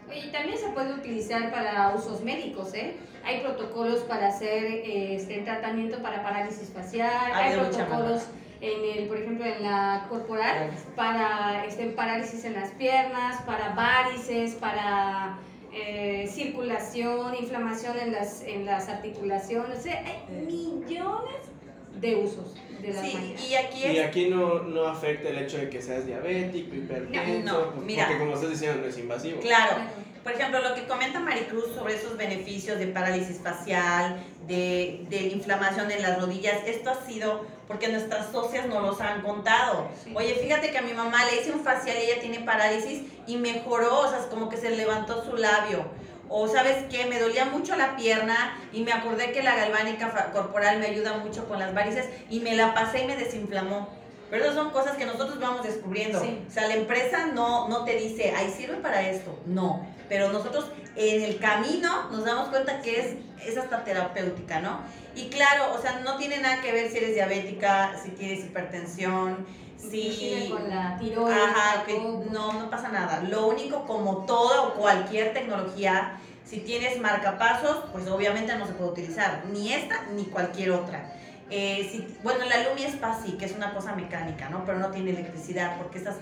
Oye, 0.09 0.27
y 0.27 0.31
también 0.31 0.57
se 0.57 0.69
puede 0.69 0.93
utilizar 0.93 1.51
para 1.51 1.93
usos 1.95 2.23
médicos, 2.23 2.73
¿eh? 2.73 2.95
Hay 3.25 3.41
protocolos 3.41 3.99
para 4.01 4.27
hacer 4.27 4.81
este, 4.85 5.39
tratamiento 5.39 6.01
para 6.01 6.23
parálisis 6.23 6.69
facial, 6.69 7.31
Hay 7.33 7.53
hay 7.53 7.59
protocolos 7.59 8.23
en 8.61 8.97
el, 8.97 9.07
por 9.07 9.17
ejemplo, 9.17 9.45
en 9.45 9.63
la 9.63 10.05
corporal 10.09 10.71
para 10.95 11.65
este, 11.65 11.87
parálisis 11.87 12.45
en 12.45 12.53
las 12.53 12.71
piernas, 12.71 13.41
para 13.43 13.69
varices, 13.75 14.55
para 14.55 15.37
eh, 15.73 16.27
circulación, 16.31 17.35
inflamación 17.35 17.99
en 17.99 18.13
las, 18.13 18.41
en 18.43 18.65
las 18.65 18.87
articulaciones. 18.87 19.79
O 19.79 19.81
sea, 19.81 20.03
hay 20.05 20.45
millones 20.45 21.51
de 21.99 22.15
usos 22.15 22.55
de 22.81 22.93
las 22.93 23.05
Sí, 23.05 23.35
y 23.49 23.55
aquí 23.55 23.85
Y 23.85 23.97
es 23.97 24.05
aquí 24.05 24.27
no, 24.29 24.59
no 24.63 24.87
afecta 24.87 25.29
el 25.29 25.39
hecho 25.39 25.57
de 25.57 25.69
que 25.69 25.81
seas 25.81 26.05
diabético, 26.05 26.75
hipertenso, 26.75 27.53
No, 27.53 27.59
no, 27.61 27.71
pues, 27.71 27.85
mira. 27.85 28.05
porque 28.07 28.19
como 28.19 28.33
estás 28.35 28.49
diciendo 28.51 28.81
no 28.81 28.87
es 28.87 28.97
invasivo. 28.97 29.39
Claro, 29.41 29.77
por 30.23 30.31
ejemplo, 30.33 30.59
lo 30.61 30.75
que 30.75 30.85
comenta 30.87 31.19
Maricruz 31.19 31.73
sobre 31.73 31.95
esos 31.95 32.17
beneficios 32.17 32.77
de 32.79 32.87
parálisis 32.87 33.39
facial, 33.39 34.17
de, 34.45 35.05
de 35.09 35.17
inflamación 35.27 35.89
en 35.91 36.01
las 36.01 36.19
rodillas, 36.21 36.57
esto 36.65 36.89
ha 36.89 37.05
sido 37.05 37.45
porque 37.67 37.89
nuestras 37.89 38.31
socias 38.31 38.67
nos 38.67 38.81
los 38.81 39.01
han 39.01 39.21
contado. 39.21 39.89
Oye, 40.15 40.35
fíjate 40.35 40.71
que 40.71 40.77
a 40.77 40.81
mi 40.81 40.93
mamá 40.93 41.25
le 41.25 41.41
hice 41.41 41.51
un 41.51 41.61
facial 41.63 41.97
y 41.97 42.11
ella 42.11 42.21
tiene 42.21 42.39
parálisis 42.41 43.03
y 43.25 43.37
mejoró, 43.37 43.99
o 44.01 44.09
sea, 44.09 44.19
es 44.19 44.25
como 44.25 44.47
que 44.49 44.57
se 44.57 44.69
levantó 44.71 45.23
su 45.23 45.35
labio. 45.37 45.85
O 46.29 46.47
sabes 46.47 46.85
qué, 46.89 47.05
me 47.05 47.19
dolía 47.19 47.45
mucho 47.45 47.75
la 47.75 47.95
pierna 47.95 48.57
y 48.73 48.81
me 48.81 48.91
acordé 48.91 49.31
que 49.31 49.43
la 49.43 49.55
galvánica 49.55 50.31
corporal 50.33 50.79
me 50.79 50.87
ayuda 50.87 51.17
mucho 51.17 51.47
con 51.47 51.59
las 51.59 51.73
varices 51.73 52.09
y 52.29 52.39
me 52.39 52.55
la 52.55 52.73
pasé 52.73 53.03
y 53.03 53.07
me 53.07 53.15
desinflamó. 53.15 53.89
Pero 54.29 54.43
esas 54.43 54.55
son 54.55 54.71
cosas 54.71 54.97
que 54.97 55.05
nosotros 55.05 55.39
vamos 55.39 55.63
descubriendo. 55.63 56.19
O 56.19 56.51
sea, 56.51 56.67
la 56.67 56.75
empresa 56.75 57.27
no, 57.27 57.69
no 57.69 57.85
te 57.85 57.95
dice, 57.95 58.33
ay, 58.35 58.53
sirve 58.55 58.75
para 58.75 59.09
esto. 59.09 59.39
No. 59.45 59.87
Pero 60.09 60.31
nosotros 60.31 60.65
en 60.97 61.23
el 61.23 61.39
camino 61.39 62.09
nos 62.11 62.25
damos 62.25 62.49
cuenta 62.49 62.81
que 62.81 62.99
es, 62.99 63.15
es 63.45 63.57
hasta 63.57 63.83
terapéutica, 63.83 64.59
¿no? 64.59 64.81
Y 65.15 65.29
claro, 65.29 65.73
o 65.73 65.81
sea, 65.81 66.01
no 66.03 66.17
tiene 66.17 66.39
nada 66.39 66.61
que 66.61 66.71
ver 66.71 66.91
si 66.91 66.97
eres 66.97 67.13
diabética, 67.13 67.97
si 68.03 68.11
tienes 68.11 68.43
hipertensión, 68.45 69.45
si... 69.77 70.49
con 70.51 70.69
la 70.69 70.97
tiroides. 70.97 71.37
Ajá, 71.37 71.83
que 71.85 71.99
no, 71.99 72.53
no 72.53 72.69
pasa 72.69 72.89
nada. 72.89 73.21
Lo 73.21 73.47
único, 73.47 73.85
como 73.85 74.25
toda 74.25 74.63
o 74.63 74.73
cualquier 74.73 75.33
tecnología, 75.33 76.17
si 76.45 76.59
tienes 76.59 76.99
marcapasos, 76.99 77.85
pues 77.91 78.07
obviamente 78.07 78.55
no 78.55 78.65
se 78.65 78.73
puede 78.73 78.91
utilizar, 78.91 79.43
ni 79.51 79.73
esta 79.73 80.03
ni 80.15 80.25
cualquier 80.25 80.71
otra. 80.71 81.13
Eh, 81.49 81.87
si, 81.91 82.17
bueno, 82.23 82.45
la 82.45 82.69
Lumia 82.69 82.87
Spa 82.89 83.17
sí, 83.23 83.33
que 83.33 83.45
es 83.45 83.53
una 83.53 83.73
cosa 83.73 83.93
mecánica, 83.95 84.49
¿no? 84.49 84.65
Pero 84.65 84.79
no 84.79 84.91
tiene 84.91 85.11
electricidad, 85.11 85.77
porque 85.77 85.99
estas, 85.99 86.17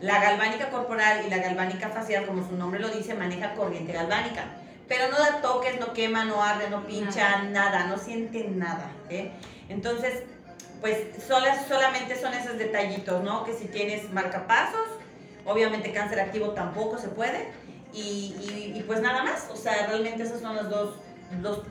la 0.00 0.20
galvánica 0.22 0.70
corporal 0.70 1.24
y 1.26 1.30
la 1.30 1.38
galvánica 1.38 1.88
facial, 1.90 2.26
como 2.26 2.46
su 2.46 2.56
nombre 2.56 2.80
lo 2.80 2.88
dice, 2.88 3.14
maneja 3.14 3.54
corriente 3.54 3.92
galvánica. 3.92 4.44
Pero 4.88 5.08
no 5.08 5.18
da 5.18 5.40
toques, 5.40 5.78
no 5.78 5.92
quema, 5.92 6.24
no 6.24 6.42
arde, 6.42 6.68
no 6.68 6.84
pincha, 6.84 7.44
nada, 7.44 7.86
no 7.86 7.96
siente 7.96 8.48
nada. 8.48 8.90
¿eh? 9.08 9.30
Entonces, 9.68 10.24
pues 10.80 10.98
solas, 11.26 11.66
solamente 11.68 12.16
son 12.16 12.34
esos 12.34 12.58
detallitos, 12.58 13.22
¿no? 13.22 13.44
Que 13.44 13.52
si 13.52 13.66
tienes 13.66 14.10
marcapasos, 14.12 14.88
obviamente 15.44 15.92
cáncer 15.92 16.20
activo 16.20 16.50
tampoco 16.50 16.98
se 16.98 17.08
puede. 17.08 17.48
Y, 17.92 18.72
y, 18.76 18.84
pues 18.86 19.00
nada 19.02 19.24
más, 19.24 19.48
o 19.52 19.56
sea, 19.56 19.88
realmente 19.88 20.22
esas 20.22 20.40
son 20.40 20.54
las 20.54 20.70
dos, 20.70 20.94
dos 21.42 21.62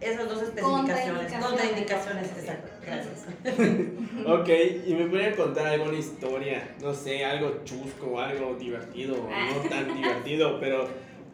esas 0.00 0.28
dos 0.28 0.42
especificaciones. 0.42 1.32
Contraindicaciones, 1.32 2.26
exacto. 2.36 2.72
Gracias. 2.84 3.26
ok, 4.26 4.48
¿y 4.86 4.94
me 4.94 5.06
pueden 5.06 5.36
contar 5.36 5.66
alguna 5.68 5.96
historia? 5.96 6.74
No 6.80 6.92
sé, 6.92 7.24
algo 7.24 7.62
chusco, 7.64 8.20
algo 8.20 8.54
divertido, 8.54 9.16
no 9.16 9.60
tan 9.70 9.94
divertido, 9.94 10.58
pero 10.58 10.88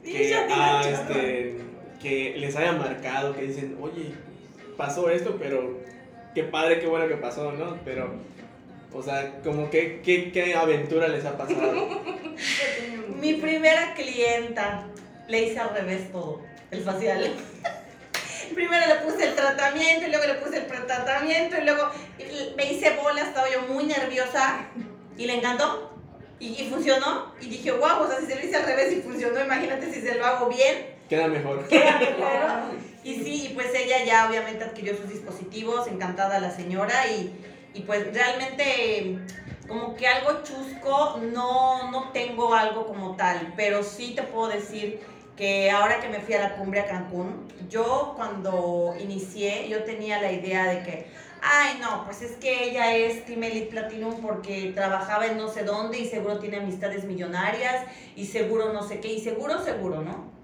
que, 0.04 0.34
ah, 0.34 0.82
este, 0.84 1.56
que 2.02 2.36
les 2.36 2.54
haya 2.56 2.72
marcado, 2.72 3.34
que 3.34 3.42
dicen, 3.42 3.78
oye, 3.80 4.12
pasó 4.76 5.08
esto, 5.08 5.36
pero 5.38 5.78
qué 6.38 6.44
padre, 6.44 6.78
qué 6.78 6.86
bueno 6.86 7.08
que 7.08 7.16
pasó, 7.16 7.50
¿no? 7.50 7.76
Pero, 7.84 8.12
o 8.94 9.02
sea, 9.02 9.40
como 9.42 9.68
que, 9.70 10.00
¿qué, 10.04 10.30
qué 10.30 10.54
aventura 10.54 11.08
les 11.08 11.24
ha 11.24 11.36
pasado? 11.36 11.88
Mi 13.20 13.34
primera 13.34 13.92
clienta 13.94 14.84
le 15.26 15.42
hice 15.42 15.58
al 15.58 15.74
revés 15.74 16.12
todo, 16.12 16.40
el 16.70 16.82
facial. 16.82 17.32
Primero 18.54 18.86
le 18.86 18.94
puse 19.10 19.26
el 19.26 19.34
tratamiento 19.34 20.06
y 20.06 20.10
luego 20.10 20.26
le 20.26 20.34
puse 20.34 20.58
el 20.58 20.66
tratamiento 20.68 21.56
y 21.60 21.64
luego 21.64 21.90
me 22.56 22.72
hice 22.72 22.96
bola, 23.02 23.22
estaba 23.22 23.50
yo 23.50 23.62
muy 23.62 23.84
nerviosa 23.84 24.68
y 25.16 25.26
le 25.26 25.34
encantó 25.34 25.98
y, 26.38 26.54
funcionó 26.70 27.34
y 27.40 27.48
dije, 27.48 27.72
wow, 27.72 28.02
o 28.02 28.08
sea, 28.08 28.20
si 28.20 28.26
se 28.26 28.36
lo 28.36 28.46
hice 28.46 28.56
al 28.56 28.64
revés 28.64 28.92
y 28.92 29.02
funcionó, 29.02 29.44
imagínate 29.44 29.92
si 29.92 30.00
se 30.00 30.14
lo 30.14 30.24
hago 30.24 30.48
bien. 30.48 30.86
Queda 31.08 31.26
mejor. 31.26 31.66
Queda 31.66 31.98
mejor. 31.98 32.78
Y 33.08 33.24
sí, 33.24 33.52
pues 33.54 33.68
ella 33.74 34.04
ya 34.04 34.28
obviamente 34.28 34.64
adquirió 34.64 34.94
sus 34.94 35.08
dispositivos, 35.08 35.86
encantada 35.86 36.40
la 36.40 36.50
señora 36.50 37.06
y, 37.06 37.32
y 37.72 37.80
pues 37.80 38.12
realmente 38.12 39.18
como 39.66 39.96
que 39.96 40.06
algo 40.06 40.42
chusco 40.42 41.18
no, 41.32 41.90
no 41.90 42.10
tengo 42.10 42.52
algo 42.54 42.86
como 42.86 43.16
tal, 43.16 43.54
pero 43.56 43.82
sí 43.82 44.12
te 44.14 44.24
puedo 44.24 44.48
decir 44.48 45.00
que 45.38 45.70
ahora 45.70 46.00
que 46.00 46.10
me 46.10 46.20
fui 46.20 46.34
a 46.34 46.40
la 46.40 46.56
cumbre 46.56 46.80
a 46.80 46.86
Cancún, 46.86 47.48
yo 47.70 48.12
cuando 48.14 48.94
inicié, 49.00 49.70
yo 49.70 49.84
tenía 49.84 50.20
la 50.20 50.30
idea 50.30 50.66
de 50.66 50.82
que, 50.82 51.06
ay 51.40 51.78
no, 51.80 52.04
pues 52.04 52.20
es 52.20 52.32
que 52.32 52.64
ella 52.64 52.94
es 52.94 53.24
Team 53.24 53.42
Elite 53.42 53.70
Platinum 53.70 54.20
porque 54.20 54.72
trabajaba 54.74 55.28
en 55.28 55.38
no 55.38 55.48
sé 55.48 55.64
dónde 55.64 55.98
y 55.98 56.06
seguro 56.06 56.40
tiene 56.40 56.58
amistades 56.58 57.04
millonarias 57.04 57.86
y 58.16 58.26
seguro 58.26 58.74
no 58.74 58.86
sé 58.86 59.00
qué, 59.00 59.10
y 59.14 59.20
seguro, 59.20 59.64
seguro, 59.64 60.02
¿no? 60.02 60.37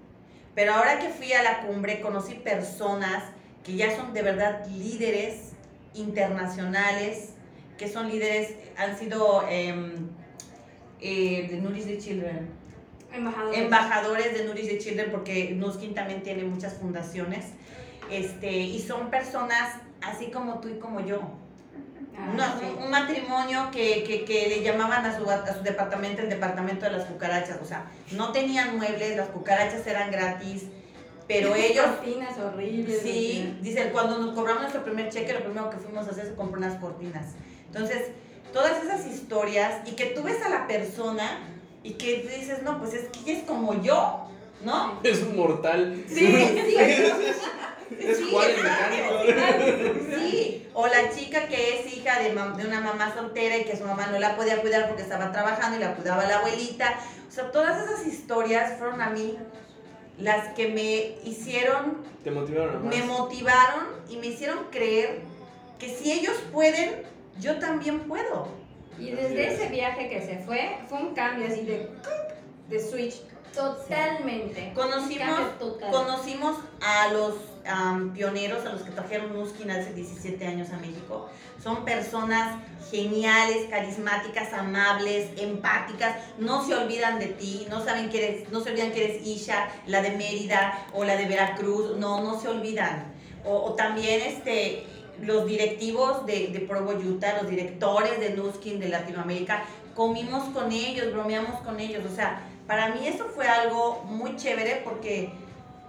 Pero 0.55 0.73
ahora 0.73 0.99
que 0.99 1.09
fui 1.09 1.33
a 1.33 1.43
la 1.43 1.61
cumbre 1.61 1.99
conocí 1.99 2.35
personas 2.35 3.23
que 3.63 3.75
ya 3.75 3.95
son 3.95 4.13
de 4.13 4.21
verdad 4.21 4.65
líderes 4.67 5.51
internacionales, 5.93 7.33
que 7.77 7.89
son 7.89 8.09
líderes, 8.09 8.55
han 8.77 8.97
sido 8.97 9.45
em, 9.49 10.07
eh, 11.01 11.47
de 11.49 11.57
Nourish 11.57 11.85
the 11.85 11.97
Children. 11.97 12.49
Embajadores. 13.13 13.59
Embajadores 13.59 14.33
de 14.37 14.45
Nourish 14.45 14.67
the 14.67 14.77
Children, 14.77 15.11
porque 15.11 15.51
Nuskin 15.51 15.93
también 15.93 16.23
tiene 16.23 16.43
muchas 16.43 16.75
fundaciones. 16.75 17.45
Este, 18.09 18.51
y 18.51 18.79
son 18.79 19.09
personas 19.09 19.77
así 20.01 20.27
como 20.27 20.59
tú 20.59 20.69
y 20.69 20.79
como 20.79 21.05
yo. 21.05 21.21
Ah, 22.17 22.59
un, 22.81 22.89
matrimonio 22.89 23.69
que, 23.71 24.03
que, 24.03 24.25
que, 24.25 24.47
le 24.47 24.63
llamaban 24.63 25.05
a 25.05 25.17
su, 25.17 25.29
a 25.29 25.53
su 25.53 25.63
departamento 25.63 26.21
el 26.21 26.29
departamento 26.29 26.85
de 26.85 26.91
las 26.91 27.05
cucarachas. 27.05 27.59
O 27.61 27.65
sea, 27.65 27.85
no 28.11 28.31
tenían 28.31 28.77
muebles, 28.77 29.17
las 29.17 29.29
cucarachas 29.29 29.85
eran 29.85 30.11
gratis 30.11 30.65
pero 31.27 31.55
ellos... 31.55 31.85
Cortinas 31.85 32.37
horribles. 32.37 33.01
Sí, 33.01 33.57
dicen, 33.61 33.89
cuando 33.91 34.19
nos 34.19 34.33
cobramos 34.33 34.63
nuestro 34.63 34.83
primer 34.83 35.09
cheque, 35.09 35.33
lo 35.33 35.43
primero 35.43 35.69
que 35.69 35.77
fuimos 35.77 36.07
a 36.07 36.11
hacer 36.11 36.27
es 36.27 36.33
comprar 36.33 36.59
unas 36.59 36.79
cortinas. 36.79 37.33
Entonces, 37.67 38.09
todas 38.53 38.83
esas 38.83 39.05
historias 39.05 39.87
y 39.87 39.91
que 39.91 40.05
tú 40.07 40.23
ves 40.23 40.41
a 40.43 40.49
la 40.49 40.67
persona 40.67 41.39
y 41.83 41.93
que 41.93 42.23
dices, 42.37 42.63
no, 42.63 42.79
pues 42.79 42.93
es 42.93 43.09
que 43.09 43.19
ella 43.19 43.39
es 43.39 43.43
como 43.45 43.81
yo, 43.81 44.27
¿no? 44.63 44.99
Es 45.03 45.21
un 45.21 45.35
mortal. 45.35 46.03
Sí, 46.07 46.15
sí. 46.15 46.77
es 47.99 48.17
sí, 48.17 48.25
Sí, 50.15 50.64
o 50.77 50.87
la 50.87 51.09
chica 51.09 51.47
que 51.47 51.79
es 51.79 51.93
hija 51.97 52.19
de, 52.19 52.31
de, 52.33 52.67
una 52.67 52.81
mamá 52.81 53.13
soltera 53.15 53.57
y 53.57 53.63
que 53.63 53.77
su 53.77 53.85
mamá 53.85 54.07
no 54.07 54.19
la 54.19 54.35
podía 54.35 54.61
cuidar 54.61 54.87
porque 54.87 55.03
estaba 55.03 55.31
trabajando 55.31 55.77
y 55.77 55.79
la 55.79 55.95
cuidaba 55.95 56.25
la 56.25 56.39
abuelita. 56.39 56.99
O 57.29 57.31
sea, 57.31 57.49
todas 57.49 57.81
esas 57.81 58.05
historias 58.05 58.77
fueron 58.77 59.01
a 59.01 59.09
mí 59.09 59.37
las 60.17 60.49
que 60.49 60.67
me 60.67 61.29
hicieron, 61.29 62.03
Te 62.25 62.31
motivaron 62.31 62.89
me 62.89 63.03
motivaron 63.03 63.85
y 64.09 64.17
me 64.17 64.27
hicieron 64.27 64.65
creer 64.69 65.21
que 65.79 65.95
si 65.95 66.11
ellos 66.11 66.35
pueden, 66.51 67.03
yo 67.39 67.57
también 67.59 68.01
puedo. 68.01 68.49
Y 68.99 69.11
desde 69.11 69.53
ese 69.53 69.69
viaje 69.69 70.09
que 70.09 70.25
se 70.25 70.39
fue, 70.39 70.77
fue 70.89 70.99
un 70.99 71.15
cambio 71.15 71.47
así 71.47 71.65
de, 71.65 71.89
de 72.69 72.79
switch 72.81 73.21
totalmente. 73.55 74.73
Conocimos, 74.73 75.39
conocimos 75.91 76.57
a 76.81 77.13
los 77.13 77.35
pioneros, 78.13 78.65
a 78.65 78.73
los 78.73 78.81
que 78.83 78.91
trajeron 78.91 79.33
Nuskin 79.33 79.71
hace 79.71 79.93
17 79.93 80.45
años 80.45 80.69
a 80.69 80.77
México. 80.77 81.29
Son 81.63 81.83
personas 81.83 82.59
geniales, 82.91 83.67
carismáticas, 83.69 84.53
amables, 84.53 85.29
empáticas, 85.37 86.17
no 86.37 86.63
se 86.63 86.75
olvidan 86.75 87.19
de 87.19 87.27
ti, 87.27 87.65
no 87.69 87.83
saben 87.83 88.09
que 88.09 88.23
eres, 88.23 88.51
no 88.51 88.61
se 88.61 88.69
olvidan 88.69 88.91
que 88.91 89.03
eres 89.03 89.25
Isha, 89.25 89.69
la 89.87 90.01
de 90.01 90.11
Mérida 90.11 90.85
o 90.93 91.03
la 91.03 91.15
de 91.15 91.25
Veracruz, 91.25 91.97
no, 91.97 92.21
no 92.21 92.39
se 92.39 92.47
olvidan. 92.49 93.13
O, 93.43 93.73
también 93.73 94.21
este, 94.21 94.85
los 95.21 95.45
directivos 95.45 96.25
de, 96.25 96.47
de 96.47 96.59
Provo 96.61 96.91
Utah, 96.91 97.41
los 97.41 97.49
directores 97.49 98.19
de 98.19 98.31
Nuskin 98.31 98.79
de 98.79 98.89
Latinoamérica, 98.89 99.63
comimos 99.95 100.43
con 100.49 100.71
ellos, 100.71 101.11
bromeamos 101.13 101.61
con 101.61 101.79
ellos, 101.79 102.03
o 102.11 102.15
sea, 102.15 102.41
para 102.67 102.89
mí 102.89 103.07
eso 103.07 103.25
fue 103.33 103.47
algo 103.47 104.03
muy 104.05 104.35
chévere 104.35 104.81
porque 104.83 105.31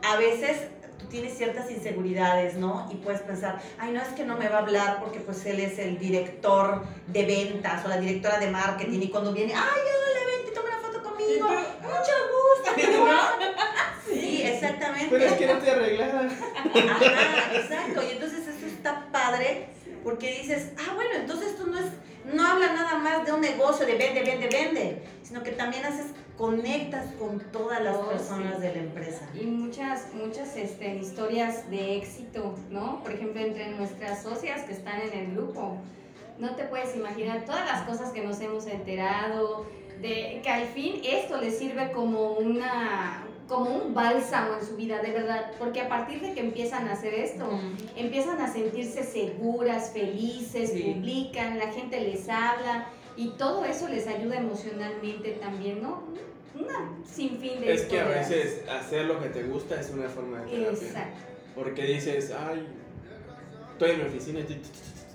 a 0.02 0.16
veces 0.16 0.68
tú 0.98 1.06
tienes 1.06 1.36
ciertas 1.36 1.70
inseguridades, 1.70 2.54
¿no? 2.54 2.88
Y 2.92 2.96
puedes 2.96 3.20
pensar, 3.22 3.60
ay, 3.78 3.92
no 3.92 4.00
es 4.00 4.08
que 4.08 4.24
no 4.24 4.36
me 4.36 4.48
va 4.48 4.56
a 4.56 4.60
hablar 4.60 5.00
porque 5.00 5.20
pues 5.20 5.44
él 5.46 5.60
es 5.60 5.78
el 5.78 5.98
director 5.98 6.84
de 7.06 7.24
ventas 7.24 7.84
o 7.84 7.88
la 7.88 7.98
directora 7.98 8.38
de 8.38 8.50
marketing 8.50 9.00
y 9.00 9.08
cuando 9.08 9.32
viene, 9.32 9.54
ay, 9.54 9.62
hola, 9.62 10.36
vente, 10.36 10.52
toma 10.52 10.68
una 10.68 10.78
foto 10.78 11.02
conmigo, 11.02 11.48
mucho 11.48 12.12
gusto. 12.34 12.72
sí, 14.12 14.42
exactamente. 14.42 15.08
Pero 15.10 15.24
es 15.24 15.32
que 15.32 15.46
no 15.46 15.58
te 15.58 15.70
arreglaron. 15.70 16.26
Ajá, 16.90 17.56
exacto. 17.56 18.02
Y 18.02 18.12
entonces 18.12 18.46
eso 18.46 18.66
está 18.66 19.06
padre 19.12 19.68
porque 20.04 20.38
dices, 20.40 20.70
ah, 20.78 20.92
bueno, 20.94 21.10
entonces 21.16 21.48
esto 21.48 21.66
no 21.66 21.78
es, 21.78 21.86
no 22.32 22.46
habla 22.46 22.72
nada 22.72 22.98
más 22.98 23.26
de 23.26 23.32
un 23.32 23.40
negocio 23.40 23.86
de 23.86 23.96
vende, 23.96 24.22
vende, 24.22 24.48
vende, 24.48 25.02
sino 25.22 25.42
que 25.42 25.50
también 25.52 25.84
haces 25.84 26.06
conectas 26.36 27.06
con 27.18 27.40
todas 27.50 27.82
las 27.82 27.96
oh, 27.96 28.08
personas 28.08 28.60
de 28.60 28.72
la 28.72 28.78
empresa. 28.80 29.28
Y 29.34 29.46
muchas, 29.46 30.12
muchas 30.14 30.56
este, 30.56 30.96
historias 30.96 31.70
de 31.70 31.96
éxito, 31.96 32.54
¿no? 32.70 33.02
Por 33.02 33.12
ejemplo, 33.12 33.40
entre 33.40 33.70
nuestras 33.70 34.22
socias 34.22 34.62
que 34.62 34.72
están 34.72 35.00
en 35.00 35.12
el 35.18 35.32
grupo. 35.34 35.78
No 36.38 36.54
te 36.54 36.64
puedes 36.64 36.94
imaginar 36.94 37.44
todas 37.46 37.64
las 37.64 37.82
cosas 37.82 38.12
que 38.12 38.22
nos 38.22 38.40
hemos 38.40 38.66
enterado, 38.66 39.66
de 40.02 40.40
que 40.42 40.50
al 40.50 40.66
fin 40.66 41.00
esto 41.02 41.40
les 41.40 41.58
sirve 41.58 41.90
como 41.92 42.32
una 42.32 43.22
como 43.48 43.70
un 43.70 43.94
bálsamo 43.94 44.56
en 44.60 44.66
su 44.66 44.74
vida, 44.74 45.00
de 45.00 45.12
verdad, 45.12 45.52
porque 45.56 45.80
a 45.80 45.88
partir 45.88 46.20
de 46.20 46.34
que 46.34 46.40
empiezan 46.40 46.88
a 46.88 46.94
hacer 46.94 47.14
esto, 47.14 47.48
empiezan 47.94 48.40
a 48.40 48.52
sentirse 48.52 49.04
seguras, 49.04 49.92
felices, 49.92 50.72
publican, 50.72 51.56
la 51.56 51.68
gente 51.68 52.00
les 52.00 52.28
habla 52.28 52.88
y 53.16 53.28
todo 53.30 53.64
eso 53.64 53.88
les 53.88 54.06
ayuda 54.06 54.36
emocionalmente 54.36 55.32
también, 55.32 55.82
¿no? 55.82 56.04
Una 56.54 56.90
sinfín 57.04 57.60
de 57.60 57.72
Es 57.72 57.82
que 57.82 58.00
a 58.00 58.08
veces 58.08 58.62
hacer 58.68 59.06
lo 59.06 59.20
que 59.20 59.28
te 59.28 59.42
gusta 59.42 59.80
es 59.80 59.90
una 59.90 60.08
forma 60.08 60.40
de 60.40 60.50
terapia. 60.50 60.70
Exacto. 60.70 61.20
Porque 61.54 61.82
dices, 61.84 62.32
ay, 62.32 62.66
estoy 63.72 63.90
en 63.90 63.98
mi 63.98 64.04
oficina 64.04 64.40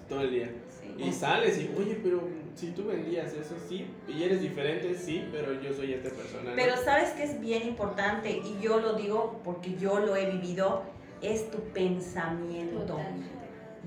todo 0.10 0.22
el 0.22 0.32
día. 0.32 0.52
Y 0.98 1.12
sales 1.12 1.58
y, 1.58 1.72
oye, 1.80 2.00
pero 2.04 2.22
si 2.56 2.72
tú 2.72 2.86
vendías 2.86 3.34
eso, 3.34 3.56
sí, 3.68 3.88
y 4.08 4.24
eres 4.24 4.42
diferente, 4.42 4.94
sí, 4.94 5.28
pero 5.32 5.60
yo 5.62 5.74
soy 5.74 5.94
esta 5.94 6.10
persona. 6.10 6.52
Pero 6.56 6.76
sabes 6.78 7.12
que 7.12 7.24
es 7.24 7.40
bien 7.40 7.68
importante, 7.68 8.30
y 8.30 8.58
yo 8.62 8.80
lo 8.80 8.94
digo 8.94 9.40
porque 9.44 9.76
yo 9.78 10.00
lo 10.00 10.16
he 10.16 10.30
vivido, 10.30 10.84
es 11.22 11.50
tu 11.50 11.60
pensamiento. 11.74 13.00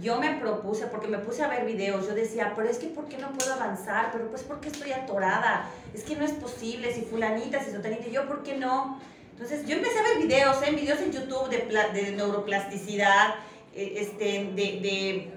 Yo 0.02 0.18
me 0.18 0.34
propuse, 0.34 0.86
porque 0.86 1.06
me 1.06 1.18
puse 1.18 1.42
a 1.42 1.48
ver 1.48 1.64
videos, 1.64 2.06
yo 2.06 2.14
decía, 2.14 2.52
pero 2.56 2.68
es 2.68 2.78
que 2.78 2.88
¿por 2.88 3.06
qué 3.06 3.16
no 3.18 3.32
puedo 3.32 3.54
avanzar? 3.54 4.10
Pero 4.12 4.28
pues 4.28 4.42
porque 4.42 4.68
estoy 4.68 4.92
atorada? 4.92 5.70
Es 5.92 6.02
que 6.02 6.16
no 6.16 6.24
es 6.24 6.32
posible, 6.32 6.92
si 6.92 7.02
fulanita, 7.02 7.62
si 7.62 7.70
sotanita, 7.70 8.08
yo 8.08 8.26
¿por 8.26 8.42
qué 8.42 8.56
no? 8.56 9.00
Entonces 9.30 9.66
yo 9.66 9.76
empecé 9.76 9.98
a 9.98 10.02
ver 10.02 10.18
videos, 10.18 10.56
¿eh? 10.62 10.72
videos 10.72 11.00
en 11.00 11.12
YouTube 11.12 11.48
de, 11.48 12.00
de 12.00 12.12
neuroplasticidad, 12.12 13.36
eh, 13.74 13.94
este, 13.98 14.50
de, 14.54 14.80
de 14.80 15.32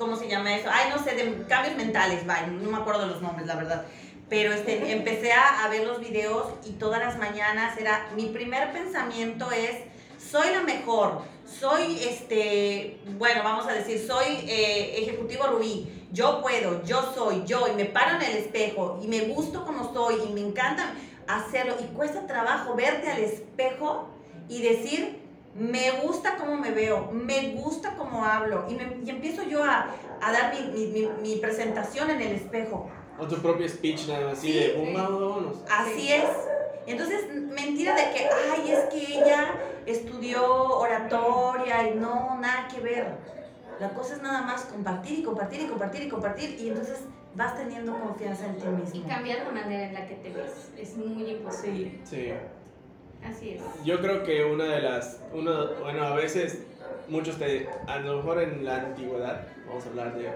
¿cómo 0.00 0.16
se 0.16 0.28
llama 0.28 0.56
eso? 0.56 0.68
Ay, 0.72 0.90
no 0.90 1.02
sé, 1.02 1.14
de 1.14 1.44
cambios 1.46 1.76
mentales, 1.76 2.26
vaya, 2.26 2.48
no 2.48 2.70
me 2.70 2.78
acuerdo 2.78 3.02
de 3.02 3.08
los 3.08 3.22
nombres, 3.22 3.46
la 3.46 3.54
verdad. 3.54 3.84
Pero 4.28 4.52
este, 4.52 4.92
empecé 4.96 5.32
a, 5.32 5.68
ver 5.68 5.86
los 5.86 6.00
videos 6.00 6.48
y 6.64 6.72
todas 6.72 7.00
las 7.00 7.18
mañanas 7.18 7.78
era, 7.78 8.08
mi 8.16 8.26
primer 8.26 8.72
pensamiento 8.72 9.52
es, 9.52 9.76
soy 10.18 10.50
la 10.52 10.62
mejor, 10.62 11.22
soy, 11.58 12.00
este, 12.02 13.00
bueno, 13.18 13.42
vamos 13.42 13.66
a 13.66 13.72
decir, 13.72 13.98
soy 14.06 14.26
eh, 14.48 15.02
ejecutivo 15.02 15.46
Rubí, 15.46 16.06
yo 16.12 16.40
puedo, 16.42 16.84
yo 16.84 17.12
soy, 17.14 17.44
yo, 17.44 17.66
y 17.68 17.76
me 17.76 17.86
paro 17.86 18.16
en 18.16 18.22
el 18.22 18.36
espejo, 18.38 18.98
y 19.02 19.08
me 19.08 19.20
gusto 19.22 19.64
como 19.64 19.92
soy, 19.92 20.16
y 20.28 20.32
me 20.32 20.40
encanta 20.40 20.94
hacerlo, 21.26 21.74
y 21.80 21.84
cuesta 21.94 22.26
trabajo 22.26 22.74
verte 22.74 23.10
al 23.10 23.20
espejo 23.20 24.08
y 24.48 24.62
decir, 24.62 25.20
me 25.54 25.90
gusta 26.02 26.36
cómo 26.36 26.56
me 26.56 26.70
veo, 26.70 27.10
me 27.12 27.52
gusta 27.54 27.96
cómo 27.96 28.24
hablo 28.24 28.66
y, 28.68 28.74
me, 28.74 28.98
y 29.04 29.10
empiezo 29.10 29.42
yo 29.42 29.64
a, 29.64 29.92
a 30.20 30.32
dar 30.32 30.54
mi, 30.54 30.86
mi, 30.86 31.08
mi, 31.22 31.36
presentación 31.36 32.10
en 32.10 32.20
el 32.20 32.32
espejo. 32.36 32.88
O 33.18 33.26
tu 33.26 33.36
propio 33.36 33.68
speech, 33.68 34.06
nada 34.06 34.30
así 34.30 34.52
de 34.52 34.74
un 34.74 35.52
Así 35.68 36.12
es. 36.12 36.24
Entonces, 36.86 37.26
mentira 37.34 37.94
de 37.94 38.12
que, 38.12 38.28
ay, 38.52 38.72
es 38.72 38.80
que 38.84 39.18
ella 39.18 39.54
estudió 39.92 40.42
oratoria 40.78 41.88
y 41.88 41.94
no, 41.94 42.38
nada 42.40 42.68
que 42.68 42.80
ver. 42.80 43.06
La 43.78 43.90
cosa 43.90 44.14
es 44.14 44.22
nada 44.22 44.42
más 44.42 44.62
compartir 44.64 45.20
y 45.20 45.22
compartir 45.22 45.62
y 45.62 45.66
compartir 45.66 46.02
y 46.02 46.08
compartir 46.08 46.60
y 46.60 46.68
entonces 46.68 47.00
vas 47.34 47.56
teniendo 47.56 47.98
confianza 47.98 48.46
en 48.46 48.56
ti 48.56 48.66
mismo. 48.66 49.00
Y 49.00 49.08
cambiar 49.08 49.46
la 49.46 49.52
manera 49.52 49.86
en 49.86 49.94
la 49.94 50.06
que 50.06 50.16
te 50.16 50.30
ves 50.30 50.70
es 50.76 50.96
muy 50.96 51.30
imposible. 51.30 51.98
Sí. 52.04 52.32
Así 53.24 53.50
es. 53.50 53.62
Yo 53.84 54.00
creo 54.00 54.22
que 54.24 54.44
una 54.44 54.64
de 54.64 54.82
las, 54.82 55.20
uno, 55.32 55.74
bueno, 55.82 56.02
a 56.02 56.14
veces 56.14 56.62
muchos 57.08 57.38
te, 57.38 57.68
a 57.86 57.98
lo 57.98 58.18
mejor 58.18 58.42
en 58.42 58.64
la 58.64 58.76
antigüedad, 58.76 59.46
vamos 59.66 59.84
a 59.84 59.88
hablar 59.88 60.14
de 60.16 60.30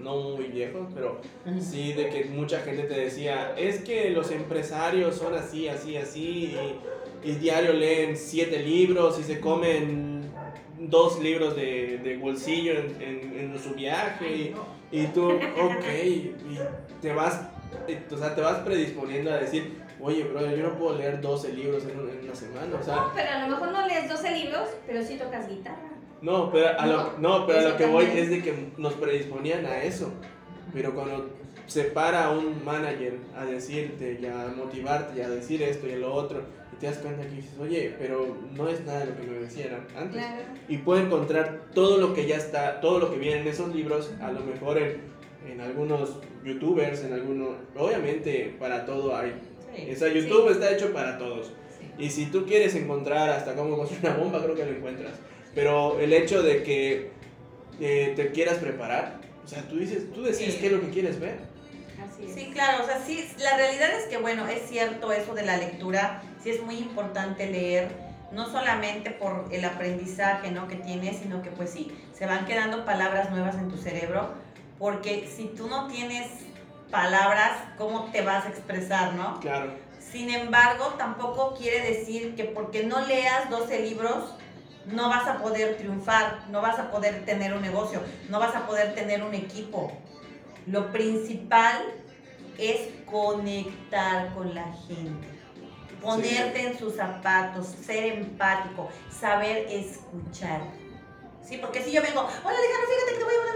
no 0.00 0.16
muy 0.16 0.46
viejos, 0.46 0.88
pero 0.94 1.20
sí 1.60 1.92
de 1.92 2.08
que 2.08 2.24
mucha 2.24 2.60
gente 2.60 2.84
te 2.84 2.94
decía, 2.94 3.54
es 3.56 3.80
que 3.82 4.10
los 4.10 4.30
empresarios 4.30 5.16
son 5.16 5.34
así, 5.34 5.68
así, 5.68 5.96
así, 5.96 6.56
y, 6.56 6.80
diario 7.22 7.72
leen 7.72 8.16
siete 8.16 8.58
libros 8.60 9.18
y 9.18 9.22
se 9.22 9.40
comen 9.40 10.30
dos 10.78 11.20
libros 11.20 11.54
de, 11.56 11.98
de 12.02 12.16
bolsillo 12.16 12.72
en, 12.72 13.38
en, 13.38 13.58
su 13.58 13.74
viaje, 13.74 14.26
y, 14.26 14.54
y 14.90 15.06
tú, 15.08 15.30
ok, 15.30 15.84
y 16.04 16.34
te 17.02 17.12
vas, 17.12 17.42
o 18.10 18.16
sea, 18.16 18.34
te 18.34 18.40
vas 18.40 18.58
predisponiendo 18.60 19.30
a 19.30 19.36
decir, 19.36 19.80
oye, 20.00 20.24
bro, 20.24 20.40
yo 20.54 20.68
no 20.68 20.78
puedo 20.78 20.96
leer 20.96 21.20
12 21.20 21.52
libros 21.52 21.84
en, 21.84 22.00
una 22.00 22.34
semana, 22.34 22.76
o 22.80 22.82
sea... 22.82 22.96
No, 22.96 23.12
pero 23.14 23.30
a 23.30 23.46
lo 23.46 23.48
mejor 23.48 23.72
no 23.72 23.86
lees 23.86 24.08
12 24.08 24.30
libros, 24.30 24.68
pero 24.86 25.02
sí 25.04 25.16
tocas 25.16 25.48
guitarra. 25.48 25.90
No, 26.22 26.50
pero 26.50 26.78
a 26.78 26.86
lo, 26.86 27.18
no, 27.18 27.46
pero 27.46 27.60
a 27.60 27.62
lo 27.62 27.76
que 27.76 27.86
voy 27.86 28.04
es 28.04 28.30
de 28.30 28.42
que 28.42 28.72
nos 28.76 28.92
predisponían 28.94 29.64
a 29.64 29.82
eso. 29.82 30.12
Pero 30.72 30.94
cuando 30.94 31.30
se 31.66 31.84
para 31.84 32.30
un 32.30 32.62
manager 32.64 33.14
a 33.34 33.44
decirte 33.44 34.18
y 34.20 34.26
a 34.26 34.52
motivarte 34.54 35.18
y 35.18 35.22
a 35.22 35.30
decir 35.30 35.62
esto 35.62 35.86
y 35.86 35.96
lo 35.96 36.12
otro, 36.12 36.42
y 36.72 36.76
te 36.76 36.86
das 36.86 36.98
cuenta 36.98 37.22
que 37.22 37.36
dices, 37.36 37.52
oye, 37.60 37.94
pero 37.98 38.36
no 38.52 38.68
es 38.68 38.84
nada 38.84 39.00
de 39.00 39.06
lo 39.06 39.16
que 39.16 39.26
me 39.26 39.38
decían 39.38 39.86
antes. 39.96 40.22
Y 40.68 40.78
puedo 40.78 41.00
encontrar 41.00 41.66
todo 41.74 41.98
lo 41.98 42.14
que 42.14 42.26
ya 42.26 42.36
está, 42.36 42.80
todo 42.80 42.98
lo 42.98 43.10
que 43.12 43.18
viene 43.18 43.40
en 43.40 43.48
esos 43.48 43.74
libros, 43.74 44.12
a 44.20 44.30
lo 44.32 44.40
mejor 44.40 44.78
en, 44.78 45.00
en 45.50 45.60
algunos 45.60 46.18
youtubers, 46.44 47.04
en 47.04 47.12
algunos, 47.12 47.56
obviamente 47.76 48.54
para 48.58 48.84
todo 48.84 49.16
hay 49.16 49.34
o 49.70 49.96
sea, 49.96 50.08
YouTube 50.12 50.50
está 50.50 50.72
hecho 50.72 50.92
para 50.92 51.18
todos. 51.18 51.52
Y 51.98 52.10
si 52.10 52.26
tú 52.26 52.46
quieres 52.46 52.74
encontrar 52.74 53.30
hasta 53.30 53.54
cómo 53.54 53.76
construir 53.76 54.04
una 54.06 54.16
bomba, 54.16 54.42
creo 54.42 54.54
que 54.54 54.64
lo 54.64 54.72
encuentras. 54.72 55.12
Pero 55.54 56.00
el 56.00 56.12
hecho 56.12 56.42
de 56.42 56.62
que 56.62 57.10
eh, 57.80 58.12
te 58.16 58.30
quieras 58.30 58.58
preparar, 58.58 59.20
o 59.44 59.48
sea, 59.48 59.62
tú 59.62 59.78
dices, 59.78 60.12
tú 60.12 60.22
decides 60.22 60.56
qué 60.56 60.66
es 60.66 60.72
lo 60.72 60.80
que 60.80 60.90
quieres 60.90 61.20
ver. 61.20 61.38
Sí, 62.34 62.50
claro, 62.52 62.84
o 62.84 62.86
sea, 62.86 63.02
sí, 63.04 63.26
la 63.38 63.56
realidad 63.56 63.98
es 63.98 64.06
que, 64.06 64.18
bueno, 64.18 64.46
es 64.46 64.68
cierto 64.68 65.12
eso 65.12 65.34
de 65.34 65.44
la 65.44 65.56
lectura, 65.56 66.22
sí 66.42 66.50
es 66.50 66.62
muy 66.62 66.78
importante 66.78 67.46
leer, 67.46 67.90
no 68.32 68.48
solamente 68.50 69.10
por 69.10 69.48
el 69.50 69.64
aprendizaje, 69.64 70.50
¿no? 70.50 70.68
Que 70.68 70.76
tienes, 70.76 71.18
sino 71.18 71.42
que, 71.42 71.50
pues 71.50 71.70
sí, 71.70 71.92
se 72.16 72.26
van 72.26 72.46
quedando 72.46 72.84
palabras 72.84 73.30
nuevas 73.30 73.56
en 73.56 73.68
tu 73.68 73.76
cerebro, 73.76 74.34
porque 74.78 75.28
si 75.28 75.46
tú 75.46 75.68
no 75.68 75.88
tienes 75.88 76.28
palabras, 76.90 77.52
cómo 77.78 78.10
te 78.12 78.22
vas 78.22 78.46
a 78.46 78.48
expresar, 78.48 79.14
¿no? 79.14 79.40
Claro. 79.40 79.72
Sin 79.98 80.30
embargo, 80.30 80.94
tampoco 80.98 81.54
quiere 81.54 81.80
decir 81.96 82.34
que 82.34 82.44
porque 82.44 82.84
no 82.84 83.00
leas 83.06 83.50
12 83.50 83.80
libros, 83.80 84.34
no 84.86 85.08
vas 85.08 85.28
a 85.28 85.38
poder 85.38 85.76
triunfar, 85.76 86.48
no 86.48 86.60
vas 86.60 86.78
a 86.78 86.90
poder 86.90 87.24
tener 87.24 87.54
un 87.54 87.62
negocio, 87.62 88.00
no 88.28 88.40
vas 88.40 88.56
a 88.56 88.66
poder 88.66 88.94
tener 88.94 89.22
un 89.22 89.34
equipo. 89.34 89.92
Lo 90.66 90.90
principal 90.90 91.76
es 92.58 92.88
conectar 93.06 94.34
con 94.34 94.54
la 94.54 94.72
gente, 94.86 95.28
ponerte 96.00 96.66
en 96.66 96.78
sus 96.78 96.96
zapatos, 96.96 97.66
ser 97.84 98.04
empático, 98.04 98.88
saber 99.10 99.66
escuchar. 99.68 100.60
Sí, 101.46 101.58
porque 101.58 101.82
si 101.82 101.92
yo 101.92 102.02
vengo, 102.02 102.20
hola 102.20 102.56
Alejandro, 102.58 102.88
fíjate 102.88 103.12
que 103.12 103.18
te 103.18 103.24
voy 103.24 103.34
a 103.34 103.50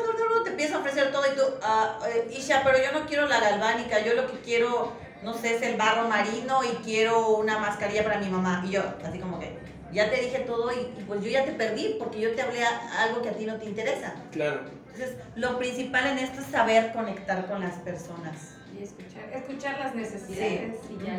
te 0.44 0.50
empiezo 0.50 0.76
a 0.76 0.80
ofrecer 0.80 1.10
todo 1.10 1.24
y 1.26 1.34
tú, 1.34 1.42
ah, 1.62 1.98
eh, 2.06 2.34
Isha, 2.36 2.62
pero 2.62 2.78
yo 2.78 2.98
no 2.98 3.06
quiero 3.06 3.26
la 3.26 3.40
galvánica, 3.40 4.04
yo 4.04 4.14
lo 4.14 4.30
que 4.30 4.38
quiero, 4.40 4.92
no 5.22 5.34
sé, 5.34 5.56
es 5.56 5.62
el 5.62 5.76
barro 5.76 6.08
marino 6.08 6.62
y 6.62 6.76
quiero 6.84 7.28
una 7.36 7.58
mascarilla 7.58 8.04
para 8.04 8.18
mi 8.18 8.28
mamá. 8.28 8.62
Y 8.66 8.72
yo, 8.72 8.82
así 9.04 9.18
como 9.18 9.40
que, 9.40 9.56
ya 9.92 10.10
te 10.10 10.20
dije 10.20 10.40
todo 10.40 10.70
y, 10.72 11.04
pues 11.06 11.22
yo 11.22 11.30
ya 11.30 11.44
te 11.44 11.52
perdí 11.52 11.96
porque 11.98 12.20
yo 12.20 12.34
te 12.34 12.42
hablé 12.42 12.64
algo 12.64 13.22
que 13.22 13.30
a 13.30 13.32
ti 13.32 13.46
no 13.46 13.56
te 13.56 13.64
interesa. 13.64 14.14
Claro. 14.32 14.60
Entonces, 14.92 15.16
lo 15.34 15.58
principal 15.58 16.06
en 16.06 16.18
esto 16.18 16.40
es 16.40 16.46
saber 16.48 16.92
conectar 16.92 17.46
con 17.46 17.60
las 17.60 17.74
personas. 17.78 18.53
Y 18.78 18.82
escuchar, 18.82 19.30
escuchar 19.32 19.78
las 19.78 19.94
necesidades 19.94 20.76
sí. 20.86 20.96
y 21.00 21.04
ya 21.04 21.18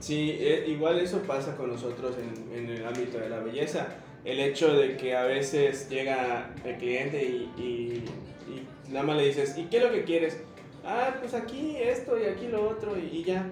Sí, 0.00 0.36
eh, 0.38 0.64
igual 0.68 0.98
eso 0.98 1.22
pasa 1.22 1.56
con 1.56 1.70
nosotros 1.70 2.16
en, 2.18 2.58
en 2.58 2.70
el 2.70 2.86
ámbito 2.86 3.18
de 3.18 3.28
la 3.28 3.38
belleza 3.40 3.88
el 4.24 4.40
hecho 4.40 4.74
de 4.74 4.96
que 4.96 5.16
a 5.16 5.24
veces 5.24 5.88
llega 5.88 6.50
el 6.64 6.76
cliente 6.76 7.24
y, 7.24 7.60
y, 7.60 8.04
nada 8.90 9.04
más 9.04 9.16
le 9.16 9.26
dices, 9.26 9.56
¿y 9.56 9.64
qué 9.64 9.78
es 9.78 9.82
lo 9.82 9.90
que 9.90 10.04
quieres? 10.04 10.38
Ah, 10.84 11.16
pues 11.18 11.34
aquí 11.34 11.76
esto 11.76 12.18
y 12.18 12.24
aquí 12.24 12.48
lo 12.48 12.68
otro 12.68 12.98
y, 12.98 13.22
ya. 13.24 13.50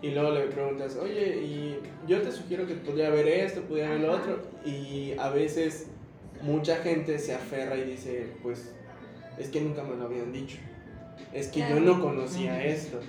Y 0.00 0.10
luego 0.10 0.32
le 0.32 0.42
preguntas, 0.42 0.96
oye, 0.96 1.36
y 1.36 1.78
yo 2.08 2.20
te 2.22 2.32
sugiero 2.32 2.66
que 2.66 2.74
podría 2.74 3.08
haber 3.08 3.28
esto, 3.28 3.62
podría 3.62 3.88
haber 3.88 4.00
lo 4.00 4.12
otro. 4.12 4.42
Y 4.64 5.12
a 5.18 5.30
veces 5.30 5.86
mucha 6.40 6.76
gente 6.76 7.18
se 7.18 7.34
aferra 7.34 7.76
y 7.76 7.84
dice, 7.84 8.26
pues 8.42 8.72
es 9.38 9.48
que 9.48 9.60
nunca 9.60 9.84
me 9.84 9.96
lo 9.96 10.04
habían 10.06 10.32
dicho. 10.32 10.58
Es 11.32 11.48
que 11.48 11.60
yo 11.60 11.80
no 11.80 12.00
conocía 12.00 12.64
esto. 12.64 13.00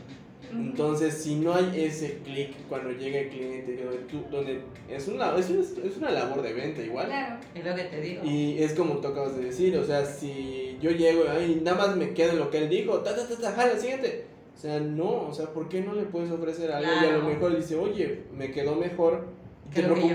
Entonces, 0.55 1.15
si 1.15 1.35
no 1.35 1.53
hay 1.53 1.71
ese 1.75 2.19
clic 2.23 2.53
cuando 2.69 2.91
llega 2.91 3.19
el 3.19 3.29
cliente, 3.29 3.85
donde, 4.31 4.61
es, 4.89 5.07
una, 5.07 5.35
es, 5.35 5.49
es, 5.49 5.97
una 5.97 6.11
labor 6.11 6.41
de 6.41 6.53
venta 6.53 6.81
igual. 6.81 7.07
Claro, 7.07 7.37
es 7.55 7.65
lo 7.65 7.75
que 7.75 7.83
te 7.83 8.01
digo. 8.01 8.21
Y 8.23 8.61
es 8.61 8.73
como 8.73 8.95
tú 8.97 9.07
acabas 9.07 9.35
de 9.35 9.45
decir, 9.45 9.75
o 9.77 9.83
sea, 9.83 10.05
si 10.05 10.77
yo 10.81 10.91
llego 10.91 11.23
y 11.41 11.55
nada 11.55 11.87
más 11.87 11.95
me 11.95 12.13
quedo 12.13 12.33
en 12.33 12.39
lo 12.39 12.49
que 12.49 12.59
él 12.59 12.69
dijo, 12.69 12.99
ta, 12.99 13.15
ta, 13.15 13.27
ta, 13.27 13.35
ta, 13.35 13.51
jala, 13.51 13.77
siguiente. 13.77 14.25
O 14.55 14.59
sea, 14.59 14.79
no, 14.79 15.27
o 15.27 15.33
sea, 15.33 15.47
¿por 15.47 15.67
qué 15.67 15.81
no 15.81 15.93
le 15.93 16.03
puedes 16.03 16.31
ofrecer 16.31 16.71
algo? 16.71 16.91
Y 17.01 17.05
a 17.05 17.17
lo 17.17 17.23
mejor 17.23 17.55
dice, 17.55 17.75
oye, 17.75 18.23
me 18.37 18.51
quedó 18.51 18.75
mejor 18.75 19.25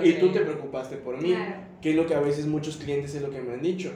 y, 0.04 0.12
tú 0.14 0.28
te 0.30 0.40
preocupaste 0.40 0.96
por 0.96 1.20
mí. 1.20 1.34
Que 1.82 1.90
es 1.90 1.96
lo 1.96 2.06
que 2.06 2.14
a 2.14 2.20
veces 2.20 2.46
muchos 2.46 2.76
clientes 2.76 3.14
es 3.14 3.22
lo 3.22 3.30
que 3.30 3.40
me 3.40 3.54
han 3.54 3.62
dicho. 3.62 3.92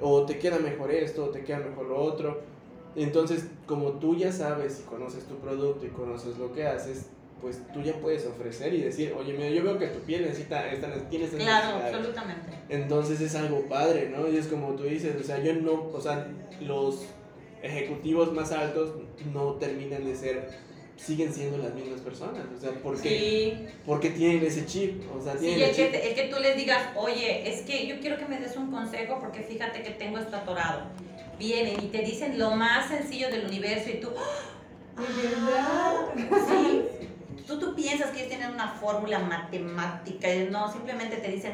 O 0.00 0.24
te 0.24 0.38
queda 0.38 0.58
mejor 0.58 0.90
esto, 0.90 1.26
o 1.26 1.28
te 1.28 1.42
queda 1.42 1.58
mejor 1.58 1.86
lo 1.86 1.96
otro 1.96 2.53
entonces, 2.96 3.46
como 3.66 3.92
tú 3.94 4.16
ya 4.16 4.30
sabes 4.32 4.80
y 4.80 4.88
conoces 4.88 5.24
tu 5.24 5.36
producto 5.36 5.84
y 5.86 5.88
conoces 5.90 6.38
lo 6.38 6.52
que 6.52 6.66
haces, 6.66 7.06
pues 7.40 7.60
tú 7.74 7.82
ya 7.82 7.92
puedes 8.00 8.24
ofrecer 8.26 8.72
y 8.72 8.80
decir, 8.80 9.12
oye, 9.18 9.32
mira, 9.34 9.50
yo 9.50 9.62
veo 9.64 9.78
que 9.78 9.88
tu 9.88 9.98
piel 10.00 10.22
necesita, 10.22 10.66
esta, 10.72 10.92
tiene 11.10 11.26
estas 11.26 11.40
Claro, 11.40 11.66
necesidades". 11.76 11.94
absolutamente. 11.94 12.50
Entonces 12.70 13.20
es 13.20 13.34
algo 13.34 13.68
padre, 13.68 14.08
¿no? 14.08 14.28
Y 14.28 14.36
es 14.36 14.46
como 14.46 14.72
tú 14.76 14.84
dices, 14.84 15.14
o 15.20 15.22
sea, 15.24 15.42
yo 15.42 15.52
no, 15.54 15.88
o 15.92 16.00
sea, 16.00 16.26
los 16.62 17.04
ejecutivos 17.62 18.32
más 18.32 18.52
altos 18.52 18.94
no 19.32 19.54
terminan 19.54 20.04
de 20.04 20.14
ser, 20.14 20.48
siguen 20.96 21.32
siendo 21.32 21.58
las 21.58 21.74
mismas 21.74 22.00
personas, 22.00 22.44
o 22.56 22.60
sea, 22.60 22.70
¿por 22.82 23.00
qué? 23.00 23.08
Sí, 23.08 23.66
Porque 23.84 24.10
tienen 24.10 24.44
ese 24.44 24.64
chip, 24.66 25.02
o 25.14 25.20
sea, 25.22 25.32
sí, 25.34 25.40
tienen 25.40 25.58
el 25.60 25.64
el 25.70 25.76
que, 25.76 25.82
chip. 25.82 25.92
te- 25.92 26.08
el 26.08 26.14
que 26.14 26.34
tú 26.34 26.40
les 26.40 26.56
digas, 26.56 26.82
oye, 26.96 27.48
es 27.50 27.62
que 27.62 27.86
yo 27.86 27.98
quiero 28.00 28.16
que 28.18 28.26
me 28.26 28.38
des 28.38 28.56
un 28.56 28.70
consejo 28.70 29.18
porque 29.20 29.40
fíjate 29.42 29.82
que 29.82 29.90
tengo 29.90 30.18
esto 30.18 30.36
atorado. 30.36 30.82
Vienen 31.38 31.82
y 31.82 31.88
te 31.88 31.98
dicen 32.02 32.38
lo 32.38 32.52
más 32.52 32.88
sencillo 32.88 33.28
del 33.28 33.46
universo 33.46 33.90
y 33.90 34.00
tú, 34.00 34.08
¿De 34.10 35.28
verdad? 35.28 36.06
Sí. 36.48 36.82
Tú, 37.46 37.58
tú 37.58 37.74
piensas 37.74 38.08
que 38.10 38.20
ellos 38.20 38.30
tienen 38.30 38.52
una 38.54 38.68
fórmula 38.68 39.18
matemática 39.18 40.28
no, 40.50 40.72
simplemente 40.72 41.16
te 41.18 41.30
dicen, 41.30 41.52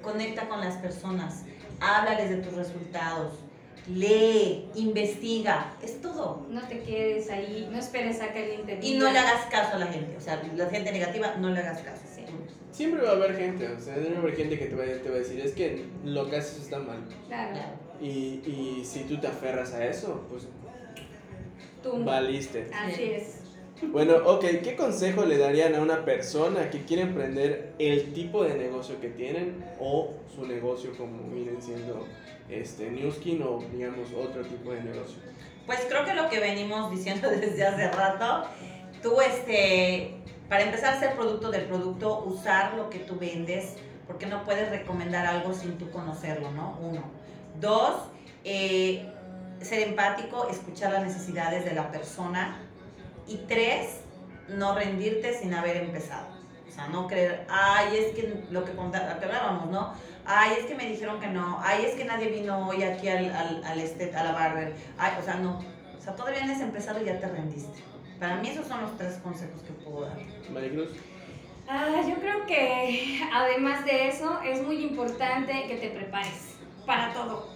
conecta 0.00 0.48
con 0.48 0.60
las 0.60 0.76
personas, 0.76 1.42
háblales 1.78 2.30
de 2.30 2.36
tus 2.36 2.54
resultados, 2.54 3.34
lee, 3.88 4.68
investiga, 4.74 5.74
es 5.82 6.00
todo. 6.00 6.46
No 6.50 6.60
te 6.68 6.80
quedes 6.80 7.30
ahí, 7.30 7.68
no 7.70 7.78
esperes 7.78 8.20
a 8.20 8.32
que 8.32 8.40
alguien 8.40 8.66
te 8.66 8.76
diga. 8.76 8.86
Y 8.86 8.98
no 8.98 9.10
le 9.10 9.18
hagas 9.18 9.46
caso 9.46 9.76
a 9.76 9.78
la 9.78 9.86
gente, 9.86 10.16
o 10.16 10.20
sea, 10.20 10.42
la 10.56 10.66
gente 10.68 10.92
negativa, 10.92 11.36
no 11.38 11.50
le 11.50 11.60
hagas 11.60 11.80
caso. 11.82 12.02
Sí, 12.14 12.22
Siempre 12.72 13.02
va 13.02 13.10
a 13.10 13.12
haber 13.12 13.36
gente, 13.36 13.68
o 13.68 13.80
sea, 13.80 13.94
debe 13.96 14.16
haber 14.16 14.36
gente 14.36 14.58
que 14.58 14.66
te 14.66 14.74
va, 14.74 14.84
te 14.84 15.08
va 15.08 15.14
a 15.14 15.18
decir, 15.18 15.40
es 15.40 15.52
que 15.52 15.84
lo 16.04 16.28
que 16.28 16.36
haces 16.36 16.62
está 16.62 16.78
mal. 16.78 16.98
claro. 17.28 17.52
Claro. 17.52 17.86
Y, 18.00 18.42
y 18.46 18.82
si 18.84 19.04
tú 19.04 19.16
te 19.18 19.26
aferras 19.26 19.72
a 19.72 19.86
eso, 19.86 20.26
pues 20.28 20.46
Tú. 21.82 22.04
valiste. 22.04 22.68
Así 22.74 23.04
es. 23.04 23.38
Bueno, 23.82 24.16
ok, 24.24 24.44
¿qué 24.62 24.74
consejo 24.76 25.24
le 25.24 25.38
darían 25.38 25.74
a 25.74 25.80
una 25.80 26.04
persona 26.04 26.70
que 26.70 26.84
quiere 26.84 27.02
emprender 27.02 27.72
el 27.78 28.12
tipo 28.14 28.42
de 28.44 28.54
negocio 28.54 29.00
que 29.00 29.08
tienen 29.08 29.64
o 29.80 30.14
su 30.34 30.46
negocio 30.46 30.96
como 30.96 31.30
vienen 31.30 31.60
siendo 31.60 32.06
este, 32.48 32.90
Newskin 32.90 33.42
o 33.42 33.62
digamos 33.72 34.12
otro 34.12 34.42
tipo 34.44 34.72
de 34.72 34.82
negocio? 34.82 35.18
Pues 35.66 35.80
creo 35.88 36.04
que 36.04 36.14
lo 36.14 36.28
que 36.28 36.40
venimos 36.40 36.90
diciendo 36.90 37.28
desde 37.30 37.66
hace 37.66 37.90
rato, 37.90 38.48
tú 39.02 39.20
este, 39.20 40.14
para 40.48 40.62
empezar 40.62 40.94
a 40.94 41.00
ser 41.00 41.14
producto 41.14 41.50
del 41.50 41.64
producto, 41.64 42.24
usar 42.24 42.74
lo 42.74 42.88
que 42.88 43.00
tú 43.00 43.18
vendes, 43.18 43.74
porque 44.06 44.26
no 44.26 44.44
puedes 44.44 44.70
recomendar 44.70 45.26
algo 45.26 45.52
sin 45.52 45.76
tú 45.78 45.90
conocerlo, 45.90 46.52
¿no? 46.52 46.78
Uno. 46.80 47.02
Dos, 47.60 47.94
eh, 48.44 49.10
ser 49.60 49.88
empático, 49.88 50.48
escuchar 50.48 50.92
las 50.92 51.02
necesidades 51.02 51.64
de 51.64 51.74
la 51.74 51.90
persona. 51.90 52.58
Y 53.26 53.38
tres, 53.48 54.00
no 54.48 54.74
rendirte 54.76 55.36
sin 55.36 55.52
haber 55.54 55.78
empezado. 55.78 56.28
O 56.68 56.72
sea, 56.72 56.86
no 56.88 57.08
creer, 57.08 57.46
ay, 57.48 57.96
es 57.96 58.14
que 58.14 58.44
lo 58.50 58.64
que, 58.64 58.72
lo 58.74 58.90
¿no? 59.70 59.94
Ay, 60.26 60.56
es 60.58 60.66
que 60.66 60.74
me 60.74 60.86
dijeron 60.86 61.20
que 61.20 61.28
no. 61.28 61.60
Ay, 61.62 61.84
es 61.84 61.94
que 61.94 62.04
nadie 62.04 62.28
vino 62.28 62.68
hoy 62.68 62.82
aquí 62.82 63.08
al, 63.08 63.30
al, 63.34 63.64
al 63.64 63.80
este, 63.80 64.14
a 64.14 64.24
la 64.24 64.32
barber. 64.32 64.74
Ay, 64.98 65.12
o 65.20 65.22
sea, 65.22 65.34
no. 65.34 65.60
O 65.96 66.00
sea, 66.00 66.14
todavía 66.16 66.44
no 66.44 66.52
has 66.52 66.60
empezado 66.60 67.00
y 67.00 67.04
ya 67.06 67.18
te 67.18 67.28
rendiste. 67.28 67.82
Para 68.18 68.36
mí 68.36 68.48
esos 68.48 68.66
son 68.66 68.80
los 68.80 68.96
tres 68.96 69.18
consejos 69.22 69.62
que 69.62 69.72
puedo 69.72 70.06
dar. 70.06 70.18
Maricruz. 70.52 70.88
Ah, 71.68 72.00
yo 72.08 72.14
creo 72.16 72.46
que 72.46 73.20
además 73.32 73.84
de 73.84 74.08
eso 74.08 74.40
es 74.44 74.62
muy 74.62 74.84
importante 74.84 75.66
que 75.66 75.76
te 75.76 75.90
prepares 75.90 76.56
para 76.86 77.12
todo. 77.12 77.48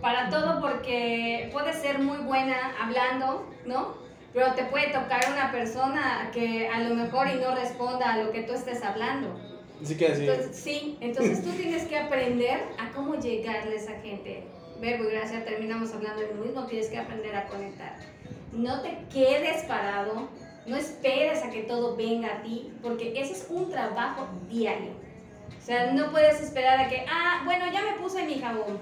Para 0.00 0.28
todo 0.28 0.60
porque 0.60 1.48
puedes 1.52 1.76
ser 1.76 1.98
muy 1.98 2.18
buena 2.18 2.72
hablando, 2.80 3.46
¿no? 3.66 3.94
Pero 4.32 4.52
te 4.54 4.64
puede 4.64 4.88
tocar 4.88 5.20
una 5.32 5.50
persona 5.50 6.30
que 6.32 6.68
a 6.68 6.80
lo 6.80 6.94
mejor 6.94 7.28
y 7.28 7.34
no 7.34 7.54
responda 7.54 8.12
a 8.12 8.18
lo 8.18 8.30
que 8.30 8.42
tú 8.42 8.52
estés 8.52 8.82
hablando. 8.84 9.49
Así 9.82 9.96
que 9.96 10.06
así. 10.06 10.26
Entonces, 10.26 10.56
sí, 10.56 10.98
entonces 11.00 11.42
tú 11.42 11.50
tienes 11.50 11.84
que 11.84 11.98
aprender 11.98 12.60
a 12.78 12.90
cómo 12.90 13.14
llegarle 13.14 13.72
a 13.72 13.78
esa 13.78 13.92
gente. 14.00 14.44
Verbo 14.80 15.04
y 15.04 15.12
gracia, 15.12 15.44
terminamos 15.44 15.92
hablando 15.92 16.22
de 16.22 16.34
lo 16.34 16.44
mismo, 16.44 16.66
tienes 16.66 16.88
que 16.88 16.98
aprender 16.98 17.34
a 17.36 17.46
conectar. 17.46 17.96
No 18.52 18.80
te 18.80 18.98
quedes 19.12 19.64
parado, 19.64 20.28
no 20.66 20.76
esperes 20.76 21.42
a 21.42 21.50
que 21.50 21.62
todo 21.62 21.96
venga 21.96 22.36
a 22.36 22.42
ti, 22.42 22.72
porque 22.82 23.12
ese 23.20 23.32
es 23.32 23.46
un 23.50 23.70
trabajo 23.70 24.28
diario. 24.48 24.92
O 25.58 25.62
sea, 25.62 25.92
no 25.92 26.10
puedes 26.10 26.40
esperar 26.40 26.80
a 26.80 26.88
que, 26.88 27.04
ah, 27.10 27.42
bueno, 27.44 27.66
ya 27.72 27.82
me 27.82 28.00
puse 28.00 28.24
mi 28.24 28.38
jabón. 28.38 28.78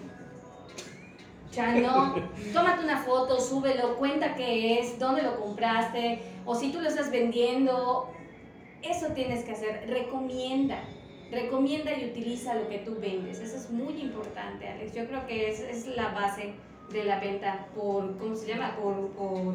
O 1.50 1.52
sea, 1.52 1.74
no, 1.74 2.14
tómate 2.52 2.84
una 2.84 2.98
foto, 2.98 3.40
súbelo, 3.40 3.96
cuenta 3.96 4.34
qué 4.34 4.78
es, 4.78 4.98
dónde 4.98 5.22
lo 5.22 5.40
compraste, 5.40 6.22
o 6.44 6.54
si 6.54 6.70
tú 6.70 6.80
lo 6.80 6.88
estás 6.88 7.10
vendiendo, 7.10 8.12
eso 8.82 9.08
tienes 9.14 9.44
que 9.44 9.52
hacer, 9.52 9.84
recomienda, 9.88 10.78
recomienda 11.30 11.92
y 11.96 12.06
utiliza 12.06 12.54
lo 12.54 12.68
que 12.68 12.78
tú 12.78 12.96
vendes. 13.00 13.40
Eso 13.40 13.56
es 13.56 13.70
muy 13.70 14.00
importante, 14.00 14.68
Alex. 14.68 14.94
Yo 14.94 15.06
creo 15.06 15.26
que 15.26 15.48
es, 15.50 15.60
es 15.60 15.86
la 15.88 16.08
base 16.08 16.52
de 16.92 17.04
la 17.04 17.20
venta 17.20 17.66
por, 17.74 18.16
¿cómo 18.16 18.34
se 18.34 18.46
llama? 18.48 18.74
Por, 18.76 19.08
por, 19.10 19.54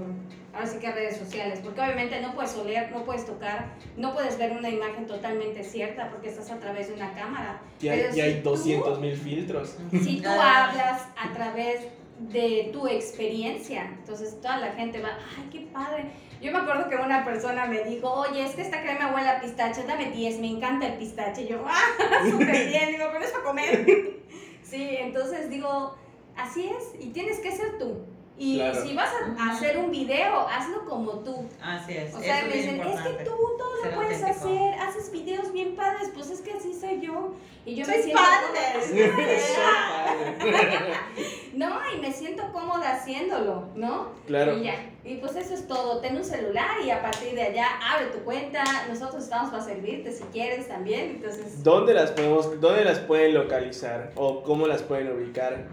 ahora 0.54 0.68
sí 0.68 0.78
que 0.78 0.92
redes 0.92 1.18
sociales, 1.18 1.62
porque 1.64 1.82
obviamente 1.82 2.22
no 2.22 2.36
puedes 2.36 2.56
oler, 2.56 2.92
no 2.92 3.04
puedes 3.06 3.26
tocar, 3.26 3.74
no 3.98 4.14
puedes 4.14 4.38
ver 4.38 4.52
una 4.52 4.70
imagen 4.70 5.08
totalmente 5.08 5.64
cierta 5.64 6.10
porque 6.12 6.30
estás 6.30 6.52
a 6.52 6.60
través 6.60 6.90
de 6.90 6.94
una 6.94 7.12
cámara. 7.16 7.60
Y 7.82 7.88
hay, 7.88 8.02
Pero 8.02 8.16
y 8.16 8.22
hay 8.22 8.34
si 8.36 8.40
tú- 8.42 8.50
200 8.52 9.00
mil 9.00 9.16
filtros. 9.18 9.76
si 9.92 10.22
tú 10.22 10.30
hablas 10.30 11.08
a 11.18 11.34
través 11.34 11.80
de 12.20 12.70
tu 12.72 12.88
experiencia, 12.88 13.84
entonces 14.00 14.40
toda 14.42 14.58
la 14.58 14.72
gente 14.74 15.02
va, 15.02 15.18
ay, 15.38 15.50
qué 15.52 15.68
padre. 15.74 16.12
Yo 16.42 16.52
me 16.52 16.60
acuerdo 16.60 16.90
que 16.90 16.96
una 16.96 17.24
persona 17.26 17.66
me 17.66 17.84
dijo, 17.84 18.12
oye, 18.12 18.44
es 18.46 18.52
que 18.56 18.62
esta 18.62 18.82
crema 18.82 19.14
huele 19.14 19.30
a 19.30 19.40
pistache, 19.42 19.84
dame 19.84 20.12
10, 20.12 20.40
me 20.40 20.48
encanta 20.48 20.88
el 20.88 20.94
pistache. 20.98 21.44
Y 21.44 21.48
yo, 21.48 21.64
ah, 21.66 21.82
súper 22.30 22.68
bien, 22.70 22.92
digo, 22.92 23.12
con 23.12 23.24
eso 23.24 23.38
a 23.38 23.44
comer. 23.44 23.86
sí, 24.64 24.96
entonces 25.00 25.50
digo, 25.50 25.96
así 26.36 26.68
es, 26.70 27.02
y 27.04 27.10
tienes 27.10 27.40
que 27.40 27.52
ser 27.52 27.78
tú. 27.80 27.98
Y 28.38 28.58
Claro. 28.58 28.82
si 28.84 28.96
vas 28.96 29.10
a 29.38 29.52
hacer 29.52 29.78
un 29.78 29.92
video, 29.92 30.48
hazlo 30.50 30.86
como 30.86 31.20
tú. 31.20 31.48
Así 31.62 31.94
es. 31.96 32.14
O 32.16 32.20
sea, 32.20 32.40
eso 32.40 32.48
me 32.48 32.58
es 32.58 32.64
dicen, 32.66 32.82
es 32.82 33.02
que 33.02 33.24
tú 33.24 33.32
todo 33.60 33.82
Ser 33.84 33.92
lo 33.92 33.98
puedes 33.98 34.24
auténtico. 34.24 34.48
hacer, 34.50 34.74
haces 34.82 35.12
videos 35.12 35.54
bien 35.54 35.76
padres, 35.76 36.10
pues 36.16 36.30
es 36.32 36.42
que 36.42 36.54
así 36.54 36.74
soy 36.74 37.00
yo. 37.00 37.36
Y 37.64 37.76
yo 37.76 37.86
me 37.86 37.94
Soy 37.94 38.04
siento 38.04 38.22
padre. 38.22 38.48
cómoda. 38.74 38.88
Soy 40.42 40.50
padre. 40.50 40.94
No, 41.54 41.80
y 41.96 42.00
me 42.00 42.12
siento 42.12 42.52
cómoda 42.52 42.94
haciéndolo, 42.94 43.68
¿no? 43.76 44.08
Claro. 44.26 44.58
Y 44.58 44.64
ya. 44.64 44.74
Y 45.04 45.18
pues 45.18 45.36
eso 45.36 45.54
es 45.54 45.68
todo. 45.68 46.00
Ten 46.02 46.18
un 46.18 46.24
celular 46.24 46.82
y 46.84 46.90
a 46.90 47.02
partir 47.02 47.36
de 47.36 47.44
allá 47.44 47.68
abre 47.92 48.08
tu 48.08 48.20
cuenta. 48.20 48.64
Nosotros 48.90 49.24
estamos 49.24 49.52
para 49.52 49.64
servirte 49.64 50.12
si 50.12 50.24
quieres 50.26 50.68
también. 50.68 51.12
Entonces, 51.12 51.64
¿Dónde 51.64 51.94
las 51.94 52.12
podemos, 52.12 52.60
dónde 52.60 52.84
las 52.84 53.00
pueden 53.00 53.36
localizar 53.36 54.12
o 54.16 54.42
cómo 54.42 54.66
las 54.66 54.82
pueden 54.82 55.12
ubicar? 55.12 55.66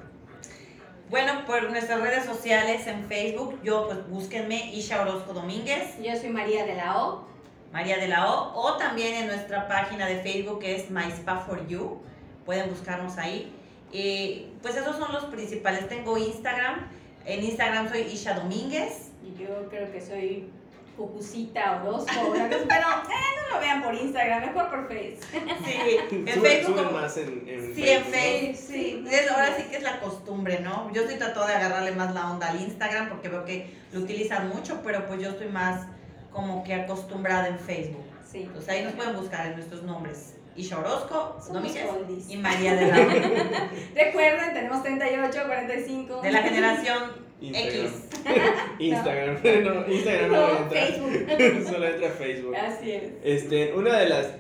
Bueno, 1.09 1.45
por 1.47 1.71
nuestras 1.71 2.01
redes 2.01 2.25
sociales 2.25 2.87
en 2.87 3.05
Facebook, 3.07 3.59
yo 3.65 3.87
pues 3.87 4.09
búsquenme 4.09 4.73
Isha 4.73 5.01
Orozco 5.01 5.33
Domínguez, 5.33 5.97
yo 6.01 6.15
soy 6.15 6.29
María 6.29 6.65
de 6.65 6.77
la 6.77 7.03
O. 7.03 7.25
María 7.73 7.99
de 7.99 8.07
la 8.07 8.31
O, 8.33 8.53
o 8.55 8.77
también 8.77 9.15
en 9.15 9.27
nuestra 9.29 9.67
página 9.67 10.07
de 10.07 10.21
Facebook 10.21 10.61
que 10.61 10.77
es 10.77 10.91
My 10.91 11.11
Spa 11.11 11.41
for 11.41 11.67
You. 11.67 12.01
Pueden 12.45 12.69
buscarnos 12.69 13.17
ahí. 13.17 13.53
Y 13.93 14.47
pues 14.63 14.77
esos 14.77 14.97
son 14.97 15.13
los 15.13 15.25
principales. 15.27 15.89
Tengo 15.89 16.17
Instagram. 16.19 16.87
En 17.27 17.45
Instagram 17.45 17.89
soy 17.89 18.01
Isha 18.03 18.35
Domínguez. 18.35 19.11
Y 19.23 19.41
yo 19.43 19.69
creo 19.69 19.91
que 19.93 20.01
soy 20.01 20.49
Cucucita 20.97 21.83
Orozco. 21.83 22.11
Pero 22.33 22.51
eh, 22.51 22.67
no 22.69 23.55
lo 23.55 23.61
vean 23.61 23.83
por 23.83 23.95
Instagram, 23.95 24.47
mejor 24.47 24.71
por 24.71 24.89
Facebook. 24.89 25.27
Sí, 25.65 26.17
en 26.27 26.43
Facebook. 26.43 26.77
como- 26.77 26.91
más 26.93 27.17
en, 27.17 27.45
en 27.49 27.75
Sí, 27.75 27.89
en 27.89 28.05
Facebook, 28.05 28.57
Sí, 28.57 28.73
sí. 28.73 29.05
sí. 29.09 29.15
Es- 29.15 29.31
ahora 29.31 29.57
sí 29.57 29.65
que 29.71 29.77
es 29.77 29.83
la 29.83 30.01
costumbre, 30.01 30.61
¿no? 30.61 30.93
Yo 30.93 31.03
estoy 31.03 31.17
tratando 31.19 31.47
de 31.47 31.55
agarrarle 31.55 31.93
más 31.93 32.15
la 32.15 32.31
onda 32.31 32.49
al 32.51 32.61
Instagram 32.61 33.09
porque 33.09 33.29
veo 33.29 33.45
que 33.45 33.75
lo 33.93 34.01
utilizan 34.01 34.49
mucho, 34.49 34.81
pero 34.85 35.07
pues 35.07 35.21
yo 35.21 35.31
estoy 35.31 35.49
más 35.49 35.87
como 36.33 36.63
que 36.65 36.75
acostumbrada 36.75 37.49
en 37.49 37.59
Facebook. 37.59 38.05
Sí. 38.31 38.43
Entonces 38.43 38.69
ahí 38.69 38.83
nos 38.85 38.93
pueden 38.93 39.17
buscar 39.17 39.47
en 39.47 39.57
nuestros 39.57 39.83
nombres. 39.83 40.35
Isha 40.57 40.79
Orozco, 40.79 41.39
Domínguez 41.53 41.87
y 42.29 42.37
María 42.37 42.75
de 42.75 42.87
la 42.87 42.97
Recuerden, 43.95 44.53
tenemos 44.53 44.83
38, 44.83 45.41
45. 45.47 46.21
de 46.23 46.33
la 46.33 46.43
generación 46.43 47.31
Instagram. 47.41 47.87
X. 47.87 48.09
Instagram. 48.79 49.35
no, 49.65 49.93
Instagram 49.93 50.33
no, 50.33 50.49
No, 50.49 50.59
entra. 50.59 50.81
Facebook. 50.81 51.65
Solo 51.71 51.87
entra 51.87 52.11
Facebook. 52.11 52.57
Así 52.57 52.93
es. 52.93 53.03
Este, 53.23 53.73
una 53.75 53.99
de 53.99 54.09
las. 54.09 54.35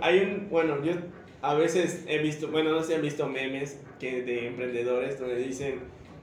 Hay 0.00 0.20
un. 0.20 0.48
Bueno, 0.50 0.82
yo 0.82 0.94
a 1.42 1.54
veces 1.54 2.04
he 2.08 2.18
visto. 2.18 2.48
Bueno, 2.48 2.70
no 2.70 2.80
sé 2.80 2.88
si 2.88 2.94
han 2.94 3.02
visto 3.02 3.28
memes 3.28 3.78
que 4.00 4.22
de 4.22 4.48
emprendedores 4.48 5.18
donde 5.18 5.36
dicen 5.36 5.80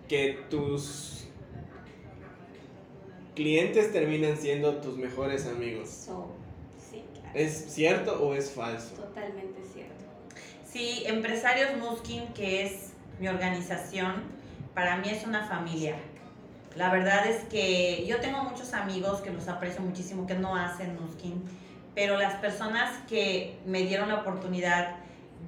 que 0.09 0.39
tus 0.49 1.29
clientes 3.35 3.93
terminan 3.93 4.35
siendo 4.35 4.77
tus 4.77 4.97
mejores 4.97 5.47
amigos. 5.47 5.89
So. 5.89 6.40
¿Es 7.33 7.73
cierto 7.73 8.21
o 8.23 8.33
es 8.33 8.51
falso? 8.51 8.95
Totalmente 8.95 9.61
cierto. 9.73 10.03
Sí, 10.65 11.03
Empresarios 11.05 11.77
Muskin, 11.77 12.27
que 12.33 12.65
es 12.65 12.93
mi 13.19 13.27
organización, 13.27 14.23
para 14.73 14.97
mí 14.97 15.09
es 15.09 15.25
una 15.25 15.45
familia. 15.47 15.95
La 16.75 16.91
verdad 16.91 17.27
es 17.27 17.43
que 17.45 18.05
yo 18.07 18.19
tengo 18.21 18.43
muchos 18.43 18.73
amigos 18.73 19.19
que 19.21 19.31
los 19.31 19.47
aprecio 19.47 19.81
muchísimo 19.81 20.25
que 20.25 20.35
no 20.35 20.55
hacen 20.55 20.95
Nuskin, 20.95 21.43
pero 21.93 22.17
las 22.17 22.35
personas 22.35 22.89
que 23.09 23.59
me 23.65 23.83
dieron 23.83 24.07
la 24.07 24.21
oportunidad 24.21 24.95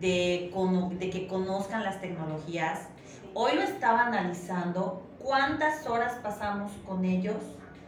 de, 0.02 0.52
de 1.00 1.10
que 1.10 1.28
conozcan 1.28 1.84
las 1.84 2.02
tecnologías, 2.02 2.88
hoy 3.34 3.54
lo 3.56 3.62
estaba 3.62 4.08
analizando, 4.08 5.02
cuántas 5.20 5.88
horas 5.88 6.16
pasamos 6.22 6.74
con 6.86 7.06
ellos, 7.06 7.38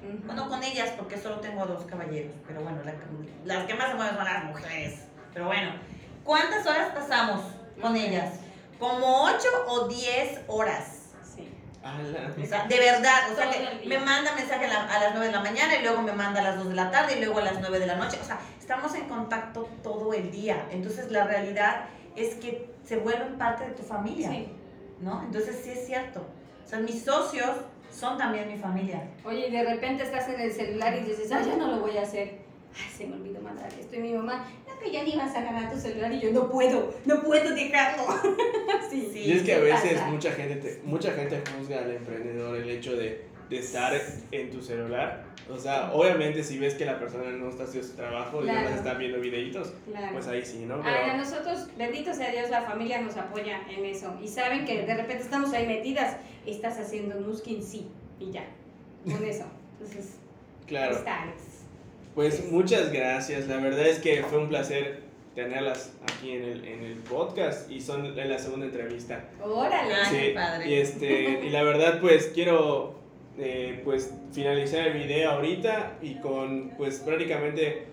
Ujú. 0.07 0.25
bueno, 0.25 0.49
con 0.49 0.63
ellas 0.63 0.91
porque 0.97 1.17
solo 1.17 1.39
tengo 1.39 1.63
a 1.63 1.65
dos 1.65 1.85
caballeros, 1.85 2.33
pero 2.47 2.61
bueno, 2.61 2.79
la- 2.83 3.55
las 3.55 3.65
que 3.67 3.73
más 3.73 3.89
se 3.89 3.95
mueven 3.95 4.15
son 4.15 4.25
las 4.25 4.43
mujeres, 4.45 4.99
pero 5.33 5.45
bueno, 5.45 5.71
¿cuántas 6.23 6.65
horas 6.65 6.89
pasamos 6.93 7.41
con 7.81 7.95
ellas? 7.95 8.33
Como 8.79 9.23
8 9.23 9.47
o 9.67 9.87
10 9.87 10.41
horas. 10.47 11.01
Sí. 11.23 11.49
O 12.41 12.45
sea, 12.45 12.65
de 12.67 12.79
verdad, 12.79 13.31
o 13.31 13.35
sea, 13.35 13.49
que 13.49 13.87
me 13.87 13.97
manda 13.99 14.33
mensaje 14.35 14.65
a, 14.65 14.67
la- 14.67 14.83
a 14.93 14.99
las 14.99 15.11
9 15.13 15.27
de 15.27 15.31
la 15.33 15.41
mañana 15.41 15.75
y 15.75 15.81
luego 15.83 16.01
me 16.01 16.11
manda 16.13 16.41
a 16.41 16.43
las 16.43 16.57
2 16.57 16.69
de 16.69 16.75
la 16.75 16.91
tarde 16.91 17.17
y 17.17 17.23
luego 17.23 17.39
a 17.39 17.43
las 17.43 17.59
9 17.59 17.79
de 17.79 17.87
la 17.87 17.95
noche. 17.95 18.17
O 18.21 18.25
sea, 18.25 18.39
estamos 18.59 18.93
en 18.95 19.07
contacto 19.07 19.69
todo 19.83 20.13
el 20.13 20.31
día. 20.31 20.67
Entonces, 20.71 21.11
la 21.11 21.25
realidad 21.25 21.85
es 22.15 22.35
que 22.35 22.73
se 22.85 22.97
vuelven 22.97 23.37
parte 23.37 23.65
de 23.65 23.71
tu 23.71 23.83
familia, 23.83 24.29
Sí. 24.29 24.49
¿no? 25.01 25.21
Entonces, 25.23 25.61
sí 25.63 25.71
es 25.71 25.85
cierto. 25.85 26.25
O 26.65 26.67
sea, 26.67 26.79
mis 26.79 27.03
socios 27.03 27.49
son 27.95 28.17
también 28.17 28.47
mi 28.51 28.57
familia. 28.57 29.07
Oye, 29.23 29.47
y 29.47 29.51
de 29.51 29.63
repente 29.63 30.03
estás 30.03 30.27
en 30.29 30.39
el 30.41 30.51
celular 30.51 30.93
y 30.97 31.05
dices, 31.09 31.31
ah, 31.31 31.41
ya 31.45 31.55
no 31.55 31.67
lo 31.71 31.79
voy 31.79 31.97
a 31.97 32.01
hacer. 32.01 32.39
Ay, 32.77 32.91
se 32.97 33.07
me 33.07 33.15
olvidó 33.15 33.39
mandar 33.41 33.69
esto. 33.79 33.95
Y 33.95 33.99
mi 33.99 34.11
mamá, 34.13 34.45
no, 34.67 34.77
que 34.79 34.91
ya 34.91 35.03
ni 35.03 35.15
vas 35.15 35.33
a 35.33 35.39
agarrar 35.39 35.71
tu 35.71 35.79
celular. 35.79 36.11
Y 36.11 36.19
yo, 36.19 36.31
no 36.31 36.49
puedo, 36.49 36.93
no 37.05 37.21
puedo 37.23 37.55
dejarlo. 37.55 38.03
sí. 38.89 39.09
Sí. 39.13 39.19
Y 39.19 39.31
es 39.31 39.43
que 39.43 39.53
a 39.53 39.59
veces 39.59 39.93
pasa. 39.93 40.07
mucha 40.07 40.31
gente, 40.33 40.55
te- 40.57 40.81
mucha 40.83 41.11
gente 41.13 41.41
juzga 41.57 41.79
al 41.79 41.91
emprendedor 41.91 42.57
el 42.57 42.69
hecho 42.69 42.97
de, 42.97 43.23
de 43.49 43.57
estar 43.59 43.93
en 44.31 44.51
tu 44.51 44.61
celular. 44.61 45.23
O 45.49 45.57
sea, 45.57 45.91
obviamente 45.93 46.43
si 46.43 46.57
ves 46.57 46.73
que 46.73 46.85
la 46.85 46.97
persona 46.97 47.29
no 47.29 47.49
está 47.49 47.65
haciendo 47.65 47.87
su 47.87 47.95
trabajo 47.95 48.41
y 48.41 48.45
Claro. 48.45 48.69
no 48.71 48.75
está 48.75 48.93
viendo 48.95 49.19
videitos, 49.19 49.73
Claro. 49.87 50.07
pues 50.13 50.27
ahí 50.27 50.43
sí, 50.43 50.65
¿no? 50.65 50.81
Ay, 50.83 50.93
a 50.93 51.03
Pero, 51.05 51.17
nosotros, 51.17 51.67
bendito 51.77 52.13
sea 52.13 52.31
Dios, 52.31 52.49
la 52.49 52.63
familia 52.63 52.99
nos 53.01 53.15
apoya 53.15 53.61
en 53.69 53.85
eso. 53.85 54.17
Y 54.23 54.27
saben 54.27 54.65
que 54.65 54.83
de 54.85 54.95
repente 54.95 55.21
estamos 55.23 55.53
ahí 55.53 55.67
metidas. 55.67 56.17
Estás 56.47 56.79
haciendo 56.79 57.15
Nuskin, 57.19 57.61
sí. 57.63 57.87
Y 58.19 58.31
ya. 58.31 58.45
Con 59.03 59.23
eso. 59.23 59.45
Entonces, 59.73 60.15
claro. 60.65 60.95
está 60.95 61.21
Alex. 61.23 61.41
Pues 62.15 62.51
muchas 62.51 62.91
gracias. 62.91 63.47
La 63.47 63.57
verdad 63.57 63.85
es 63.85 63.99
que 63.99 64.23
fue 64.23 64.39
un 64.39 64.49
placer 64.49 65.03
tenerlas 65.35 65.91
aquí 66.03 66.31
en 66.31 66.43
el, 66.43 66.65
en 66.65 66.81
el 66.83 66.95
podcast 66.99 67.69
y 67.69 67.81
son 67.81 68.17
en 68.17 68.29
la 68.29 68.39
segunda 68.39 68.65
entrevista. 68.65 69.25
Órale. 69.43 69.93
Ay, 69.93 70.05
Sí, 70.09 70.17
qué 70.21 70.31
padre. 70.33 70.69
Y, 70.69 70.73
este, 70.75 71.21
y 71.45 71.49
la 71.49 71.61
verdad, 71.63 71.99
pues 71.99 72.31
quiero 72.33 72.95
eh, 73.37 73.81
pues, 73.83 74.13
finalizar 74.31 74.87
el 74.87 74.93
video 75.03 75.31
ahorita 75.31 75.97
y 76.01 76.15
con, 76.15 76.71
pues 76.77 76.99
prácticamente, 76.99 77.83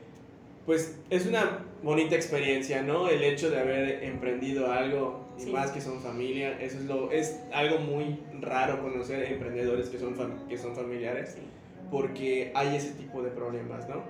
pues 0.66 0.99
es 1.11 1.26
una 1.26 1.61
bonita 1.82 2.14
experiencia, 2.14 2.82
¿no? 2.82 3.09
El 3.09 3.22
hecho 3.24 3.51
de 3.51 3.59
haber 3.59 4.05
emprendido 4.05 4.70
algo 4.70 5.20
y 5.38 5.43
Sí. 5.43 5.51
más 5.51 5.70
que 5.72 5.80
son 5.80 6.01
familia, 6.01 6.59
eso 6.61 6.78
es, 6.78 6.84
lo, 6.84 7.11
es 7.11 7.40
algo 7.53 7.78
muy 7.78 8.18
raro 8.40 8.80
conocer 8.82 9.24
emprendedores 9.32 9.88
que 9.88 9.99
son, 9.99 10.14
que 10.49 10.59
son 10.59 10.76
familiares 10.76 11.30
Sí. 11.34 11.43
porque 11.90 12.53
hay 12.55 12.76
ese 12.76 12.93
tipo 12.93 13.22
de 13.22 13.30
problemas, 13.30 13.88
¿no? 13.88 14.03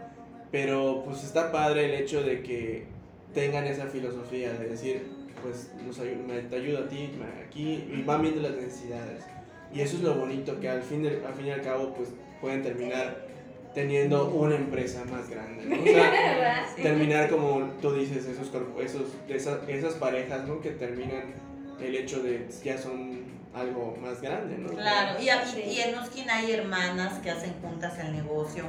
Pero 0.51 1.03
pues 1.07 1.25
está 1.25 1.51
padre 1.51 1.87
el 1.87 2.03
hecho 2.03 2.23
de 2.23 2.43
que 2.43 2.85
tengan 3.33 3.65
esa 3.67 3.87
filosofía 3.87 4.53
de 4.53 4.69
decir, 4.69 5.03
pues 5.43 5.73
nos 5.87 5.99
ayu- 5.99 6.23
me, 6.27 6.43
te 6.43 6.57
ayudo 6.57 6.81
a 6.81 6.89
ti, 6.89 7.09
aquí, 7.47 7.85
y 7.91 8.03
van 8.03 8.21
viendo 8.21 8.43
las 8.43 8.53
necesidades. 8.57 9.25
Y 9.73 9.81
eso 9.81 9.97
es 9.97 10.03
lo 10.03 10.15
bonito, 10.15 10.59
que 10.61 10.69
al 10.69 10.83
fin, 10.83 11.03
de- 11.03 11.23
al 11.27 11.35
fin 11.35 11.47
y 11.47 11.51
al 11.51 11.63
cabo, 11.63 11.95
pues 11.95 12.11
pueden 12.41 12.63
terminar 12.63 13.27
teniendo 13.75 14.29
una 14.29 14.55
empresa 14.57 15.03
más 15.11 15.29
grande, 15.31 15.65
¿no? 15.65 15.81
O 15.83 15.85
sea, 15.87 16.67
terminar 16.77 17.31
como 17.31 17.71
tú 17.81 17.93
dices, 17.95 18.27
esos, 18.27 18.51
esos, 18.81 19.03
esas, 19.29 19.67
esas 19.69 19.95
parejas, 19.95 20.47
¿no? 20.47 20.61
Que 20.61 20.71
terminan 20.73 21.35
el 21.81 21.95
hecho 21.97 22.23
de 22.23 22.47
ya 22.63 22.77
son 22.77 23.23
algo 23.55 23.97
más 24.01 24.21
grande, 24.21 24.59
¿no? 24.59 24.69
Claro, 24.71 25.23
y, 25.23 25.29
a- 25.31 25.43
y- 25.45 25.47
Sí. 25.49 25.63
y 25.63 25.81
en 25.81 25.97
Nuskin 25.97 26.29
hay 26.29 26.53
hermanas 26.53 27.19
que 27.21 27.31
hacen 27.31 27.55
juntas 27.63 27.99
el 27.99 28.13
negocio, 28.13 28.65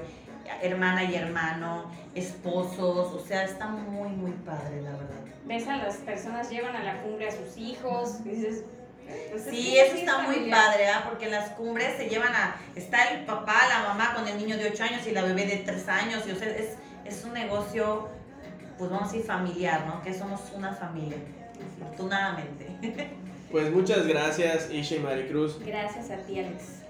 hermana 0.61 1.03
y 1.03 1.15
hermano, 1.15 1.91
esposos, 2.15 3.13
o 3.13 3.19
sea, 3.25 3.43
está 3.43 3.67
muy, 3.67 4.09
muy 4.09 4.31
padre, 4.45 4.81
la 4.81 4.91
verdad. 4.91 5.19
Ves 5.45 5.67
a 5.67 5.77
las 5.77 5.97
personas, 5.97 6.49
llevan 6.49 6.75
a 6.77 6.83
la 6.83 7.01
cumbre 7.01 7.27
a 7.27 7.31
sus 7.31 7.57
hijos. 7.57 8.19
y 8.25 8.29
dices, 8.29 8.63
es 9.07 9.43
Sí, 9.43 9.77
eso 9.77 9.93
sí 9.95 9.99
está 10.01 10.21
es 10.21 10.27
muy 10.27 10.49
padre, 10.49 10.87
¿ah? 10.87 11.05
porque 11.07 11.25
en 11.25 11.31
las 11.31 11.49
cumbres 11.51 11.97
se 11.97 12.07
llevan 12.09 12.33
a, 12.33 12.55
está 12.75 13.09
el 13.09 13.25
papá, 13.25 13.67
la 13.69 13.87
mamá 13.87 14.13
con 14.13 14.27
el 14.27 14.37
niño 14.37 14.57
de 14.57 14.69
8 14.69 14.83
años 14.83 15.07
y 15.07 15.11
la 15.11 15.23
bebé 15.23 15.45
de 15.45 15.57
3 15.57 15.87
años, 15.89 16.23
y 16.27 16.31
o 16.31 16.35
sea, 16.35 16.49
es, 16.49 16.77
es 17.05 17.23
un 17.23 17.33
negocio, 17.33 18.09
pues 18.77 18.89
vamos 18.89 19.09
a 19.09 19.11
decir 19.11 19.25
familiar, 19.25 19.85
¿no? 19.87 20.01
Que 20.01 20.13
somos 20.13 20.41
una 20.55 20.73
familia, 20.73 21.17
afortunadamente. 21.81 22.67
Pues 23.53 23.69
muchas 23.71 24.07
gracias, 24.07 24.71
Isha 24.71 24.95
y 24.95 24.99
Maricruz. 24.99 25.59
Gracias 25.63 26.09
a 26.09 26.17
ti, 26.17 26.39
Alex, 26.39 26.82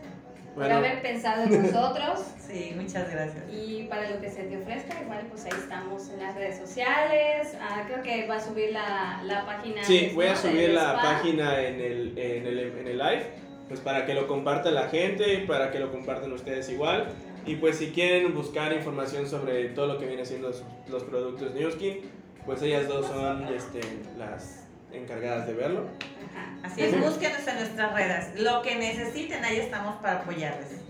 por 0.53 0.63
Bueno, 0.63 0.77
haber 0.77 1.01
pensado 1.01 1.43
en 1.43 1.63
nosotros. 1.63 2.19
Sí, 2.43 2.71
muchas 2.75 3.09
gracias. 3.09 3.43
Y 3.51 3.87
para 3.89 4.11
lo 4.11 4.21
que 4.21 4.29
se 4.29 4.43
te 4.43 4.57
ofrezca, 4.57 5.01
igual 5.01 5.25
pues 5.27 5.45
ahí 5.45 5.53
estamos 5.57 6.07
en 6.09 6.19
las 6.19 6.35
redes 6.35 6.59
sociales. 6.59 7.57
Ah, 7.59 7.83
creo 7.87 8.03
que 8.03 8.27
va 8.27 8.35
a 8.35 8.39
subir 8.39 8.71
la, 8.71 9.23
la 9.23 9.43
página. 9.45 9.83
Sí, 9.83 10.11
voy 10.13 10.27
a 10.27 10.35
subir 10.35 10.69
la 10.69 10.91
spa. 10.91 11.01
página 11.01 11.59
en 11.61 11.79
el, 11.79 12.17
en, 12.17 12.45
el, 12.45 12.59
en 12.59 12.87
el 12.87 12.97
live, 12.99 13.25
pues 13.67 13.79
para 13.79 14.05
que 14.05 14.13
lo 14.13 14.27
comparta 14.27 14.69
la 14.69 14.89
gente, 14.89 15.45
para 15.47 15.71
que 15.71 15.79
lo 15.79 15.91
compartan 15.91 16.31
ustedes 16.31 16.69
igual. 16.69 17.07
Y 17.47 17.55
pues 17.55 17.77
si 17.77 17.87
quieren 17.91 18.35
buscar 18.35 18.71
información 18.71 19.27
sobre 19.27 19.69
todo 19.69 19.87
lo 19.87 19.97
que 19.97 20.05
viene 20.05 20.23
siendo 20.23 20.49
los, 20.49 20.63
los 20.89 21.03
productos 21.03 21.55
Newskin, 21.55 22.01
pues 22.45 22.61
ellas 22.61 22.87
dos 22.87 23.07
son 23.07 23.47
este, 23.47 23.79
las 24.17 24.62
encargadas 24.93 25.47
de 25.47 25.53
verlo. 25.53 25.87
Ajá. 26.31 26.55
Así 26.63 26.81
es, 26.81 26.99
búsquenos 26.99 27.45
en 27.47 27.55
nuestras 27.55 27.93
redes. 27.93 28.39
Lo 28.39 28.61
que 28.61 28.75
necesiten, 28.75 29.43
ahí 29.43 29.57
estamos 29.57 29.95
para 30.01 30.19
apoyarles. 30.19 30.81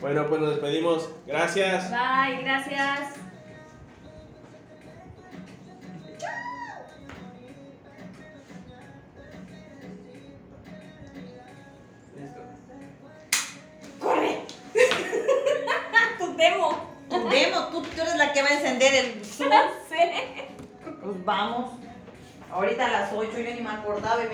Bueno, 0.00 0.26
pues 0.28 0.40
nos 0.40 0.50
despedimos. 0.50 1.10
Gracias. 1.26 1.90
Bye, 1.90 2.42
gracias. 2.42 3.17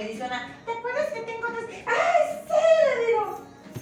Me 0.05 0.11
dice 0.11 0.25
una, 0.25 0.55
¿te 0.67 0.73
acuerdas 0.73 1.07
que 1.15 1.21
tengo 1.21 1.49
otras? 1.49 1.65
¡Ay, 1.71 2.39
sí! 2.47 2.99
Le 3.01 3.07
digo. 3.07 3.41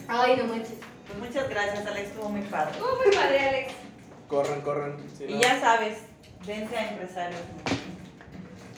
Ay, 0.08 0.36
no 0.36 0.44
manches. 0.44 0.74
Pues 1.06 1.18
muchas 1.18 1.48
gracias, 1.48 1.84
Alex, 1.86 2.08
estuvo 2.10 2.28
muy 2.28 2.42
padre. 2.42 2.70
Estuvo 2.72 2.96
muy 2.96 3.14
padre, 3.14 3.48
Alex. 3.48 3.72
Corran, 4.28 4.60
corran. 4.60 4.96
si 5.18 5.24
Y 5.24 5.34
no- 5.34 5.40
ya 5.40 5.60
sabes, 5.60 5.98
vente 6.46 6.76
a 6.76 6.90
empresarios. 6.90 7.40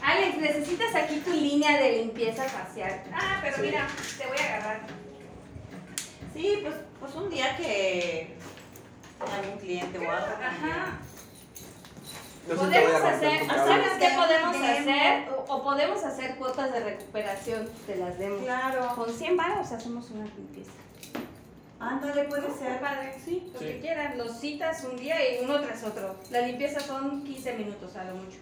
Alex, 0.03 0.37
necesitas 0.39 0.95
aquí 0.95 1.17
tu 1.21 1.33
línea 1.33 1.79
de 1.81 1.93
limpieza 1.99 2.45
facial. 2.45 3.03
Ah, 3.13 3.41
pero 3.43 3.57
Sí. 3.57 3.63
mira, 3.63 3.87
te 4.19 4.27
voy 4.27 4.37
a 4.39 4.45
agarrar. 4.57 4.81
Sí, 6.35 6.59
pues, 6.63 6.75
pues 7.01 7.15
un 7.15 7.31
día 7.31 7.57
que 7.57 8.35
algún 9.21 9.59
cliente 9.59 9.99
o 9.99 10.11
algo. 10.11 10.27
Ajá. 10.43 10.99
Yo 12.49 12.55
te 12.55 12.61
Podemos 12.61 13.03
hacer. 13.03 13.47
¿sabes 13.47 13.89
qué 13.99 14.09
podemos 14.17 14.53
Demo. 14.53 14.67
hacer? 14.67 15.29
O, 15.31 15.55
o 15.55 15.63
podemos 15.63 16.05
hacer 16.05 16.37
cuotas 16.37 16.73
de 16.73 16.81
recuperación 16.81 17.69
de 17.87 17.97
las 17.97 18.19
demos. 18.19 18.43
Claro. 18.43 18.89
Con 18.95 19.11
100 19.13 19.37
baros 19.37 19.73
hacemos 19.73 20.11
una 20.11 20.25
limpieza. 20.27 20.71
Ándale, 21.81 22.25
puede 22.25 22.47
Está 22.49 22.59
ser. 22.59 22.81
padre, 22.81 23.15
sí, 23.25 23.51
lo 23.53 23.59
Sí. 23.59 23.65
que 23.67 23.81
quieran. 23.81 24.17
Los 24.19 24.39
citas 24.41 24.85
un 24.85 24.97
día 24.97 25.17
y 25.41 25.45
uno 25.45 25.61
tras 25.61 25.83
otro. 25.85 26.17
La 26.31 26.41
limpieza 26.43 26.81
son 26.81 27.25
15 27.25 27.53
minutos 27.55 27.97
a 27.97 28.05
lo 28.05 28.15
mucho. 28.17 28.39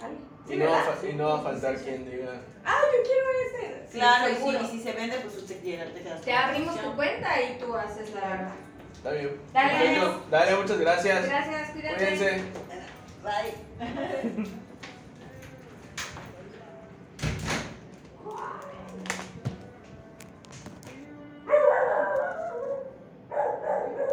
¿Vale? 0.00 0.14
Y 0.48 0.56
no, 0.56 0.70
va 0.70 0.80
a 0.80 0.84
fa- 0.84 1.06
y 1.08 1.12
no 1.12 1.28
va 1.28 1.38
a 1.38 1.42
faltar 1.42 1.76
quien 1.76 2.10
diga. 2.10 2.40
Ah, 2.64 2.80
yo 2.92 3.02
quiero 3.02 3.26
ese. 3.46 3.86
Sí, 3.92 3.98
Claro, 3.98 4.28
y 4.32 4.34
seguro. 4.34 4.58
si, 4.60 4.64
y 4.64 4.68
si 4.70 4.80
se 4.82 4.92
vende, 4.92 5.16
pues 5.20 5.36
usted 5.36 5.60
quiera. 5.62 5.84
Te, 5.86 6.00
Te 6.24 6.32
abrimos 6.32 6.80
tu 6.80 6.96
cuenta 6.96 7.40
y 7.40 7.58
tú 7.58 7.74
haces 7.76 8.12
la... 8.14 8.52
Está 8.96 9.10
bien. 9.12 9.40
Dale. 9.52 9.72
Perfecto. 9.78 10.22
Dale, 10.30 10.56
muchas 10.56 10.78
gracias. 10.78 11.26
Gracias, 11.28 11.70
cuídate. 11.70 11.96
Cuídense. 11.96 12.42
Bye. 13.22 13.54